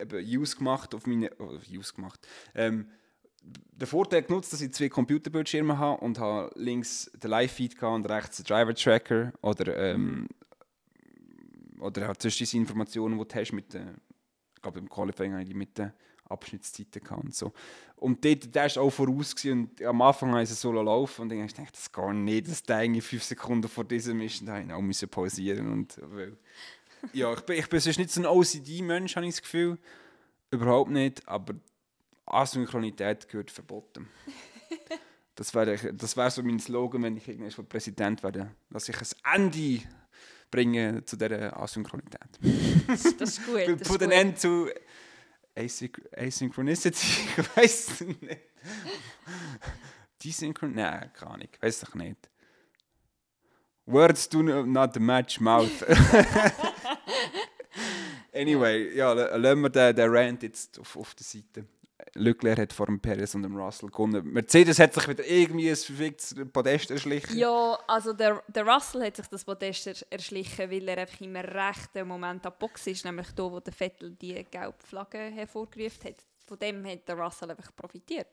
eben 0.01 0.25
Use 0.25 0.57
gemacht 0.57 0.95
auf 0.95 1.07
meine, 1.07 1.31
oh, 1.39 1.59
Use 1.71 1.93
gemacht, 1.93 2.27
ähm, 2.55 2.89
den 3.43 3.87
Vorteil 3.87 4.23
genutzt, 4.23 4.55
dass 4.55 4.63
ich 4.63 4.73
zwei 4.73 4.89
Computerbildschirme 4.89 5.77
habe 5.77 6.01
und 6.03 6.19
habe 6.19 6.51
links 6.55 7.11
den 7.15 7.31
Live-Feed 7.31 7.83
und 7.83 8.07
rechts 8.09 8.39
den 8.39 8.47
Driver-Tracker 8.47 9.33
oder, 9.43 9.77
ähm, 9.77 10.29
oder 11.79 12.07
halt 12.07 12.23
zwischen 12.23 12.39
diese 12.39 12.57
Informationen, 12.57 13.19
die 13.19 13.29
du 13.29 13.35
hast 13.35 13.53
mit 13.53 13.75
den, 13.75 14.01
ich 14.57 14.63
glaube 14.63 14.79
im 14.79 14.89
Qualifying 14.89 15.35
habe 15.35 15.45
die 15.45 15.53
mit 15.53 15.77
den 15.77 15.93
Abschnittszeiten 16.29 17.03
gehabt 17.03 17.25
und 17.25 17.35
so. 17.35 17.53
Und 17.97 18.25
dort, 18.25 18.55
der 18.55 18.75
war 18.75 18.83
auch 18.83 18.91
voraus 18.91 19.35
gewesen 19.35 19.71
und 19.71 19.83
am 19.83 20.03
Anfang 20.03 20.31
habe 20.33 20.43
ich 20.43 20.51
es 20.51 20.61
so 20.61 20.73
laufen 20.73 21.23
und 21.23 21.29
dann 21.29 21.39
habe 21.39 21.47
ich 21.47 21.71
das 21.71 21.93
geht 21.93 22.15
nicht, 22.15 22.49
dass 22.49 22.63
der 22.63 22.77
eigentlich 22.77 23.05
fünf 23.05 23.23
Sekunden 23.23 23.69
vor 23.69 23.85
diesem 23.85 24.21
ist 24.21 24.41
und 24.41 24.47
dann 24.47 24.73
habe 24.73 24.91
ich 24.91 25.05
auch 25.05 25.11
pausieren 25.11 25.73
und 25.73 25.99
weil, 26.03 26.37
ja, 27.13 27.33
ich 27.33 27.41
bin, 27.41 27.59
ich 27.59 27.69
bin 27.69 27.81
sonst 27.81 27.99
nicht 27.99 28.11
so 28.11 28.21
ein 28.21 28.27
OCD-Mensch, 28.27 29.17
habe 29.17 29.27
ich 29.27 29.35
das 29.35 29.43
Gefühl. 29.43 29.79
Überhaupt 30.51 30.91
nicht, 30.91 31.27
aber 31.29 31.55
Asynchronität 32.27 33.29
gehört 33.29 33.51
verboten. 33.51 34.09
Das 35.37 35.53
wäre 35.53 35.93
das 35.93 36.17
wär 36.17 36.31
so 36.31 36.45
mein 36.45 36.61
Slogan, 36.61 37.03
wenn 37.03 37.17
ich 37.17 37.27
irgendwann 37.27 37.67
Präsident 37.67 38.23
werde, 38.23 38.53
dass 38.71 38.89
ich 38.89 38.97
ein 38.97 39.43
Ende 39.43 39.83
bringe 40.49 41.05
zu 41.05 41.17
dieser 41.17 41.61
Asynchronität. 41.61 42.21
Das 42.87 43.05
ist 43.05 43.45
gut. 43.45 43.57
Das 43.67 43.81
ist 43.81 43.89
Von 43.89 43.99
den 43.99 44.11
gut. 44.11 44.19
End 44.19 44.39
zu 44.39 44.69
Asynchronicity, 45.57 47.29
nicht. 48.21 48.41
Desynchron... 50.23 50.75
Nein, 50.75 51.11
keine 51.15 51.31
Ahnung, 51.33 51.49
weiß 51.61 51.81
doch 51.81 51.95
nicht. 51.95 52.29
Words 53.87 54.29
do 54.29 54.43
not 54.43 54.99
match 54.99 55.41
mouth. 55.41 55.83
anyway, 58.33 58.97
ja, 58.97 59.13
lassen 59.13 59.61
wir 59.61 59.69
den, 59.69 59.97
den 59.97 60.11
Rant 60.11 60.43
jetzt 60.43 60.79
auf, 60.79 60.97
auf 60.97 61.15
der 61.15 61.25
Seite. 61.25 61.67
Leclerc 62.15 62.59
hat 62.59 62.73
vor 62.73 62.87
dem 62.87 63.01
Perez 63.01 63.35
und 63.35 63.43
dem 63.43 63.57
Russell 63.57 63.89
gewonnen. 63.89 64.27
Mercedes 64.33 64.79
hat 64.79 64.93
sich 64.95 65.07
wieder 65.09 65.25
irgendwie 65.25 65.71
ein 65.71 65.77
verficktes 65.77 66.35
Podest 66.53 66.91
erschlichen. 66.91 67.37
Ja, 67.39 67.79
also 67.87 68.13
der, 68.13 68.43
der 68.49 68.67
Russell 68.67 69.05
hat 69.07 69.17
sich 69.17 69.27
das 69.29 69.45
Podest 69.45 69.87
er- 69.87 69.95
erschlichen, 70.11 70.71
weil 70.71 70.89
er 70.89 70.99
einfach 70.99 71.21
im 71.21 71.37
rechten 71.37 72.07
Moment 72.09 72.45
an 72.47 72.53
der 72.53 72.59
Box 72.59 72.87
ist, 72.89 73.05
nämlich 73.05 73.31
da, 73.33 73.45
wo 73.45 73.61
der 73.61 73.73
Vettel 73.73 74.11
die 74.17 74.45
gelbe 74.45 74.75
Flagge 74.79 75.19
hervorgerufen 75.19 76.11
hat. 76.11 76.17
Von 76.47 76.59
dem 76.59 76.85
hat 76.85 77.09
der 77.09 77.17
Russell 77.17 77.51
einfach 77.51 77.75
profitiert. 77.75 78.27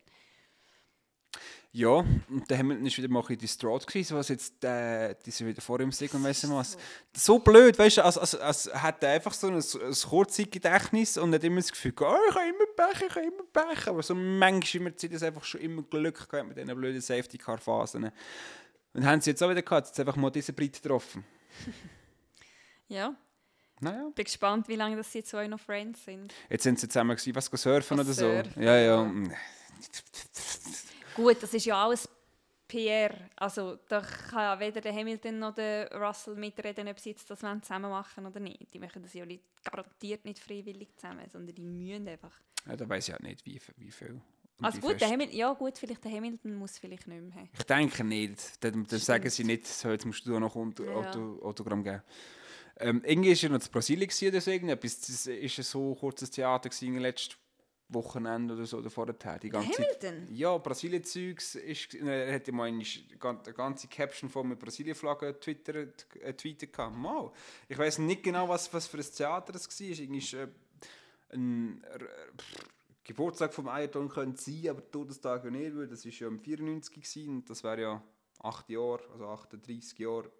Ja, 1.73 1.89
und 1.89 2.49
der 2.49 2.57
Hamilton 2.57 2.85
ist 2.85 2.97
wieder 2.97 3.07
mal 3.07 3.19
ein 3.21 3.27
bisschen 3.27 3.39
distraught 3.39 3.87
gewesen, 3.87 4.17
was 4.17 4.27
jetzt 4.27 4.61
äh, 4.63 5.15
die 5.25 5.31
sind 5.31 5.47
wieder 5.47 5.61
vor 5.61 5.79
ihm 5.79 5.91
sind 5.93 6.13
und 6.13 6.23
weiss 6.25 6.49
was. 6.49 6.77
So 7.15 7.39
blöd, 7.39 7.79
weißt 7.79 7.97
du, 7.97 8.03
als, 8.03 8.17
als, 8.17 8.35
als 8.35 8.73
hat 8.73 9.01
er 9.03 9.11
einfach 9.11 9.33
so 9.33 9.47
ein, 9.47 9.55
ein 9.55 9.93
Kurzzeitgedächtnis 10.09 11.17
und 11.17 11.33
hat 11.33 11.43
immer 11.45 11.61
das 11.61 11.71
Gefühl, 11.71 11.93
oh, 12.01 12.15
ich 12.29 12.35
habe 12.35 12.49
immer 12.49 12.65
Pech, 12.75 13.01
ich 13.07 13.15
habe 13.15 13.25
immer 13.25 13.43
Pech. 13.53 13.87
Aber 13.87 14.03
so 14.03 14.13
manchmal 14.13 14.83
Mercedes 14.83 15.23
einfach 15.23 15.45
schon 15.45 15.61
immer 15.61 15.81
Glück 15.83 16.29
gehabt 16.29 16.49
mit 16.49 16.57
diesen 16.57 16.75
blöden 16.75 16.99
Safety-Car-Phasen. 16.99 18.11
Und 18.93 19.05
haben 19.05 19.21
sie 19.21 19.29
jetzt 19.29 19.41
auch 19.41 19.49
wieder 19.49 19.61
gehabt, 19.61 19.87
jetzt 19.87 19.99
einfach 20.01 20.17
mal 20.17 20.29
diesen 20.29 20.53
Brit 20.55 20.81
getroffen. 20.81 21.23
Ja, 22.89 23.15
Naja. 23.79 24.09
bin 24.13 24.25
gespannt, 24.25 24.67
wie 24.67 24.75
lange 24.75 24.97
das 24.97 25.09
die 25.11 25.23
zwei 25.23 25.47
noch 25.47 25.61
Friends 25.61 26.03
sind. 26.03 26.33
Jetzt 26.49 26.63
sind 26.63 26.77
sie 26.77 26.89
zusammen 26.89 27.15
gewesen, 27.15 27.33
was, 27.33 27.45
surfen 27.45 27.97
Was 27.97 28.05
oder 28.05 28.13
so. 28.13 28.29
surfen, 28.29 28.61
Ja, 28.61 28.75
ja. 28.77 29.05
ja. 29.05 29.31
Gut, 31.15 31.41
das 31.41 31.53
ist 31.53 31.65
ja 31.65 31.83
alles 31.83 32.07
PR. 32.67 33.13
Also 33.35 33.77
da 33.87 34.01
kann 34.01 34.39
ja 34.39 34.59
weder 34.59 34.81
der 34.81 34.93
Hamilton 34.93 35.39
noch 35.39 35.53
der 35.53 35.91
Russell 35.93 36.35
mitreden, 36.35 36.87
ob 36.87 36.99
sie 36.99 37.11
jetzt 37.11 37.29
das 37.29 37.39
zusammen 37.39 37.89
machen 37.91 38.25
oder 38.25 38.39
nicht. 38.39 38.73
Die 38.73 38.79
machen 38.79 39.01
das 39.01 39.13
ja 39.13 39.25
nicht, 39.25 39.43
garantiert 39.63 40.23
nicht 40.25 40.39
freiwillig 40.39 40.95
zusammen, 40.95 41.27
sondern 41.29 41.53
die 41.53 41.61
müssen 41.61 42.07
einfach. 42.07 42.33
ja 42.65 42.75
da 42.75 42.87
weiß 42.87 43.09
ich 43.09 43.13
halt 43.13 43.23
nicht, 43.23 43.45
wie, 43.45 43.59
wie 43.77 43.91
viel. 43.91 44.21
Also 44.61 44.79
gut, 44.79 45.01
der 45.01 45.09
Hamilton, 45.09 45.35
ja 45.35 45.51
gut, 45.53 45.77
vielleicht 45.77 46.03
der 46.03 46.11
Hamilton 46.11 46.53
muss 46.53 46.77
vielleicht 46.77 47.07
nicht 47.07 47.21
mehr 47.21 47.33
haben. 47.33 47.49
Ich 47.57 47.63
denke 47.63 48.03
nicht. 48.03 48.63
Dann, 48.63 48.85
dann 48.85 48.99
sagen 48.99 49.29
sie 49.29 49.43
nicht, 49.43 49.65
so, 49.67 49.89
jetzt 49.89 50.05
musst 50.05 50.25
du 50.25 50.39
noch 50.39 50.55
Auto, 50.55 50.83
Ja. 50.83 50.91
Auto, 50.91 51.39
Autogramm 51.41 51.83
geben. 51.83 52.03
Ähm, 52.77 53.01
irgendwie 53.03 53.31
war 53.31 53.35
ja 53.35 53.49
noch 53.49 53.59
zu 53.59 53.71
Brasilien. 53.71 54.07
Das 54.07 54.47
ist 54.47 55.57
ja 55.57 55.63
so 55.63 55.91
ein 55.91 55.99
kurzes 55.99 56.29
Theater 56.31 56.69
gewesen, 56.69 56.97
letztes 56.99 57.37
Wochenende 57.93 58.53
oder 58.53 58.65
so 58.65 58.77
oder 58.77 58.89
vorher. 58.89 59.15
Die 59.39 59.49
ganze 59.49 59.71
Zeit. 59.71 60.03
Hamilton? 60.03 60.33
Ja, 60.33 60.57
Brasilien-Zeugs. 60.57 61.55
Er 61.55 62.35
hat 62.35 62.47
ja 62.47 62.53
mal 62.53 62.67
eine 62.67 62.83
eine 63.21 63.53
ganze 63.53 63.87
Caption 63.87 64.29
von 64.29 64.45
einer 64.45 64.55
Brasilien-Flagge 64.55 65.39
twittert, 65.39 66.07
äh, 66.21 66.33
tweetet. 66.33 66.77
Mal. 66.77 67.31
Ich 67.67 67.77
weiß 67.77 67.99
nicht 67.99 68.23
genau, 68.23 68.47
was, 68.49 68.73
was 68.73 68.87
für 68.87 68.97
ein 68.97 69.03
Theater 69.03 69.53
das 69.53 69.67
war. 69.67 69.87
Irgendwie 69.87 70.17
ist, 70.19 70.33
äh, 70.33 70.47
ein 71.33 71.83
äh, 71.83 71.99
Geburtstag 73.03 73.53
vom 73.53 73.67
Ayrton 73.67 74.09
könnte 74.09 74.41
sein, 74.41 74.69
aber 74.69 74.89
Todestag 74.89 75.43
ja 75.43 75.51
nicht, 75.51 75.75
weil 75.75 75.87
das 75.87 76.05
war 76.05 76.11
ja 76.11 76.27
im 76.27 76.39
94 76.39 76.93
gewesen, 76.93 77.35
und 77.37 77.49
das 77.49 77.63
wäre 77.63 77.81
ja 77.81 78.03
8 78.39 78.69
Jahre, 78.69 79.01
also 79.11 79.27
38 79.27 79.99
Jahre. 79.99 80.31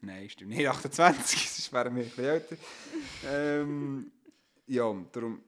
Nein, 0.00 0.28
stimmt 0.28 0.50
nicht, 0.50 0.68
28, 0.68 1.42
das 1.56 1.72
wäre 1.72 1.90
mir 1.90 2.00
ein 2.00 2.06
bisschen 2.06 2.24
älter. 2.24 2.56
ähm, 3.26 4.12
ja, 4.66 4.94
darum, 5.12 5.42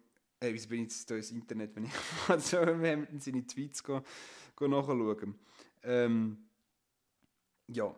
hey, 0.47 0.55
wieso 0.55 0.69
bin 0.69 0.83
ich 0.83 0.93
jetzt 0.93 1.11
da 1.11 1.17
ins 1.17 1.33
Internet, 1.33 1.75
wenn 1.75 1.87
ich 1.87 1.93
so 2.45 2.65
mit 2.65 3.23
seine 3.23 3.47
Tweets 3.47 3.83
go, 3.83 4.01
go 4.55 4.69
nachschauen. 4.69 5.35
Ähm, 5.83 6.39
ja, 7.67 7.95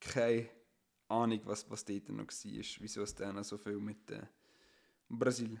keine 0.00 0.48
Ahnung, 1.08 1.40
was, 1.44 1.70
was 1.70 1.84
dort 1.84 2.08
noch 2.08 2.26
war, 2.26 2.64
wieso 2.80 3.02
es 3.02 3.14
dann 3.14 3.42
so 3.44 3.56
viel 3.56 3.78
mit 3.78 4.10
äh, 4.10 4.22
Brasil. 5.08 5.60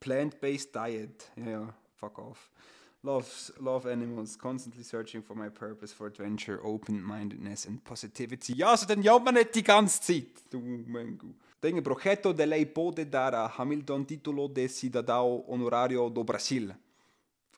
Plant-based 0.00 0.74
diet. 0.74 1.32
Ja, 1.36 1.48
ja, 1.48 1.74
fuck 1.94 2.18
off. 2.18 2.50
Loves, 3.04 3.52
love 3.60 3.86
animals, 3.86 4.34
constantly 4.34 4.82
searching 4.82 5.22
for 5.22 5.36
my 5.36 5.50
purpose 5.50 5.92
for 5.92 6.06
adventure, 6.06 6.58
open-mindedness 6.64 7.66
and 7.66 7.84
positivity. 7.84 8.54
Ja, 8.54 8.70
also 8.70 8.86
dann 8.86 9.02
jammert 9.02 9.24
man 9.26 9.34
nicht 9.34 9.54
die 9.54 9.62
ganze 9.62 10.00
Zeit. 10.00 10.50
Du 10.50 10.58
Mengu. 10.58 11.34
Tenho 11.60 11.82
progetto 11.82 12.32
de 12.32 12.46
lei 12.46 12.64
pode 12.64 13.04
dar 13.04 13.34
a 13.34 13.58
Hamilton 13.58 14.06
titulo 14.06 14.48
de 14.48 14.68
cidadão 14.68 15.44
honorario 15.46 16.08
do 16.08 16.24
Brasil. 16.24 16.74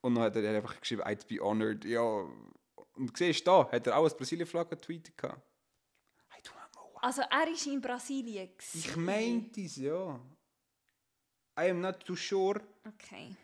Und 0.01 0.17
dann 0.17 0.25
hat 0.25 0.35
er 0.35 0.57
einfach 0.57 0.81
geschrieben, 0.81 1.03
I'd 1.03 1.29
be 1.29 1.41
honored. 1.41 1.85
Ja, 1.85 2.01
und 2.97 3.17
siehst 3.17 3.47
du, 3.47 3.51
da 3.53 3.71
hat 3.71 3.87
er 3.87 3.97
auch 3.99 4.03
als 4.05 4.17
Brasilien-Flagge 4.17 4.71
getweetet. 4.71 5.17
gehabt. 5.17 5.41
I 6.37 6.43
do 6.43 6.51
not 6.55 6.73
know 6.73 6.91
why. 6.93 7.07
Also 7.07 7.23
er 7.23 7.49
ist 7.53 7.67
in 7.69 7.81
Brasilien. 7.81 8.49
Ich 8.75 8.97
meinte 8.97 9.61
es, 9.61 9.77
ja. 9.77 10.19
I 11.57 11.71
am 11.71 11.81
not 11.81 12.01
too 12.05 12.17
sure. 12.17 12.61
Okay. 12.85 13.37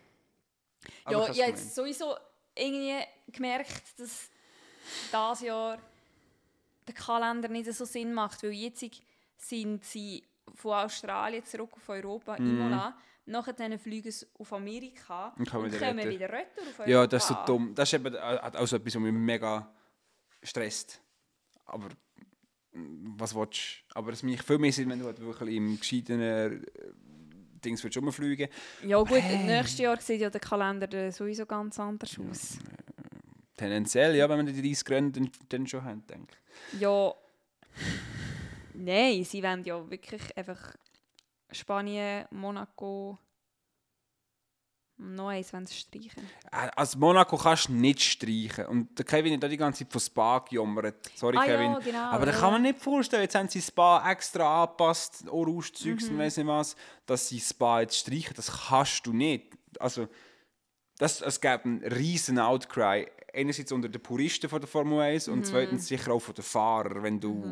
Aber 1.05 1.15
ja, 1.15 1.27
hab's 1.27 1.37
ich 1.37 1.45
habe 1.45 1.57
sowieso 1.57 2.15
irgendwie 2.55 2.99
gemerkt, 3.29 3.99
dass 3.99 4.31
dieses 5.07 5.41
Jahr 5.41 5.79
der 6.87 6.95
Kalender 6.95 7.49
nicht 7.49 7.73
so 7.73 7.85
Sinn 7.85 8.13
macht, 8.13 8.43
weil 8.43 8.53
jetzt 8.53 8.85
sind 9.37 9.85
sie 9.85 10.23
von 10.55 10.73
Australien 10.73 11.45
zurück 11.45 11.71
auf 11.75 11.89
Europa, 11.89 12.37
Imola, 12.37 12.97
nachher 13.27 13.53
dann 13.53 13.79
fliegen 13.79 14.11
sie 14.11 14.27
auf 14.39 14.53
Amerika. 14.53 15.33
Und 15.39 15.49
kommen 15.49 15.65
und 15.65 15.73
wieder 15.73 15.87
kommen 15.87 15.99
retour. 16.01 16.13
wieder 16.13 16.29
retour 16.29 16.63
auf 16.63 16.79
Europa. 16.81 16.91
Ja, 16.91 17.07
das 17.07 17.23
ist 17.23 17.29
so 17.29 17.45
dumm. 17.47 17.75
Das 17.75 17.89
ist 17.89 17.95
eben 17.95 18.15
äh, 18.15 18.19
auch 18.19 18.67
so 18.67 18.77
etwas, 18.77 18.95
was 18.95 19.03
mich 19.03 19.13
mega 19.13 19.73
stresst. 20.43 21.01
Aber 21.67 21.89
mm, 22.73 23.15
was 23.17 23.35
willst 23.35 23.85
du? 23.89 23.97
Aber 23.97 24.13
es 24.13 24.23
macht 24.23 24.45
viel 24.45 24.59
mehr 24.59 24.73
Sinn, 24.73 24.91
wenn 24.91 24.99
du 24.99 25.07
halt 25.07 25.21
wirklich 25.21 25.57
im 25.57 25.79
gescheiten 25.79 26.21
äh, 26.21 26.61
Dings 27.65 27.83
willst 27.83 27.97
rumfliegen 27.97 28.49
Ja 28.85 28.99
gut, 29.03 29.23
nächstes 29.47 29.79
Jahr 29.79 30.01
sieht 30.01 30.21
ja 30.21 30.31
der 30.31 30.41
Kalender 30.41 30.87
dann 30.87 31.11
sowieso 31.11 31.47
ganz 31.47 31.79
anders 31.79 32.19
aus. 32.19 32.59
tendenziell, 33.57 34.17
ja, 34.17 34.29
wenn 34.29 34.47
wir 34.47 34.53
die 34.53 34.63
30 34.63 34.91
Rennen 34.91 35.13
dann, 35.13 35.31
dann 35.49 35.67
schon 35.67 35.85
haben, 35.85 36.07
denke 36.07 36.35
ich. 36.73 36.81
Ja. 36.81 37.15
Nein, 38.75 39.25
sie 39.25 39.43
wollen 39.43 39.65
ja 39.65 39.91
wirklich 39.91 40.37
einfach 40.37 40.75
Spanien, 41.51 42.27
Monaco. 42.31 43.19
Noch 45.03 45.29
eins 45.29 45.53
wollen 45.53 45.67
sie 45.67 45.75
streichen. 45.75 46.23
Also 46.51 46.99
Monaco 46.99 47.37
kannst 47.37 47.69
du 47.69 47.73
nicht 47.73 48.01
streichen. 48.03 48.67
Und 48.67 48.97
der 48.99 49.05
Kevin 49.05 49.35
hat 49.35 49.45
auch 49.45 49.49
die 49.49 49.57
ganze 49.57 49.85
Zeit 49.85 49.93
von 49.93 50.01
Spa 50.01 50.39
gejammert. 50.39 51.11
Sorry, 51.17 51.37
ah 51.37 51.45
Kevin. 51.45 51.73
ja, 51.73 51.79
genau. 51.81 51.99
Aber 52.11 52.27
da 52.27 52.33
ja. 52.33 52.39
kann 52.39 52.53
man 52.53 52.63
nicht 52.63 52.79
vorstellen, 52.79 53.23
jetzt 53.23 53.35
haben 53.35 53.49
sie 53.49 53.61
Spa 53.61 54.09
extra 54.11 54.63
angepasst, 54.65 55.25
Orange-Zeugs 55.29 56.05
Mhm. 56.07 56.13
und 56.13 56.19
weiss 56.19 56.37
nicht 56.37 56.47
was, 56.47 56.77
dass 57.07 57.29
sie 57.29 57.41
Spa 57.41 57.81
jetzt 57.81 57.97
streichen. 57.99 58.35
Das 58.37 58.69
kannst 58.69 59.07
du 59.07 59.13
nicht. 59.13 59.53
Also, 59.81 60.09
das, 60.99 61.21
es 61.21 61.41
gäbe 61.41 61.65
einen 61.65 61.85
riesen 61.85 62.39
Outcry. 62.39 63.09
Einerseits 63.35 63.73
unter 63.73 63.89
den 63.89 64.03
Puristen 64.03 64.49
von 64.51 64.61
der 64.61 64.69
Formel 64.69 65.01
1 65.01 65.27
Mhm. 65.27 65.33
und 65.33 65.47
zweitens 65.47 65.89
sicher 65.89 66.13
auch 66.13 66.21
von 66.21 66.35
den 66.35 66.45
Fahrern, 66.45 67.03
wenn 67.03 67.19
du... 67.21 67.45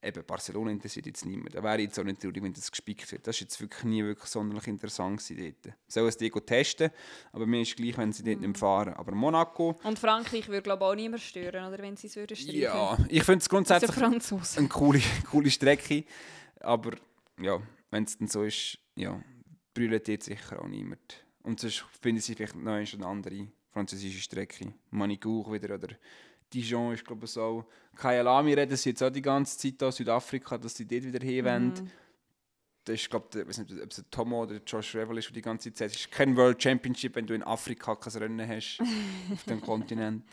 Eben, 0.00 0.24
Barcelona 0.24 0.70
interessiert 0.70 1.06
jetzt 1.06 1.26
niemand. 1.26 1.54
Da 1.56 1.62
wäre 1.62 1.80
jetzt 1.80 1.98
auch 1.98 2.04
nicht 2.04 2.20
traurig, 2.20 2.40
wenn 2.40 2.52
das 2.52 2.70
gespickt 2.70 3.10
wird. 3.10 3.26
Das 3.26 3.36
war 3.36 3.40
jetzt 3.40 3.60
wirklich 3.60 3.82
nie 3.84 4.04
wirklich 4.04 4.28
sonderlich 4.30 4.68
interessant 4.68 5.18
gewesen 5.18 5.56
dort. 5.62 5.74
Sollen 5.88 6.06
es 6.06 6.16
die 6.16 6.30
testen, 6.30 6.90
aber 7.32 7.46
mir 7.46 7.62
ist 7.62 7.74
gleich, 7.76 7.98
wenn 7.98 8.12
sie 8.12 8.22
dort 8.22 8.40
Mhm. 8.40 8.46
nicht 8.48 8.58
fahren. 8.58 8.94
Aber 8.94 9.12
Monaco, 9.12 9.76
Und 9.82 9.98
Frankreich 9.98 10.46
würde 10.48 10.62
glaube 10.62 10.84
ich 10.84 10.90
auch 10.90 10.94
niemand 10.94 11.22
stören, 11.22 11.66
oder 11.72 11.82
wenn 11.82 11.96
sie 11.96 12.06
es 12.06 12.14
würden 12.14 12.36
streichen. 12.36 12.60
ja, 12.60 12.96
ich 13.08 13.24
finde 13.24 13.40
es 13.40 13.48
grundsätzlich 13.48 13.96
eine 14.56 14.68
coole, 14.68 15.00
coole 15.30 15.50
Strecke. 15.50 16.04
Aber 16.60 16.92
ja, 17.40 17.60
wenn 17.90 18.04
es 18.04 18.16
dann 18.18 18.28
so 18.28 18.44
ist, 18.44 18.78
ja, 18.94 19.20
brüllt 19.74 20.06
dort 20.08 20.22
sicher 20.22 20.62
auch 20.62 20.68
niemand. 20.68 21.24
Und 21.42 21.58
sonst 21.58 21.84
finden 22.00 22.20
sie 22.20 22.34
vielleicht 22.36 22.54
noch 22.54 22.72
eine 22.72 23.06
andere 23.06 23.48
französische 23.72 24.20
Strecke. 24.20 24.74
Manicourt 24.90 25.50
wieder 25.52 25.74
oder 25.74 25.88
Dijon 26.52 26.94
ist 26.94 27.04
glaube 27.04 27.24
ich 27.26 27.30
so. 27.30 27.64
Kyalami 27.96 28.54
reden 28.54 28.76
sie 28.76 28.90
jetzt 28.90 29.02
auch 29.02 29.10
die 29.10 29.22
ganze 29.22 29.58
Zeit 29.58 29.82
aus 29.82 29.96
Südafrika, 29.96 30.56
dass 30.58 30.76
sie 30.76 30.86
dort 30.86 31.04
wieder 31.04 31.24
hin 31.24 31.44
wollen. 31.44 31.68
Mhm. 31.68 31.90
Das 32.84 32.94
ist, 32.94 33.10
glaube 33.10 33.26
ich, 33.38 33.46
weiß 33.46 33.58
nicht, 33.58 33.82
ob 33.82 33.90
es 33.90 33.96
der 33.96 34.10
Tomo 34.10 34.42
oder 34.44 34.54
der 34.54 34.62
Josh 34.64 34.94
Revel 34.94 35.18
ist, 35.18 35.28
der 35.28 35.34
die 35.34 35.42
ganze 35.42 35.70
Zeit 35.70 35.76
sagt, 35.76 35.94
es 35.94 36.00
ist 36.00 36.10
kein 36.10 36.34
World 36.36 36.62
Championship, 36.62 37.16
wenn 37.16 37.26
du 37.26 37.34
in 37.34 37.42
Afrika 37.42 37.94
kein 37.96 38.12
Rennen 38.14 38.48
hast, 38.48 38.80
auf 39.32 39.44
dem 39.44 39.60
Kontinent. 39.60 40.24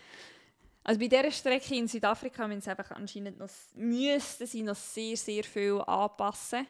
Also 0.82 1.00
bei 1.00 1.08
dieser 1.08 1.32
Strecke 1.32 1.76
in 1.76 1.88
Südafrika 1.88 2.48
müssen 2.48 2.62
sie 2.62 2.70
einfach 2.70 2.92
anscheinend 2.92 3.40
noch, 3.40 3.50
müssten 3.74 4.46
sie 4.46 4.62
noch 4.62 4.76
sehr, 4.76 5.18
sehr 5.18 5.44
viel 5.44 5.82
anpassen. 5.82 6.68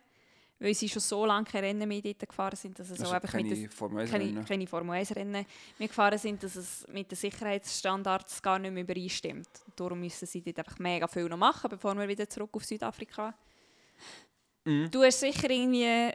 Weil 0.58 0.74
sie 0.74 0.88
schon 0.88 1.02
so 1.02 1.26
lange 1.26 1.46
keine 1.46 1.68
Rennen 1.68 1.88
mehr 1.88 2.02
dort 2.02 2.30
gefahren 2.30 2.56
sind, 2.56 2.80
dass 2.80 2.90
es 2.90 2.98
Das 2.98 3.10
auch 3.10 3.14
einfach 3.14 3.34
mit 3.34 3.44
keine 3.44 3.56
den, 3.56 3.70
Formel 3.70 4.00
1 4.02 4.12
keine, 4.12 4.44
keine 4.46 4.68
Formel 4.68 4.96
1 4.96 5.16
Rennen 5.16 5.46
mehr 5.78 5.88
gefahren 5.88 6.18
sind, 6.18 6.42
dass 6.44 6.56
es 6.56 6.88
mit 6.88 7.12
den 7.12 7.18
Sicherheitsstandards 7.18 8.42
gar 8.42 8.58
nicht 8.58 8.72
mehr 8.72 8.84
übereinstimmt. 8.84 9.50
Darum 9.76 10.00
müssen 10.00 10.26
sie 10.26 10.42
dort 10.42 10.60
einfach 10.60 10.80
mega 10.80 11.08
viel 11.08 11.28
noch 11.28 11.38
machen, 11.38 11.70
bevor 11.70 11.94
wir 11.96 12.08
wieder 12.08 12.30
zurück 12.30 12.52
auf 12.54 12.64
Südafrika. 12.64 13.36
Mhm. 14.66 14.90
Du 14.90 15.04
hast 15.04 15.20
sicher 15.20 15.50
irgendwie 15.50 15.86
ein 15.86 16.14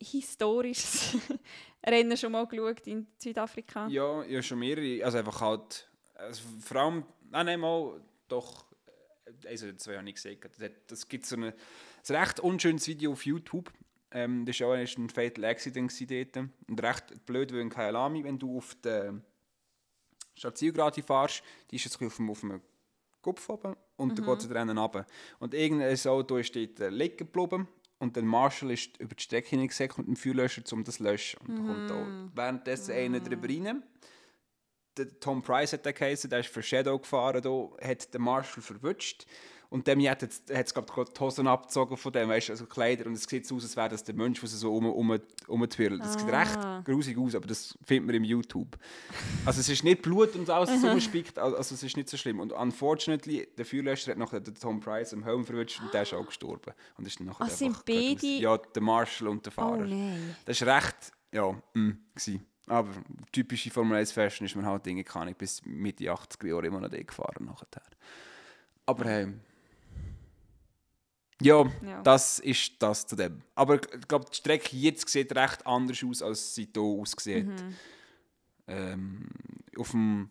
historisches 0.00 1.16
Rennen 1.86 2.16
schon 2.16 2.32
mal 2.32 2.46
geschaut 2.46 2.86
in 2.86 3.06
Südafrika. 3.18 3.88
Ja, 3.88 4.22
ja, 4.24 4.42
schon 4.42 4.58
mehrere. 4.58 5.04
Also 5.04 5.18
einfach 5.18 5.40
halt, 5.40 5.88
also 6.14 6.42
vor 6.60 6.76
allem, 6.78 7.04
nein, 7.30 7.46
nein, 7.46 7.60
mal, 7.60 8.00
doch, 8.28 8.64
also 9.46 9.72
zwei 9.74 9.98
habe 9.98 10.08
ich 10.08 10.14
gesehen. 10.14 10.38
Das, 10.58 10.70
das 10.86 11.08
gibt 11.08 11.26
so 11.26 11.36
eine, 11.36 11.54
ein 12.08 12.16
recht 12.16 12.40
unschönes 12.40 12.86
Video 12.88 13.12
auf 13.12 13.26
YouTube. 13.26 13.70
Ähm, 14.12 14.44
das 14.44 14.60
war 14.60 14.68
auch 14.68 14.72
ein 14.74 15.10
Fatal 15.10 15.44
Accident 15.44 16.10
dort. 16.10 16.48
Und 16.68 16.82
recht 16.82 17.26
blöd, 17.26 17.52
weil 17.52 17.60
in 17.60 17.70
Kyalami, 17.70 18.24
wenn 18.24 18.38
du 18.38 18.58
auf 18.58 18.74
der 18.82 19.14
Stadt 20.34 20.58
Zielgerade 20.58 21.02
fährst, 21.02 21.42
die 21.70 21.76
ist 21.76 21.84
jetzt 21.84 22.02
auf 22.02 22.16
dem, 22.16 22.30
auf 22.30 22.40
dem 22.40 22.60
Kopf 23.22 23.48
oben 23.48 23.76
und 23.96 24.18
dann 24.18 24.26
geht 24.26 24.38
es 24.38 24.50
Rennen 24.50 24.78
runter. 24.78 25.06
Und 25.38 25.54
irgendein 25.54 25.96
Auto 26.06 26.36
ist 26.36 26.56
dort 26.56 26.80
äh, 26.80 26.88
liegen 26.88 27.18
geblieben 27.18 27.68
und 27.98 28.16
der 28.16 28.22
Marshall 28.22 28.70
ist 28.70 28.96
über 28.98 29.14
die 29.14 29.22
Strecke 29.22 29.50
hineingesägt 29.50 29.98
mit 29.98 30.06
dem 30.06 30.16
Feuerlöscher, 30.16 30.62
um 30.72 30.82
das 30.82 30.96
zu 30.96 31.02
löschen. 31.02 31.38
Und 31.46 31.56
dann 31.56 31.66
kommt 31.66 31.90
da 31.90 32.30
währenddessen 32.34 32.92
einer 32.92 33.20
drüber 33.20 33.48
rein. 33.48 33.82
Der 34.96 35.20
Tom 35.20 35.42
Price 35.42 35.74
hat 35.74 35.84
den 35.84 35.94
geheißen, 35.94 36.30
der 36.30 36.40
ist 36.40 36.48
für 36.48 36.62
Shadow 36.62 36.98
gefahren, 36.98 37.42
da, 37.42 37.70
hat 37.86 38.12
den 38.12 38.22
Marshall 38.22 38.62
verwünscht. 38.62 39.26
Und 39.70 39.86
dem 39.86 40.00
hat 40.08 40.22
es, 40.24 40.42
hat 40.52 40.66
es 40.66 40.74
glaub, 40.74 40.90
ich, 40.98 41.12
die 41.14 41.20
Hosen 41.20 41.46
abgezogen 41.46 41.96
von 41.96 42.12
dem, 42.12 42.28
weißt, 42.28 42.50
also 42.50 42.66
Kleider. 42.66 43.06
Und 43.06 43.12
es 43.12 43.22
sieht 43.22 43.46
so 43.46 43.54
aus, 43.54 43.62
als 43.62 43.76
wäre 43.76 43.88
das 43.88 44.02
der 44.02 44.16
Mensch, 44.16 44.40
der 44.40 44.48
so 44.48 44.74
um, 44.76 44.86
um, 44.86 45.18
umtwirrt. 45.46 46.00
Das 46.00 46.14
sieht 46.14 46.24
Ah. 46.32 46.40
recht 46.78 46.84
grusig 46.86 47.16
aus, 47.16 47.36
aber 47.36 47.46
das 47.46 47.78
findet 47.84 48.06
man 48.06 48.16
im 48.16 48.24
YouTube. 48.24 48.76
Also 49.46 49.60
es 49.60 49.68
ist 49.68 49.84
nicht 49.84 50.02
Blut 50.02 50.34
und 50.34 50.50
alles 50.50 50.80
so 50.80 50.92
gespickt, 50.92 51.38
also 51.38 51.56
es 51.74 51.82
ist 51.84 51.96
nicht 51.96 52.08
so 52.08 52.16
schlimm. 52.16 52.40
Und 52.40 52.52
unfortunately, 52.52 53.46
der 53.56 53.64
Feuerlöscher 53.64 54.10
hat 54.10 54.18
nachher 54.18 54.40
den 54.40 54.56
Tom 54.56 54.80
Price 54.80 55.14
am 55.14 55.22
Helm 55.22 55.44
verwünscht 55.44 55.80
und 55.80 55.94
der 55.94 56.02
ist 56.02 56.14
auch 56.14 56.26
gestorben. 56.26 56.72
Und 56.98 57.06
ist 57.06 57.20
dann 57.20 57.28
nachher 57.28 57.44
Ah, 57.44 57.48
sind 57.48 57.84
beide- 57.86 58.26
Ja, 58.26 58.58
der 58.58 58.82
Marshall 58.82 59.28
und 59.28 59.46
der 59.46 59.52
Oh 59.52 59.60
Fahrer. 59.60 59.86
nein. 59.86 60.34
Das 60.46 60.60
war 60.66 60.76
recht, 60.78 61.12
ja, 61.32 61.52
mm, 61.74 61.90
gsi. 62.16 62.40
Aber 62.66 62.88
typische 63.30 63.70
Formel 63.70 63.98
1 63.98 64.10
Fashion 64.10 64.46
ist 64.46 64.56
man 64.56 64.66
halt 64.66 64.84
Dinge 64.84 65.04
kann 65.04 65.28
ich 65.28 65.36
bis 65.36 65.64
Mitte 65.64 66.04
80er 66.12 66.48
Jahre 66.48 66.66
immer 66.66 66.80
noch 66.80 66.90
gefahren 66.90 67.44
nachher. 67.44 67.66
Aber 68.86 69.06
ähm, 69.06 69.40
ja, 71.40 71.64
Ja. 71.84 72.02
das 72.02 72.38
ist 72.38 72.72
das 72.78 73.06
zu 73.06 73.16
dem. 73.16 73.42
Aber 73.54 73.74
ich 73.76 74.08
glaube, 74.08 74.26
die 74.30 74.36
Strecke 74.36 74.76
jetzt 74.76 75.08
sieht 75.08 75.34
recht 75.34 75.66
anders 75.66 76.02
aus, 76.04 76.22
als 76.22 76.54
sie 76.54 76.68
hier 76.72 76.82
aussieht. 76.82 77.46
Mhm. 77.46 77.74
Ähm, 78.66 79.28
auf 79.76 79.90
dem, 79.90 80.30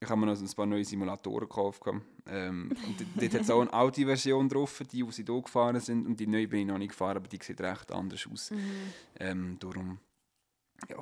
ich 0.00 0.08
habe 0.08 0.20
mir 0.20 0.26
noch 0.26 0.40
ein 0.40 0.54
paar 0.54 0.66
neue 0.66 0.84
Simulatoren 0.84 1.48
gekauft. 1.48 1.82
Ähm, 2.26 2.70
und 2.86 3.06
dort 3.16 3.34
hat 3.34 3.40
es 3.42 3.50
auch 3.50 3.60
eine 3.60 3.72
Audi-Version 3.72 4.48
drauf, 4.48 4.82
die, 4.90 5.02
die 5.04 5.12
sie 5.12 5.24
hier 5.24 5.42
gefahren 5.42 5.80
sind. 5.80 6.06
Und 6.06 6.18
die 6.20 6.26
neue 6.26 6.46
bin 6.48 6.60
ich 6.60 6.66
noch 6.66 6.78
nicht 6.78 6.90
gefahren, 6.90 7.16
aber 7.16 7.28
die 7.28 7.38
sieht 7.42 7.60
recht 7.60 7.90
anders 7.90 8.26
aus. 8.30 8.50
Mhm. 8.50 8.92
Ähm, 9.18 9.56
darum 9.58 9.98
ja, 10.88 10.96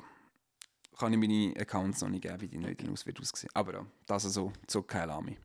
kann 0.97 1.13
ich 1.13 1.19
meine 1.19 1.53
Accounts 1.59 2.01
noch 2.01 2.09
nicht 2.09 2.23
geben, 2.23 2.41
wie 2.41 2.47
die 2.47 2.57
neue 2.57 2.75
dann 2.75 2.89
aus 2.91 3.05
wird 3.05 3.19
aussehen. 3.19 3.49
Aber 3.53 3.73
ja, 3.73 3.85
das 4.05 4.25
also 4.25 4.51
zu 4.67 4.81
Kailami. 4.83 5.37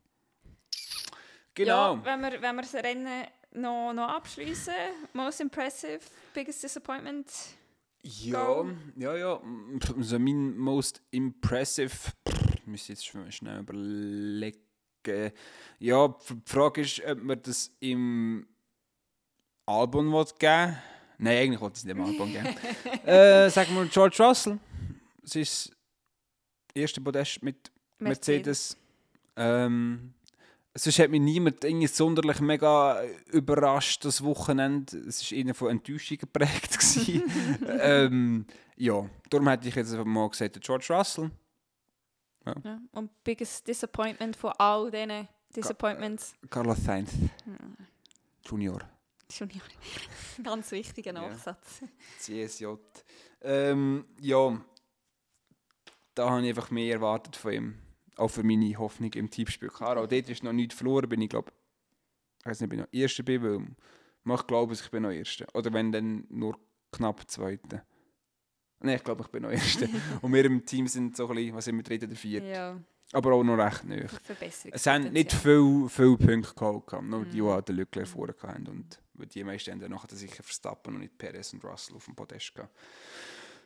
Genau. 1.55 1.97
Ja, 1.97 2.05
wenn 2.05 2.21
wir, 2.21 2.43
wenn 2.43 2.57
wir 2.57 2.63
das 2.63 2.75
Rennen 2.75 3.27
noch, 3.53 3.93
noch 3.93 4.09
abschließen. 4.09 4.75
Most 5.13 5.41
impressive, 5.41 6.01
biggest 6.35 6.63
disappointment. 6.63 7.31
Ja, 8.03 8.45
Go. 8.45 8.71
ja, 8.97 9.17
ja. 9.17 9.41
Also 9.97 10.19
mein 10.19 10.57
most 10.57 11.03
impressive, 11.11 12.13
ich 12.57 12.67
muss 12.67 12.89
jetzt 12.89 13.07
schnell 13.07 13.61
überlegen. 13.61 14.59
Ja, 15.79 16.09
die 16.09 16.43
Frage 16.47 16.81
ist, 16.81 17.05
ob 17.05 17.23
man 17.23 17.43
das 17.43 17.71
im 17.81 18.47
Album 19.67 20.13
will 20.13 20.27
geben 20.39 20.77
Nein, 21.19 21.39
eigentlich 21.39 21.61
wollte 21.61 21.75
ich 21.75 21.79
es 21.79 21.85
nicht 21.85 21.97
im 21.97 22.05
Album 22.05 22.33
geben. 22.33 22.49
äh, 23.07 23.49
sagen 23.49 23.75
wir 23.77 23.87
George 23.87 24.17
Russell. 24.19 24.59
Es 25.23 25.37
ist 25.37 25.69
das 25.69 26.83
erste 26.83 27.01
Podest 27.01 27.43
mit 27.45 27.71
Mercedes. 27.99 28.77
Ähm, 29.37 30.15
sonst 30.75 30.99
hat 30.99 31.11
mich 31.11 31.21
niemand 31.21 31.65
irgendwie 31.65 31.87
sonderlich 31.87 32.41
mega 32.41 33.03
überrascht 33.31 34.05
das 34.05 34.23
Wochenende. 34.25 34.97
Es 34.99 35.31
war 35.31 35.39
eher 35.39 35.55
von 35.55 35.71
Enttäuschung 35.71 36.19
geprägt. 36.19 36.79
ähm, 37.81 38.47
ja, 38.77 39.09
darum 39.31 39.49
hätte 39.49 39.69
ich 39.69 39.75
jetzt 39.75 39.93
einfach 39.93 40.05
mal 40.05 40.29
gesagt, 40.29 40.61
George 40.61 40.87
Russell. 40.91 41.31
Ja. 42.45 42.81
Und 42.93 43.11
biggest 43.23 43.69
disappointment 43.69 44.37
von 44.37 44.53
all 44.59 44.91
diesen 44.91 45.29
Disappointments. 45.55 46.35
Carlos 46.51 46.83
Sainz 46.83 47.13
Junior. 48.45 48.81
Junior. 49.31 49.63
Ganz 50.43 50.71
wichtiger 50.73 51.13
Ja. 51.13 51.29
Nachsatz. 51.29 51.83
CSJ. 52.19 52.67
Ähm, 53.43 54.05
ja, 54.19 54.61
da 56.15 56.31
habe 56.31 56.43
ich 56.43 56.49
einfach 56.49 56.71
mehr 56.71 56.95
erwartet 56.95 57.37
von 57.37 57.53
ihm. 57.53 57.82
Auch 58.17 58.29
für 58.29 58.43
meine 58.43 58.77
Hoffnung 58.79 59.13
im 59.15 59.31
Tippspiel. 59.31 59.69
Klar, 59.69 59.97
auch 59.97 60.07
dort 60.07 60.29
ist 60.29 60.43
noch 60.43 60.53
nichts 60.53 60.75
verloren, 60.75 61.09
bin 61.09 61.21
ich 61.23 61.31
glaube, 61.31 61.51
ich 62.41 62.47
weiß 62.47 62.61
nicht, 62.61 62.69
ob 62.69 62.73
ich 62.75 62.81
noch 62.81 62.93
Erster 62.93 63.23
bin, 63.23 63.43
weil 64.25 64.37
ich 64.37 64.47
glaube, 64.47 64.75
ich 64.75 64.91
bin 64.91 65.03
noch 65.03 65.11
Erster. 65.11 65.47
Oder 65.55 65.73
wenn 65.73 65.93
dann 65.93 66.27
nur 66.29 66.59
knapp 66.91 67.29
Zweiter. 67.31 67.85
Nein, 68.81 68.97
ich 68.97 69.05
glaube, 69.05 69.23
ich 69.23 69.29
bin 69.29 69.43
noch 69.43 69.51
Erster. 69.51 69.89
Und 70.21 70.33
wir 70.33 70.45
im 70.45 70.65
Team 70.67 70.87
sind 70.89 71.17
so 71.17 71.29
ein 71.29 71.37
bisschen, 71.37 71.55
was 71.55 71.65
sind 71.65 71.77
wir, 71.77 71.83
Dritter 71.85 72.07
oder 72.07 72.17
Vierter. 72.17 72.47
Ja, 72.47 72.81
Aber 73.13 73.33
auch 73.33 73.45
noch 73.45 73.57
recht 73.57 73.85
neu. 73.85 74.07
Es 74.73 74.87
haben 74.87 75.13
nicht 75.13 75.33
viel, 75.33 75.89
viel 75.89 76.17
Punkte 76.17 76.55
gehabt, 76.55 77.03
nur 77.03 77.25
die, 77.25 77.31
die 77.33 77.43
halt 77.43 77.69
den 77.69 77.77
Lückler 77.77 78.05
vorher 78.07 78.35
hatten. 78.43 78.67
Und 78.67 79.01
die 79.35 79.45
meisten 79.45 79.71
haben 79.71 79.81
dann 79.81 79.93
nachher 79.93 80.15
sicher 80.15 80.43
Verstappen 80.43 80.95
und 80.95 81.01
nicht 81.01 81.17
Perez 81.17 81.53
und 81.53 81.65
Russell 81.65 81.97
auf 81.97 82.07
dem 82.07 82.17
Podest 82.17 82.55
gehabt. 82.55 82.75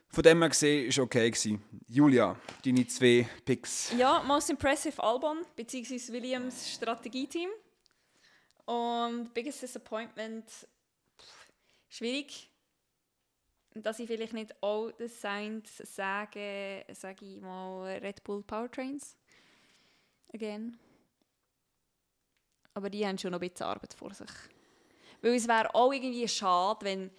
Von 0.09 0.23
dem 0.23 0.39
her 0.41 0.49
gesehen, 0.49 0.95
war 0.95 1.03
okay. 1.03 1.29
Gewesen. 1.29 1.61
Julia, 1.87 2.35
deine 2.63 2.87
zwei 2.87 3.27
Picks. 3.45 3.91
Ja, 3.97 4.23
most 4.23 4.49
impressive 4.49 5.01
Albon, 5.01 5.45
beziehungsweise 5.55 6.11
Williams 6.13 6.73
Strategieteam. 6.73 7.49
Und 8.65 9.33
biggest 9.33 9.61
disappointment, 9.61 10.45
pff, 10.45 11.47
schwierig. 11.89 12.49
Dass 13.75 13.99
ich 13.99 14.07
vielleicht 14.07 14.33
nicht 14.33 14.55
all 14.61 14.93
the 14.97 15.07
Saints 15.07 15.77
sage, 15.95 16.83
sage 16.93 17.25
ich 17.25 17.39
mal 17.39 17.97
Red 17.99 18.23
Bull 18.23 18.41
Powertrains. 18.41 19.15
again. 20.33 20.77
Aber 22.73 22.89
die 22.89 23.05
haben 23.05 23.17
schon 23.17 23.31
noch 23.31 23.41
ein 23.41 23.49
bisschen 23.49 23.65
Arbeit 23.65 23.93
vor 23.93 24.13
sich. 24.13 24.29
Weil 25.21 25.33
es 25.35 25.47
wäre 25.47 25.73
auch 25.73 25.91
irgendwie 25.91 26.27
schade, 26.27 26.85
wenn 26.85 27.11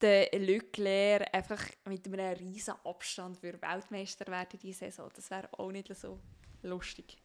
der 0.00 0.28
Leclerc 0.38 1.34
einfach 1.34 1.64
mit 1.86 2.06
einem 2.06 2.36
riesen 2.36 2.74
Abstand 2.84 3.36
für 3.36 3.60
Weltmeister 3.60 4.30
werden 4.30 4.58
diese 4.62 4.80
Saison. 4.80 5.10
Das 5.14 5.30
wäre 5.30 5.48
auch 5.58 5.72
nicht 5.72 5.94
so 5.94 6.18
lustig. 6.62 7.16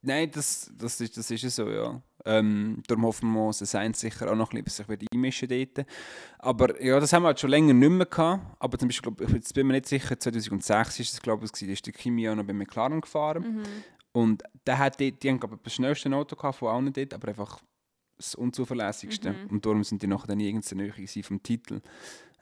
Nein, 0.00 0.30
das, 0.30 0.70
das, 0.76 1.00
ist, 1.00 1.16
das 1.16 1.30
ist 1.30 1.42
ja 1.42 1.50
so, 1.50 1.68
ja. 1.68 2.00
Ähm, 2.24 2.82
darum 2.86 3.06
hoffen 3.06 3.32
wir, 3.32 3.48
dass 3.48 3.58
Sainz 3.58 4.00
sicher 4.00 4.30
auch 4.30 4.36
noch 4.36 4.52
ein 4.52 4.62
bisschen 4.62 4.86
sich 4.86 5.08
einmischen 5.12 5.48
dort. 5.48 5.86
Aber 6.38 6.80
ja, 6.82 7.00
das 7.00 7.12
haben 7.12 7.24
wir 7.24 7.28
halt 7.28 7.40
schon 7.40 7.50
länger 7.50 7.74
nicht 7.74 7.90
mehr 7.90 8.06
gehabt. 8.06 8.56
Aber 8.60 8.78
zum 8.78 8.88
Beispiel, 8.88 9.12
glaub, 9.12 9.30
jetzt 9.30 9.52
bin 9.54 9.66
mir 9.66 9.72
nicht 9.72 9.86
sicher, 9.86 10.18
2006 10.18 11.00
ist 11.00 11.14
es, 11.14 11.20
glaube 11.20 11.44
ich, 11.44 11.50
da 11.50 11.66
ist 11.66 11.86
der 11.86 11.92
Kimi 11.92 12.28
auch 12.28 12.36
noch 12.36 12.44
bei 12.44 12.52
McLaren 12.52 13.00
gefahren. 13.00 13.56
Mhm. 13.56 13.62
Und 14.12 14.42
der 14.66 14.78
hat 14.78 15.00
dort, 15.00 15.22
die 15.22 15.30
haben, 15.30 15.40
glaube 15.40 15.56
ich, 15.56 15.62
das 15.62 15.74
schnellste 15.74 16.14
Auto 16.14 16.36
gehabt 16.36 16.58
von 16.58 16.68
allen 16.68 16.92
dort, 16.92 17.14
aber 17.14 17.28
einfach 17.28 17.60
das 18.18 18.34
unzuverlässigste. 18.34 19.32
Mhm. 19.32 19.46
Und 19.50 19.66
darum 19.66 19.84
sind 19.84 20.02
die 20.02 20.06
nachher 20.06 20.26
dann 20.26 20.38
nirgends 20.38 20.74
Nähe 20.74 20.92
vom 21.22 21.42
Titel. 21.42 21.80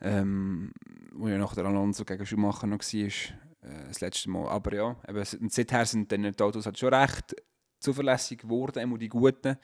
Ähm, 0.00 0.72
wo 1.12 1.28
ja 1.28 1.38
nachher 1.38 1.56
der 1.56 1.66
Alonso 1.66 2.04
gegen 2.04 2.26
Schumacher 2.26 2.66
noch 2.66 2.80
war, 2.80 3.06
äh, 3.06 3.88
das 3.88 4.00
letzte 4.00 4.30
Mal. 4.30 4.48
Aber 4.48 4.74
ja, 4.74 4.96
eben, 5.08 5.24
seither 5.48 5.86
sind 5.86 6.12
dann 6.12 6.22
die 6.22 6.42
Autos 6.42 6.66
halt 6.66 6.78
schon 6.78 6.92
recht 6.92 7.34
zuverlässig 7.80 8.38
geworden, 8.38 8.80
immer 8.80 8.98
die 8.98 9.08
guten. 9.08 9.56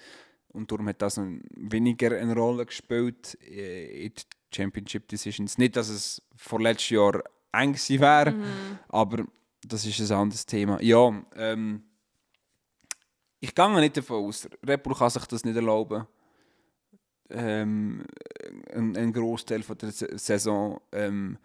Und 0.49 0.71
darum 0.71 0.89
hat 0.89 1.01
das 1.01 1.21
weniger 1.57 2.17
eine 2.17 2.35
Rolle 2.35 2.67
gespielt 2.67 3.39
äh, 3.43 4.05
in 4.07 4.13
den 4.13 4.25
Championship 4.55 5.09
Decisions. 5.09 5.59
Nicht, 5.59 5.77
dass 5.77 5.89
es 5.89 6.23
vor 6.37 6.61
letztes 6.61 6.91
Jahr 6.91 7.23
eng 7.53 7.75
wäre, 7.75 8.33
mhm. 8.33 8.79
aber 8.89 9.25
das 9.67 9.87
ist 9.87 10.01
ein 10.01 10.17
anderes 10.17 10.47
Thema. 10.47 10.81
Ja, 10.83 11.23
ähm, 11.37 11.85
ich 13.43 13.55
gehe 13.55 13.81
nicht 13.81 13.97
davon 13.97 14.25
aus, 14.25 14.49
Red 14.67 14.83
Bull 14.85 14.95
kann 14.95 15.11
sich 15.11 15.27
das 15.27 15.45
nicht 15.45 15.57
erlauben, 15.57 16.07
ähm, 17.29 18.05
einen, 18.73 18.97
einen 18.97 19.13
Großteil 19.13 19.63
von 19.65 19.77
der 19.79 19.91
Saison 19.91 20.81
ähm, 20.93 21.39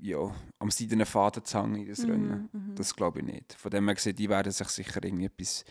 ja, 0.00 0.34
am 0.58 0.70
seidenen 0.70 1.04
Faden 1.04 1.44
zu 1.44 1.58
hängen 1.58 1.82
in 1.82 1.88
das 1.88 1.98
mhm, 2.00 2.10
Rennen. 2.10 2.48
Mhm. 2.50 2.74
Das 2.74 2.96
glaube 2.96 3.20
ich 3.20 3.26
nicht. 3.26 3.52
Von 3.52 3.70
dem 3.70 3.86
her 3.86 3.94
gesehen, 3.94 4.16
die 4.16 4.28
werden 4.28 4.50
sich 4.50 4.68
sicher 4.68 5.04
irgendetwas 5.04 5.64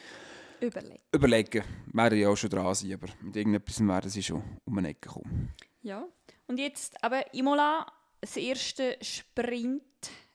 überlegen. 0.59 0.99
überlegen. 1.11 1.63
Werden 1.91 2.19
ja 2.19 2.29
auch 2.29 2.37
schon 2.37 2.49
dran 2.51 2.75
sein, 2.75 2.93
aber 2.93 3.07
mit 3.21 3.35
irgendetwas 3.35 3.85
werden 3.85 4.09
sie 4.11 4.23
schon 4.23 4.43
um 4.63 4.77
eine 4.77 4.89
Ecke 4.89 5.09
kommen. 5.09 5.53
Ja, 5.81 6.05
und 6.47 6.59
jetzt 6.59 7.03
aber 7.03 7.33
Imola, 7.33 7.91
das 8.21 8.37
erste 8.37 8.95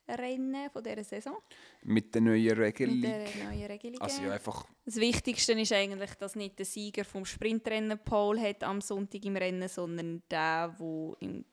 Sprintrennen 0.09 0.71
von 0.71 0.83
dieser 0.83 1.05
Saison. 1.05 1.37
Mit 1.83 2.15
der 2.15 2.23
neuen 2.23 2.57
Regelung. 2.57 3.01
Mit 3.01 3.11
der 3.11 3.45
neuen 3.45 3.67
Regelung. 3.67 4.01
Also 4.01 4.23
ja, 4.23 4.33
einfach 4.33 4.67
das 4.85 4.97
Wichtigste 4.97 5.53
ist 5.53 5.73
eigentlich, 5.73 6.15
dass 6.15 6.37
nicht 6.37 6.59
der 6.59 6.67
Sieger 6.67 7.05
vom 7.05 7.25
Sprintrennen 7.25 7.99
Pole 7.99 8.41
hat 8.41 8.63
am 8.63 8.81
Sonntag 8.81 9.25
im 9.25 9.37
Rennen, 9.37 9.69
sondern 9.69 10.23
der, 10.31 10.69
der 10.79 11.17
im 11.21 11.45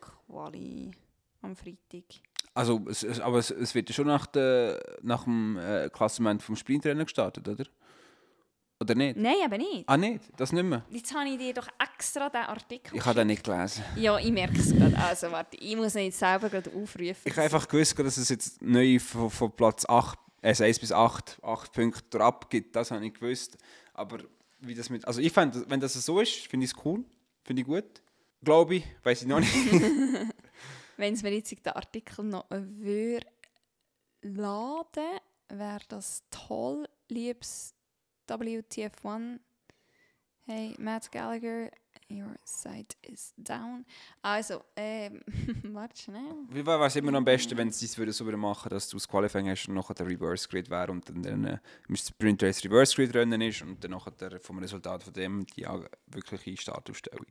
Quali 0.00 0.90
am 1.42 1.56
Freitag. 1.56 2.04
Also, 2.54 2.80
es, 2.88 3.20
aber 3.20 3.38
es, 3.38 3.50
es, 3.50 3.74
wird 3.74 3.90
ja 3.90 3.94
schon 3.94 4.06
nach, 4.06 4.26
der, 4.26 4.80
nach 5.02 5.24
dem 5.24 5.58
äh, 5.58 5.90
Klassement 5.90 6.42
vom 6.42 6.56
Sprintrennen 6.56 7.04
gestartet, 7.04 7.46
oder? 7.46 7.66
Oder 8.78 8.94
nicht? 8.94 9.16
Nein, 9.16 9.36
aber 9.42 9.56
nicht. 9.56 9.88
Ah, 9.88 9.96
nicht? 9.96 10.24
Das 10.36 10.52
nicht 10.52 10.64
mehr? 10.64 10.84
Jetzt 10.90 11.14
habe 11.14 11.28
ich 11.28 11.38
dir 11.38 11.54
doch 11.54 11.68
extra 11.82 12.28
den 12.28 12.42
Artikel 12.42 12.94
Ich 12.96 13.04
habe 13.04 13.14
den 13.14 13.28
nicht 13.28 13.42
gelesen. 13.42 13.82
Ja, 13.96 14.18
ich 14.18 14.30
merke 14.30 14.58
es 14.58 14.74
gerade. 14.74 14.98
Also, 14.98 15.30
warte, 15.32 15.56
ich 15.56 15.74
muss 15.76 15.94
ihn 15.94 16.04
jetzt 16.04 16.18
selber 16.18 16.50
gerade 16.50 16.70
aufrufen. 16.70 17.22
Ich 17.24 17.32
habe 17.32 17.42
einfach 17.42 17.66
gewusst, 17.66 17.98
dass 17.98 18.18
es 18.18 18.28
jetzt 18.28 18.60
neu 18.60 18.98
von, 18.98 19.30
von 19.30 19.50
Platz 19.52 19.86
8, 19.88 20.18
also 20.42 20.64
1 20.64 20.78
bis 20.78 20.92
8, 20.92 21.38
8 21.42 21.72
Punkte 21.72 22.20
abgibt. 22.20 22.76
Das 22.76 22.90
habe 22.90 23.06
ich 23.06 23.14
gewusst. 23.14 23.56
Aber 23.94 24.18
wie 24.60 24.74
das 24.74 24.90
mit... 24.90 25.06
Also 25.06 25.22
ich 25.22 25.32
finde, 25.32 25.64
wenn 25.68 25.80
das 25.80 25.94
so 25.94 26.20
ist, 26.20 26.46
finde 26.46 26.66
ich 26.66 26.72
es 26.72 26.84
cool. 26.84 27.02
Finde 27.44 27.62
ich 27.62 27.66
gut. 27.66 28.02
Glaube 28.42 28.76
ich. 28.76 28.84
Weiß 29.02 29.22
ich 29.22 29.28
noch 29.28 29.40
nicht. 29.40 29.54
wenn 30.98 31.14
es 31.14 31.22
mir 31.22 31.32
jetzt 31.32 31.50
den 31.50 31.72
Artikel 31.72 32.26
noch 32.26 32.44
würde 32.50 33.26
laden, 34.20 35.18
wäre 35.48 35.80
das 35.88 36.24
toll. 36.30 36.86
Liebes 37.08 37.75
WTF1. 38.28 39.40
Hey, 40.48 40.76
Matt 40.78 41.10
Gallagher, 41.10 41.70
your 42.08 42.36
site 42.44 42.94
is 43.02 43.34
down. 43.36 43.84
Also, 44.22 44.62
ähm, 44.76 45.22
warte 45.74 46.00
schnell. 46.00 46.46
Wie 46.50 46.64
wäre 46.64 46.86
es 46.86 46.94
immer 46.94 47.10
noch 47.10 47.18
am 47.18 47.24
besten, 47.24 47.56
wenn 47.56 47.72
sie 47.72 47.86
es 47.86 48.16
so 48.16 48.24
machen 48.24 48.68
dass 48.68 48.88
du 48.88 48.96
das 48.96 49.08
Qualifying 49.08 49.48
hast 49.48 49.66
und 49.66 49.74
nachher 49.74 49.94
der 49.94 50.06
Reverse 50.06 50.48
Grid 50.48 50.70
wäre 50.70 50.92
und 50.92 51.08
dann, 51.08 51.22
dann 51.22 51.44
äh, 51.44 51.58
Sprint 51.96 52.44
Race 52.44 52.64
Reverse 52.64 52.94
Grid 52.94 53.14
Rennen 53.14 53.40
ist 53.40 53.62
und 53.62 53.82
dann 53.82 53.90
nachher 53.90 54.38
vom 54.40 54.60
Resultat 54.60 55.02
von 55.02 55.12
dem 55.12 55.46
die 55.46 55.66
wirkliche 56.06 56.56
Startausstellung. 56.56 57.26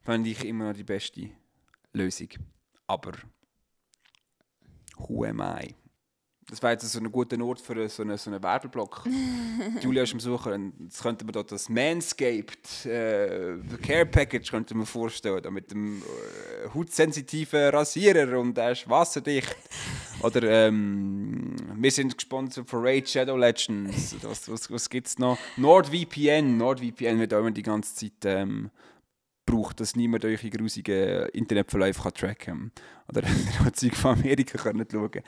Fände 0.00 0.30
ich 0.30 0.44
immer 0.44 0.68
noch 0.68 0.76
die 0.76 0.84
beste 0.84 1.30
Lösung. 1.92 2.28
Aber 2.86 3.12
who 4.96 5.24
am 5.24 5.40
I? 5.40 5.81
Das 6.52 6.62
wäre 6.62 6.74
jetzt 6.74 6.86
so 6.86 6.98
ein 6.98 7.10
guter 7.10 7.42
Ort 7.42 7.62
für 7.62 7.88
so 7.88 8.02
einen, 8.02 8.18
so 8.18 8.30
einen 8.30 8.42
Werbeblock. 8.42 9.04
Julia 9.80 10.02
ist 10.02 10.12
am 10.12 10.20
Suchen. 10.20 10.74
Jetzt 10.82 11.02
könnte 11.02 11.24
man 11.24 11.32
dort 11.32 11.50
das 11.50 11.70
Manscaped 11.70 12.84
äh, 12.84 13.56
Care 13.82 14.04
Package 14.04 14.50
könnte 14.50 14.74
man 14.74 14.84
vorstellen. 14.84 15.50
Mit 15.54 15.70
dem 15.70 16.02
äh, 16.02 16.68
hautsensitiven 16.74 17.70
Rasierer 17.70 18.38
und 18.38 18.54
der 18.54 18.72
ist 18.72 18.86
wasserdicht. 18.86 19.56
Oder 20.22 20.66
ähm, 20.66 21.56
wir 21.74 21.90
sind 21.90 22.18
gesponsert 22.18 22.68
von 22.68 22.84
Raid 22.84 23.08
Shadow 23.08 23.38
Legends. 23.38 24.14
Was, 24.20 24.50
was, 24.50 24.70
was 24.70 24.90
gibt 24.90 25.06
es 25.06 25.18
noch? 25.18 25.38
NordVPN. 25.56 26.58
NordVPN 26.58 27.18
wird 27.18 27.32
auch 27.32 27.38
immer 27.38 27.52
die 27.52 27.62
ganze 27.62 27.94
Zeit 27.94 28.26
ähm, 28.26 28.70
braucht, 29.46 29.80
dass 29.80 29.96
niemand 29.96 30.26
eure 30.26 30.50
grusigen 30.50 31.28
Internetverläufe 31.30 32.12
tracken 32.12 32.36
kann. 32.36 32.72
Oder 33.08 33.22
Zeug 33.72 33.94
von 33.94 34.18
Amerika 34.18 34.58
können 34.58 34.86
schauen 34.90 35.22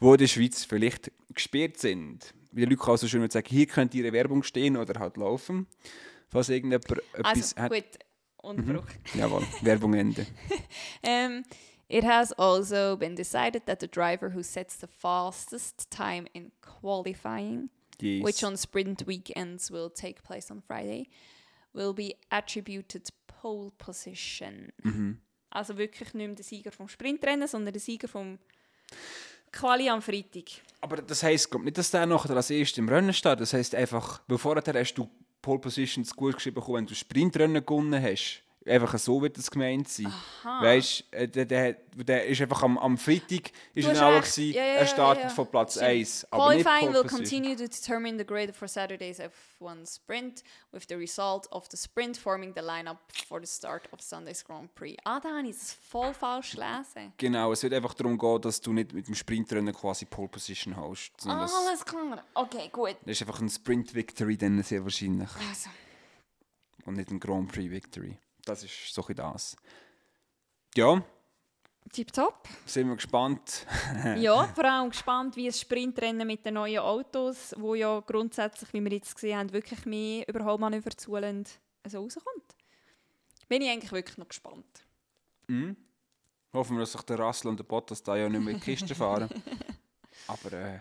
wo 0.00 0.12
in 0.12 0.18
der 0.18 0.26
Schweiz 0.26 0.64
vielleicht 0.64 1.10
gesperrt 1.32 1.78
sind. 1.78 2.34
Wie 2.52 2.64
die 2.64 2.74
Leute 2.74 2.88
auch 2.88 2.96
so 2.96 3.08
schön 3.08 3.28
sagen, 3.30 3.48
hier 3.48 3.66
könnte 3.66 3.98
ihre 3.98 4.12
Werbung 4.12 4.42
stehen 4.42 4.76
oder 4.76 4.98
halt 4.98 5.16
laufen. 5.16 5.66
Falls 6.28 6.48
irgendjemand 6.48 6.90
also, 7.22 7.54
etwas 7.54 7.54
gut, 7.70 7.98
Unterbruch. 8.42 8.86
Mhm. 9.14 9.20
Jawohl, 9.20 9.46
Werbung 9.62 9.94
Ende. 9.94 10.26
um, 11.02 11.44
it 11.88 12.04
has 12.04 12.32
also 12.32 12.96
been 12.96 13.16
decided 13.16 13.66
that 13.66 13.80
the 13.80 13.88
driver 13.88 14.34
who 14.34 14.42
sets 14.42 14.76
the 14.78 14.86
fastest 14.86 15.90
time 15.90 16.26
in 16.32 16.52
qualifying, 16.60 17.70
yes. 18.00 18.24
which 18.24 18.44
on 18.44 18.56
sprint 18.56 19.06
weekends 19.06 19.70
will 19.70 19.90
take 19.90 20.22
place 20.22 20.50
on 20.50 20.62
Friday, 20.62 21.08
will 21.72 21.92
be 21.92 22.14
attributed 22.30 23.08
pole 23.26 23.72
position. 23.78 24.72
Mhm. 24.82 25.18
Also 25.50 25.78
wirklich 25.78 26.12
nicht 26.14 26.26
mehr 26.26 26.36
der 26.36 26.44
Sieger 26.44 26.72
vom 26.72 26.88
Sprintrennen, 26.88 27.48
sondern 27.48 27.72
der 27.72 27.80
Sieger 27.80 28.08
vom 28.08 28.38
Quali 29.52 29.88
am 29.88 30.02
Freitag. 30.02 30.44
Aber 30.80 30.96
das 30.98 31.22
heisst 31.22 31.52
nicht, 31.64 31.78
dass 31.78 31.90
der 31.90 32.06
nachher 32.06 32.36
als 32.36 32.50
erster 32.50 32.78
im 32.78 32.88
Rennen 32.88 33.12
steht. 33.12 33.40
Das 33.40 33.52
heisst 33.52 33.74
einfach, 33.74 34.20
bevor 34.28 34.56
hast 34.56 34.94
du 34.94 35.08
Pole 35.42 35.58
Positions 35.58 36.14
gut 36.14 36.34
geschrieben, 36.34 36.62
wenn 36.68 36.86
du 36.86 36.94
Sprintrennen 36.94 37.64
gewonnen 37.64 38.02
hast. 38.02 38.42
Einfach 38.68 38.98
so 38.98 39.20
wird 39.22 39.38
das 39.38 39.50
gemeint 39.50 39.88
sein. 39.88 40.06
Aha. 40.06 40.62
Weißt 40.62 41.04
äh, 41.12 41.28
der, 41.28 41.44
der, 41.44 41.72
der 41.94 42.26
ist 42.26 42.40
einfach 42.40 42.62
am, 42.62 42.78
am 42.78 42.98
Freitag 42.98 43.50
ist 43.74 43.88
er 43.88 44.06
auch 44.06 44.20
gewesen, 44.20 44.52
ja, 44.52 44.64
ja, 44.64 44.74
er 44.74 44.86
startet 44.86 45.24
ja, 45.24 45.28
von 45.30 45.46
Platz 45.46 45.78
1. 45.78 46.26
Qualifying 46.30 46.92
will 46.92 47.04
continue 47.04 47.56
to 47.56 47.66
determine 47.66 48.18
the 48.18 48.24
grade 48.24 48.52
for 48.52 48.68
Saturday's 48.68 49.20
F1 49.20 49.94
sprint, 49.94 50.42
with 50.72 50.84
the 50.88 50.94
result 50.94 51.50
of 51.50 51.66
the 51.70 51.76
sprint 51.76 52.16
forming 52.16 52.54
the 52.54 52.60
lineup 52.60 52.98
for 53.26 53.40
the 53.40 53.46
start 53.46 53.88
of 53.92 54.00
Sunday's 54.00 54.44
Grand 54.44 54.74
Prix. 54.74 54.96
Ah, 55.04 55.20
da 55.20 55.30
habe 55.30 55.48
ich 55.48 55.56
es 55.56 55.72
voll 55.72 56.12
falsch 56.14 56.52
gelesen. 56.52 57.12
Genau, 57.16 57.52
es 57.52 57.62
wird 57.62 57.74
einfach 57.74 57.94
darum 57.94 58.18
gehen, 58.18 58.40
dass 58.40 58.60
du 58.60 58.72
nicht 58.72 58.92
mit 58.92 59.08
dem 59.08 59.14
Sprintrennen 59.14 59.74
quasi 59.74 60.04
Pole 60.04 60.28
Position 60.28 60.76
hast. 60.76 61.12
Ah, 61.26 61.46
alles 61.66 61.84
klar. 61.84 62.24
Okay, 62.34 62.68
gut. 62.72 62.96
Das 63.04 63.12
ist 63.12 63.22
einfach 63.22 63.40
ein 63.40 63.48
Sprint-Victory 63.48 64.36
dann 64.36 64.62
sehr 64.62 64.82
wahrscheinlich. 64.84 65.30
Also. 65.48 65.70
Und 66.84 66.96
nicht 66.96 67.10
ein 67.10 67.20
Grand 67.20 67.50
Prix-Victory 67.52 68.18
das 68.48 68.64
ist 68.64 68.94
so 68.94 69.02
das. 69.02 69.56
Ja. 70.74 71.02
Tipptopp. 71.92 72.48
Sind 72.66 72.88
wir 72.88 72.96
gespannt. 72.96 73.66
ja, 74.18 74.44
vor 74.48 74.64
allem 74.64 74.90
gespannt, 74.90 75.36
wie 75.36 75.46
es 75.46 75.60
Sprintrennen 75.60 76.26
mit 76.26 76.44
den 76.44 76.54
neuen 76.54 76.80
Autos, 76.80 77.54
wo 77.56 77.74
ja 77.74 78.00
grundsätzlich, 78.00 78.72
wie 78.72 78.84
wir 78.84 78.92
jetzt 78.92 79.14
gesehen 79.14 79.38
haben, 79.38 79.52
wirklich 79.52 79.86
mehr 79.86 80.28
Überholmanöver 80.28 80.90
zulassen, 80.90 81.46
also 81.82 82.00
rauskommt. 82.00 82.56
Bin 83.48 83.62
ich 83.62 83.70
eigentlich 83.70 83.92
wirklich 83.92 84.18
noch 84.18 84.28
gespannt. 84.28 84.84
Mhm. 85.46 85.76
Hoffen 86.52 86.76
wir, 86.76 86.80
dass 86.80 86.92
sich 86.92 87.02
der 87.02 87.18
Russell 87.18 87.50
und 87.50 87.58
der 87.58 87.64
Bottas 87.64 88.02
da 88.02 88.16
ja 88.16 88.28
nicht 88.28 88.40
mehr 88.40 88.54
in 88.54 88.60
die 88.60 88.64
Kiste 88.64 88.94
fahren. 88.94 89.28
Aber 90.26 90.52
äh, 90.52 90.80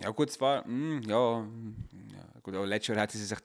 ja 0.00 0.10
gut, 0.10 0.28
es 0.28 0.40
war, 0.40 0.66
mh, 0.66 1.06
ja, 1.06 1.40
ja, 1.40 2.40
gut, 2.42 2.54
auch 2.54 2.64
letztes 2.64 2.94
Jahr 2.94 3.02
hätte 3.02 3.16
sie 3.16 3.24
sich 3.24 3.40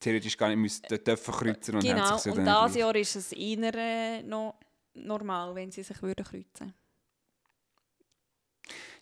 theoretisch 0.00 0.36
gar 0.36 0.48
nicht 0.48 0.58
müssen, 0.58 0.82
dürfen 1.04 1.34
kreuzen 1.34 1.74
und 1.76 1.82
Genau, 1.82 2.16
sich 2.16 2.32
und 2.32 2.44
dieses 2.44 2.76
Jahr 2.76 2.94
ist 2.94 3.16
es 3.16 3.32
eher 3.32 3.74
äh, 3.74 4.22
noch 4.22 4.54
normal, 4.94 5.54
wenn 5.54 5.70
sie 5.70 5.82
sich 5.82 6.00
würden 6.02 6.24
kreuzen 6.24 6.74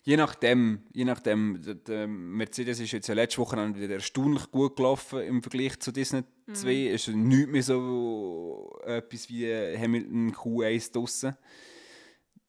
Je 0.03 0.15
nachdem, 0.15 0.83
je 0.93 1.03
nachdem, 1.03 1.61
der, 1.85 2.07
Mercedes 2.07 2.79
ist 2.79 2.93
jetzt 2.93 3.07
ja 3.07 3.13
letzte 3.13 3.39
Woche 3.39 3.57
wieder 3.75 3.95
erstaunlich 3.95 4.49
gut 4.51 4.77
gelaufen 4.77 5.19
im 5.19 5.43
Vergleich 5.43 5.77
zu 5.79 5.91
Disney 5.91 6.23
2. 6.53 6.65
Mhm. 6.65 6.95
Ist 6.95 7.07
nicht 7.09 7.49
mehr 7.49 7.63
so 7.63 8.79
etwas 8.85 9.27
wie 9.27 9.45
Hamilton 9.77 10.31
Q1 10.31 10.93
draussen. 10.93 11.35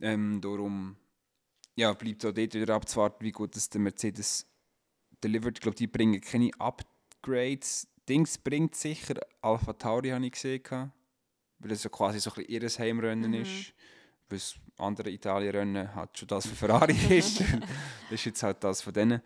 Ähm, 0.01 0.41
darum 0.41 0.97
ja, 1.75 1.93
bleibt 1.95 2.25
auch 2.27 2.33
dort 2.33 2.55
wieder 2.55 2.75
abzuwarten, 2.75 3.25
wie 3.25 3.33
gut 3.33 3.57
das 3.57 3.69
der 3.69 3.81
Mercedes 3.81 4.47
delivered. 5.23 5.59
Ich 5.59 5.63
glaube, 5.63 5.77
die 5.77 5.87
bringen 5.89 6.21
keine 6.21 6.51
Upgrades. 6.59 7.89
Dings 8.09 8.39
bringt 8.39 8.75
sicher. 8.75 9.15
Alpha 9.43 9.73
Tauri 9.73 10.11
habe 10.11 10.25
ich 10.27 10.33
gesehen. 10.33 10.93
Weil 11.61 11.73
es 11.73 11.83
ja 11.83 11.91
quasi 11.91 12.21
so 12.21 12.31
ein 12.31 12.45
bisschen 12.45 12.63
ihr 12.63 12.87
Heimrennen 12.87 13.33
mhm. 13.33 13.43
ist 13.43 13.75
weil 14.29 14.39
das 14.39 14.55
andere 14.77 15.11
Italien-Rennen 15.11 15.95
hat 15.95 16.19
schon 16.19 16.29
das 16.29 16.47
für 16.47 16.55
Ferrari 16.55 16.93
ist. 17.19 17.41
das 17.41 18.13
ist 18.13 18.25
jetzt 18.25 18.43
halt 18.43 18.63
das 18.63 18.83
von 18.83 18.93
denen. 18.93 19.23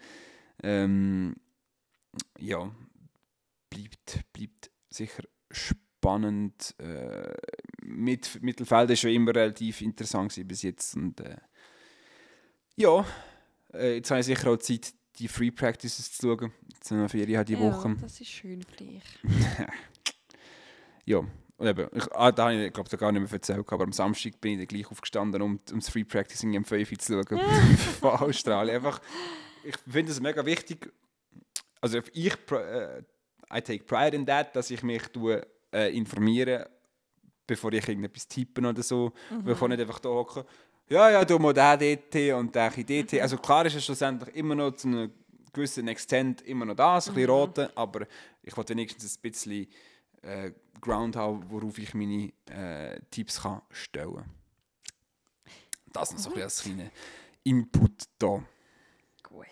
Ähm, 0.62 1.34
ja, 2.38 2.70
bleibt, 3.68 4.20
bleibt 4.32 4.70
sicher 4.90 5.24
spannend. 5.50 6.74
Äh, 6.78 7.34
mit, 7.82 8.42
Mittelfeld 8.42 8.90
ist 8.90 9.00
schon 9.00 9.10
immer 9.10 9.34
relativ 9.34 9.80
interessant 9.80 10.34
bis 10.46 10.62
jetzt. 10.62 10.94
Und, 10.96 11.20
äh, 11.20 11.36
ja, 12.76 13.04
äh, 13.72 13.96
jetzt 13.96 14.10
habe 14.10 14.20
ich 14.20 14.26
sicher 14.26 14.50
auch 14.50 14.58
Zeit, 14.58 14.94
die 15.18 15.28
Free 15.28 15.50
Practices 15.50 16.12
zu 16.12 16.36
schauen. 16.36 16.52
Jetzt 16.68 16.88
sind 16.88 17.00
noch 17.00 17.10
Ferien 17.10 17.44
die 17.44 17.58
Woche. 17.58 17.88
Ja, 17.88 17.94
das 18.00 18.20
ist 18.20 18.30
schön 18.30 18.62
für 18.62 18.76
dich. 18.76 19.02
ja, 21.04 21.18
und 21.18 21.68
eben, 21.68 21.88
ich, 21.94 22.12
ah, 22.12 22.32
da 22.32 22.44
habe 22.48 22.66
ich 22.66 22.72
glaube 22.72 22.96
gar 22.96 23.12
nicht 23.12 23.22
mehr 23.22 23.32
erzählt, 23.32 23.64
aber 23.70 23.84
am 23.84 23.92
Samstag 23.92 24.40
bin 24.40 24.52
ich 24.52 24.58
dann 24.58 24.66
gleich 24.66 24.90
aufgestanden, 24.90 25.42
um, 25.42 25.60
um 25.70 25.78
das 25.78 25.88
Free 25.88 26.04
Practicing 26.04 26.54
im 26.54 26.64
5 26.64 26.98
zu 26.98 27.22
schauen 27.22 27.40
von 28.00 28.10
Australien. 28.10 28.76
Einfach, 28.76 29.00
ich 29.64 29.76
finde 29.88 30.12
es 30.12 30.20
mega 30.20 30.44
wichtig, 30.44 30.92
also 31.80 32.00
ich, 32.12 32.34
uh, 32.50 32.56
I 33.54 33.60
take 33.60 33.84
pride 33.84 34.16
in 34.16 34.26
that, 34.26 34.56
dass 34.56 34.70
ich 34.70 34.82
mich 34.82 35.02
tue, 35.08 35.46
äh, 35.72 35.94
informiere, 35.96 36.70
bevor 37.46 37.72
ich 37.72 37.86
irgendetwas 37.86 38.26
tippen 38.26 38.64
oder 38.66 38.82
so. 38.82 39.12
Mhm. 39.30 39.46
Weil 39.46 39.54
ich 39.54 39.60
nicht 39.60 39.80
einfach 39.80 39.98
da 39.98 40.08
hocke, 40.08 40.46
ja, 40.92 41.10
ja, 41.10 41.24
du 41.24 41.38
musst 41.38 41.56
den 41.56 41.78
DT 41.78 42.34
und 42.34 42.54
den 42.54 42.70
DT. 42.70 43.12
Mhm. 43.14 43.20
Also 43.20 43.38
klar 43.38 43.64
ist 43.66 43.76
es 43.76 43.84
schlussendlich 43.84 44.34
immer 44.36 44.54
noch 44.54 44.72
zu 44.72 44.88
einem 44.88 45.10
gewissen 45.52 45.88
Extent 45.88 46.42
immer 46.42 46.64
noch 46.66 46.74
das, 46.76 47.08
ein 47.08 47.14
bisschen 47.14 47.30
mhm. 47.30 47.36
rote, 47.36 47.76
aber 47.76 48.06
ich 48.42 48.56
wollte 48.56 48.74
wenigstens 48.74 49.16
ein 49.16 49.22
bisschen 49.22 49.66
äh, 50.22 50.52
Ground 50.80 51.16
habe, 51.16 51.42
worauf 51.48 51.78
ich 51.78 51.94
meine 51.94 52.32
äh, 52.50 53.00
Tipps 53.10 53.42
kann 53.42 53.62
stellen 53.70 54.16
kann. 54.16 54.30
Das 55.92 56.12
ist 56.12 56.22
so 56.22 56.34
ein 56.34 56.48
kleiner 56.48 56.90
Input 57.44 58.04
da. 58.18 58.42
Gut. 59.22 59.46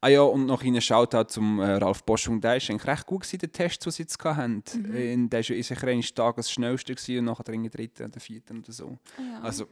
Ah 0.00 0.08
ja, 0.08 0.22
und 0.22 0.46
noch 0.46 0.62
einen 0.62 0.80
Shoutout 0.80 1.24
zum 1.24 1.60
äh, 1.60 1.72
Ralf 1.72 2.04
Boschung. 2.04 2.40
Der 2.40 2.52
war 2.52 2.56
eigentlich 2.56 2.86
recht 2.86 3.06
gut, 3.06 3.22
gewesen, 3.22 3.38
der 3.38 3.52
Test, 3.52 3.84
den 3.84 3.92
sie 3.92 4.02
jetzt 4.02 4.22
hatten. 4.22 4.62
Mhm. 4.74 4.94
Äh, 4.94 5.28
der 5.28 5.38
war 5.40 5.62
sicher 5.62 5.86
ein 5.86 6.02
Tag 6.02 6.36
das 6.36 6.50
schnellste 6.50 6.94
gewesen, 6.94 7.18
und 7.18 7.24
nachher 7.24 7.44
dringend 7.44 7.76
dritten 7.76 8.06
oder 8.06 8.20
vierten 8.20 8.58
oder 8.58 8.72
so. 8.72 8.98
Ja. 9.18 9.40
Also, 9.40 9.66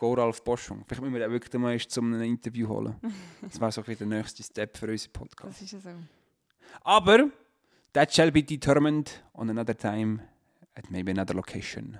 go 0.00 0.14
Ralf 0.14 0.42
Boschung. 0.42 0.82
Vielleicht 0.86 1.02
müssen 1.02 1.12
wir 1.12 1.20
den 1.20 1.30
wirklich 1.30 1.52
mal 1.60 1.78
zum 1.78 2.14
einem 2.14 2.22
Interview 2.22 2.66
holen. 2.68 2.96
Das 3.42 3.60
wäre 3.60 3.70
so 3.70 3.82
der 3.82 4.06
nächste 4.06 4.42
Step 4.42 4.78
für 4.78 4.88
unseren 4.88 5.12
Podcast. 5.12 5.60
Das 5.60 5.62
ist 5.62 5.72
ja 5.72 5.80
so. 5.80 5.90
Aber 6.82 7.30
That 7.92 8.14
shall 8.14 8.30
be 8.30 8.42
determined 8.42 9.22
on 9.34 9.50
another 9.50 9.74
time 9.76 10.20
at 10.76 10.90
maybe 10.90 11.10
another 11.10 11.34
location. 11.34 11.98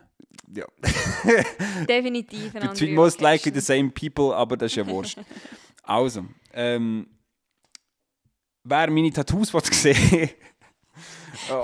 Ja. 0.54 0.64
Definitiv 1.88 2.54
eine 2.54 2.68
Between 2.68 2.94
most 2.94 3.20
location. 3.20 3.52
likely 3.52 3.52
the 3.52 3.60
same 3.60 3.90
people, 3.90 4.34
aber 4.34 4.56
das 4.56 4.72
ist 4.72 4.76
ja 4.76 4.86
wurscht. 4.86 5.18
also, 5.82 6.24
ähm, 6.52 7.08
wer 8.62 8.90
meine 8.90 9.12
Tattoos 9.12 9.52
sehen 9.72 10.30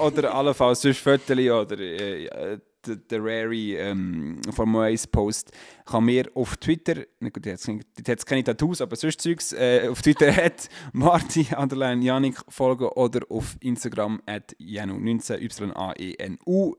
oder 0.00 0.34
allenfalls 0.34 0.82
sonst 0.82 0.98
Fotos 0.98 1.30
oder 1.30 1.78
äh, 1.78 2.58
der, 2.86 3.24
Rary 3.24 3.76
ähm, 3.76 4.40
von 4.52 4.68
Moais 4.68 5.06
Post 5.06 5.52
kann 5.84 6.04
mir 6.04 6.30
auf 6.34 6.56
Twitter, 6.56 7.04
na 7.20 7.28
gut, 7.28 7.46
jetzt, 7.46 7.70
jetzt 8.06 8.26
keine 8.26 8.44
Tattoos, 8.44 8.80
aber 8.80 8.96
sonst 8.96 9.20
Zeugs, 9.20 9.52
äh, 9.52 9.88
auf 9.90 10.02
Twitter 10.02 10.28
at 10.44 10.68
Marti 10.92 11.48
Underline 11.56 12.02
Janik 12.04 12.36
folgen 12.48 12.86
oder 12.88 13.20
auf 13.28 13.56
Instagram 13.60 14.20
at 14.26 14.54
Janu19 14.60 15.40
Y-A-E-N-U 15.40 16.76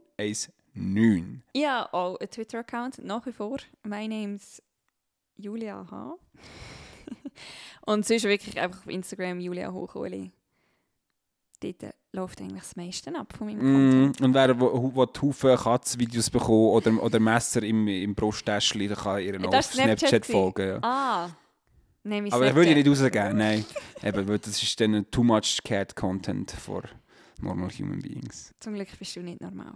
19. 0.77 1.43
Ja, 1.53 1.91
auch 1.91 2.19
ein 2.19 2.29
Twitter-Account 2.29 3.03
nach 3.03 3.25
wie 3.25 3.31
vor. 3.31 3.57
My 3.83 4.07
name's 4.07 4.61
Julia 5.35 5.85
H. 5.89 6.17
Und 7.85 8.05
sonst 8.05 8.23
wirklich 8.23 8.59
einfach 8.59 8.79
auf 8.79 8.87
Instagram 8.87 9.39
Julia 9.39 9.71
Hochuli. 9.71 10.31
Dort 11.59 11.93
läuft 12.11 12.41
eigentlich 12.41 12.61
das 12.61 12.75
meiste 12.75 13.15
ab 13.15 13.33
von 13.35 13.47
meinem 13.47 13.59
Content. 13.59 14.19
Mm, 14.19 14.23
und 14.25 14.33
wer 14.33 14.59
Haufen 14.59 15.57
Katzvideos 15.57 16.29
bekommen 16.29 16.69
oder, 16.69 17.03
oder 17.03 17.19
Messer 17.19 17.63
im, 17.63 17.87
im 17.87 18.13
Brusttäschchen, 18.13 18.87
der 18.87 18.95
kann 18.95 19.21
ihren 19.21 19.43
ja, 19.43 19.61
Snapchat, 19.61 19.99
Snapchat 19.99 20.25
folgen. 20.25 20.67
Ja. 20.67 20.79
Ah. 20.81 21.29
Nein, 22.03 22.31
Aber 22.31 22.47
ich 22.47 22.55
würde 22.55 22.73
nicht 22.73 22.87
rausgeben, 22.87 23.37
nein. 23.37 23.65
Eben, 24.01 24.27
weil 24.27 24.39
das 24.39 24.63
ist 24.63 24.79
dann 24.79 25.09
too 25.11 25.23
much 25.23 25.59
cat 25.63 25.93
content 25.95 26.51
for 26.51 26.83
normal 27.41 27.69
human 27.69 27.99
beings. 28.01 28.53
Zum 28.59 28.75
Glück 28.75 28.87
bist 28.97 29.15
du 29.15 29.21
nicht 29.21 29.41
normal. 29.41 29.73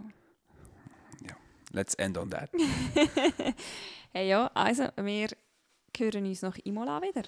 Ja, 1.26 1.36
let's 1.72 1.94
end 1.94 2.16
on 2.16 2.30
that. 2.30 2.50
hey 4.12 4.28
ja, 4.28 4.50
also 4.54 4.88
wir 4.96 5.28
hören 5.94 6.24
uns 6.24 6.40
nach 6.40 6.56
Imola 6.64 7.02
wieder. 7.02 7.22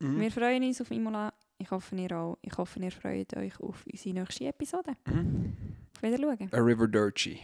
Mhm. 0.00 0.20
Wir 0.20 0.32
freuen 0.32 0.64
uns 0.64 0.80
auf 0.80 0.90
Imola 0.90 1.32
ich 1.58 1.70
hoffe, 1.70 1.96
ihr 1.96 2.12
auch. 2.12 2.38
Ich 2.42 2.56
hoffe, 2.56 2.80
ihr 2.80 2.90
freut 2.90 3.36
euch 3.36 3.58
auf 3.60 3.84
unsere 3.90 4.14
nächste 4.14 4.46
Episode. 4.46 4.92
Mhm. 5.06 5.56
Auf 5.96 6.02
Wiedersehen. 6.02 6.48
A 6.52 6.58
River 6.58 6.88
Dirty. 6.88 7.40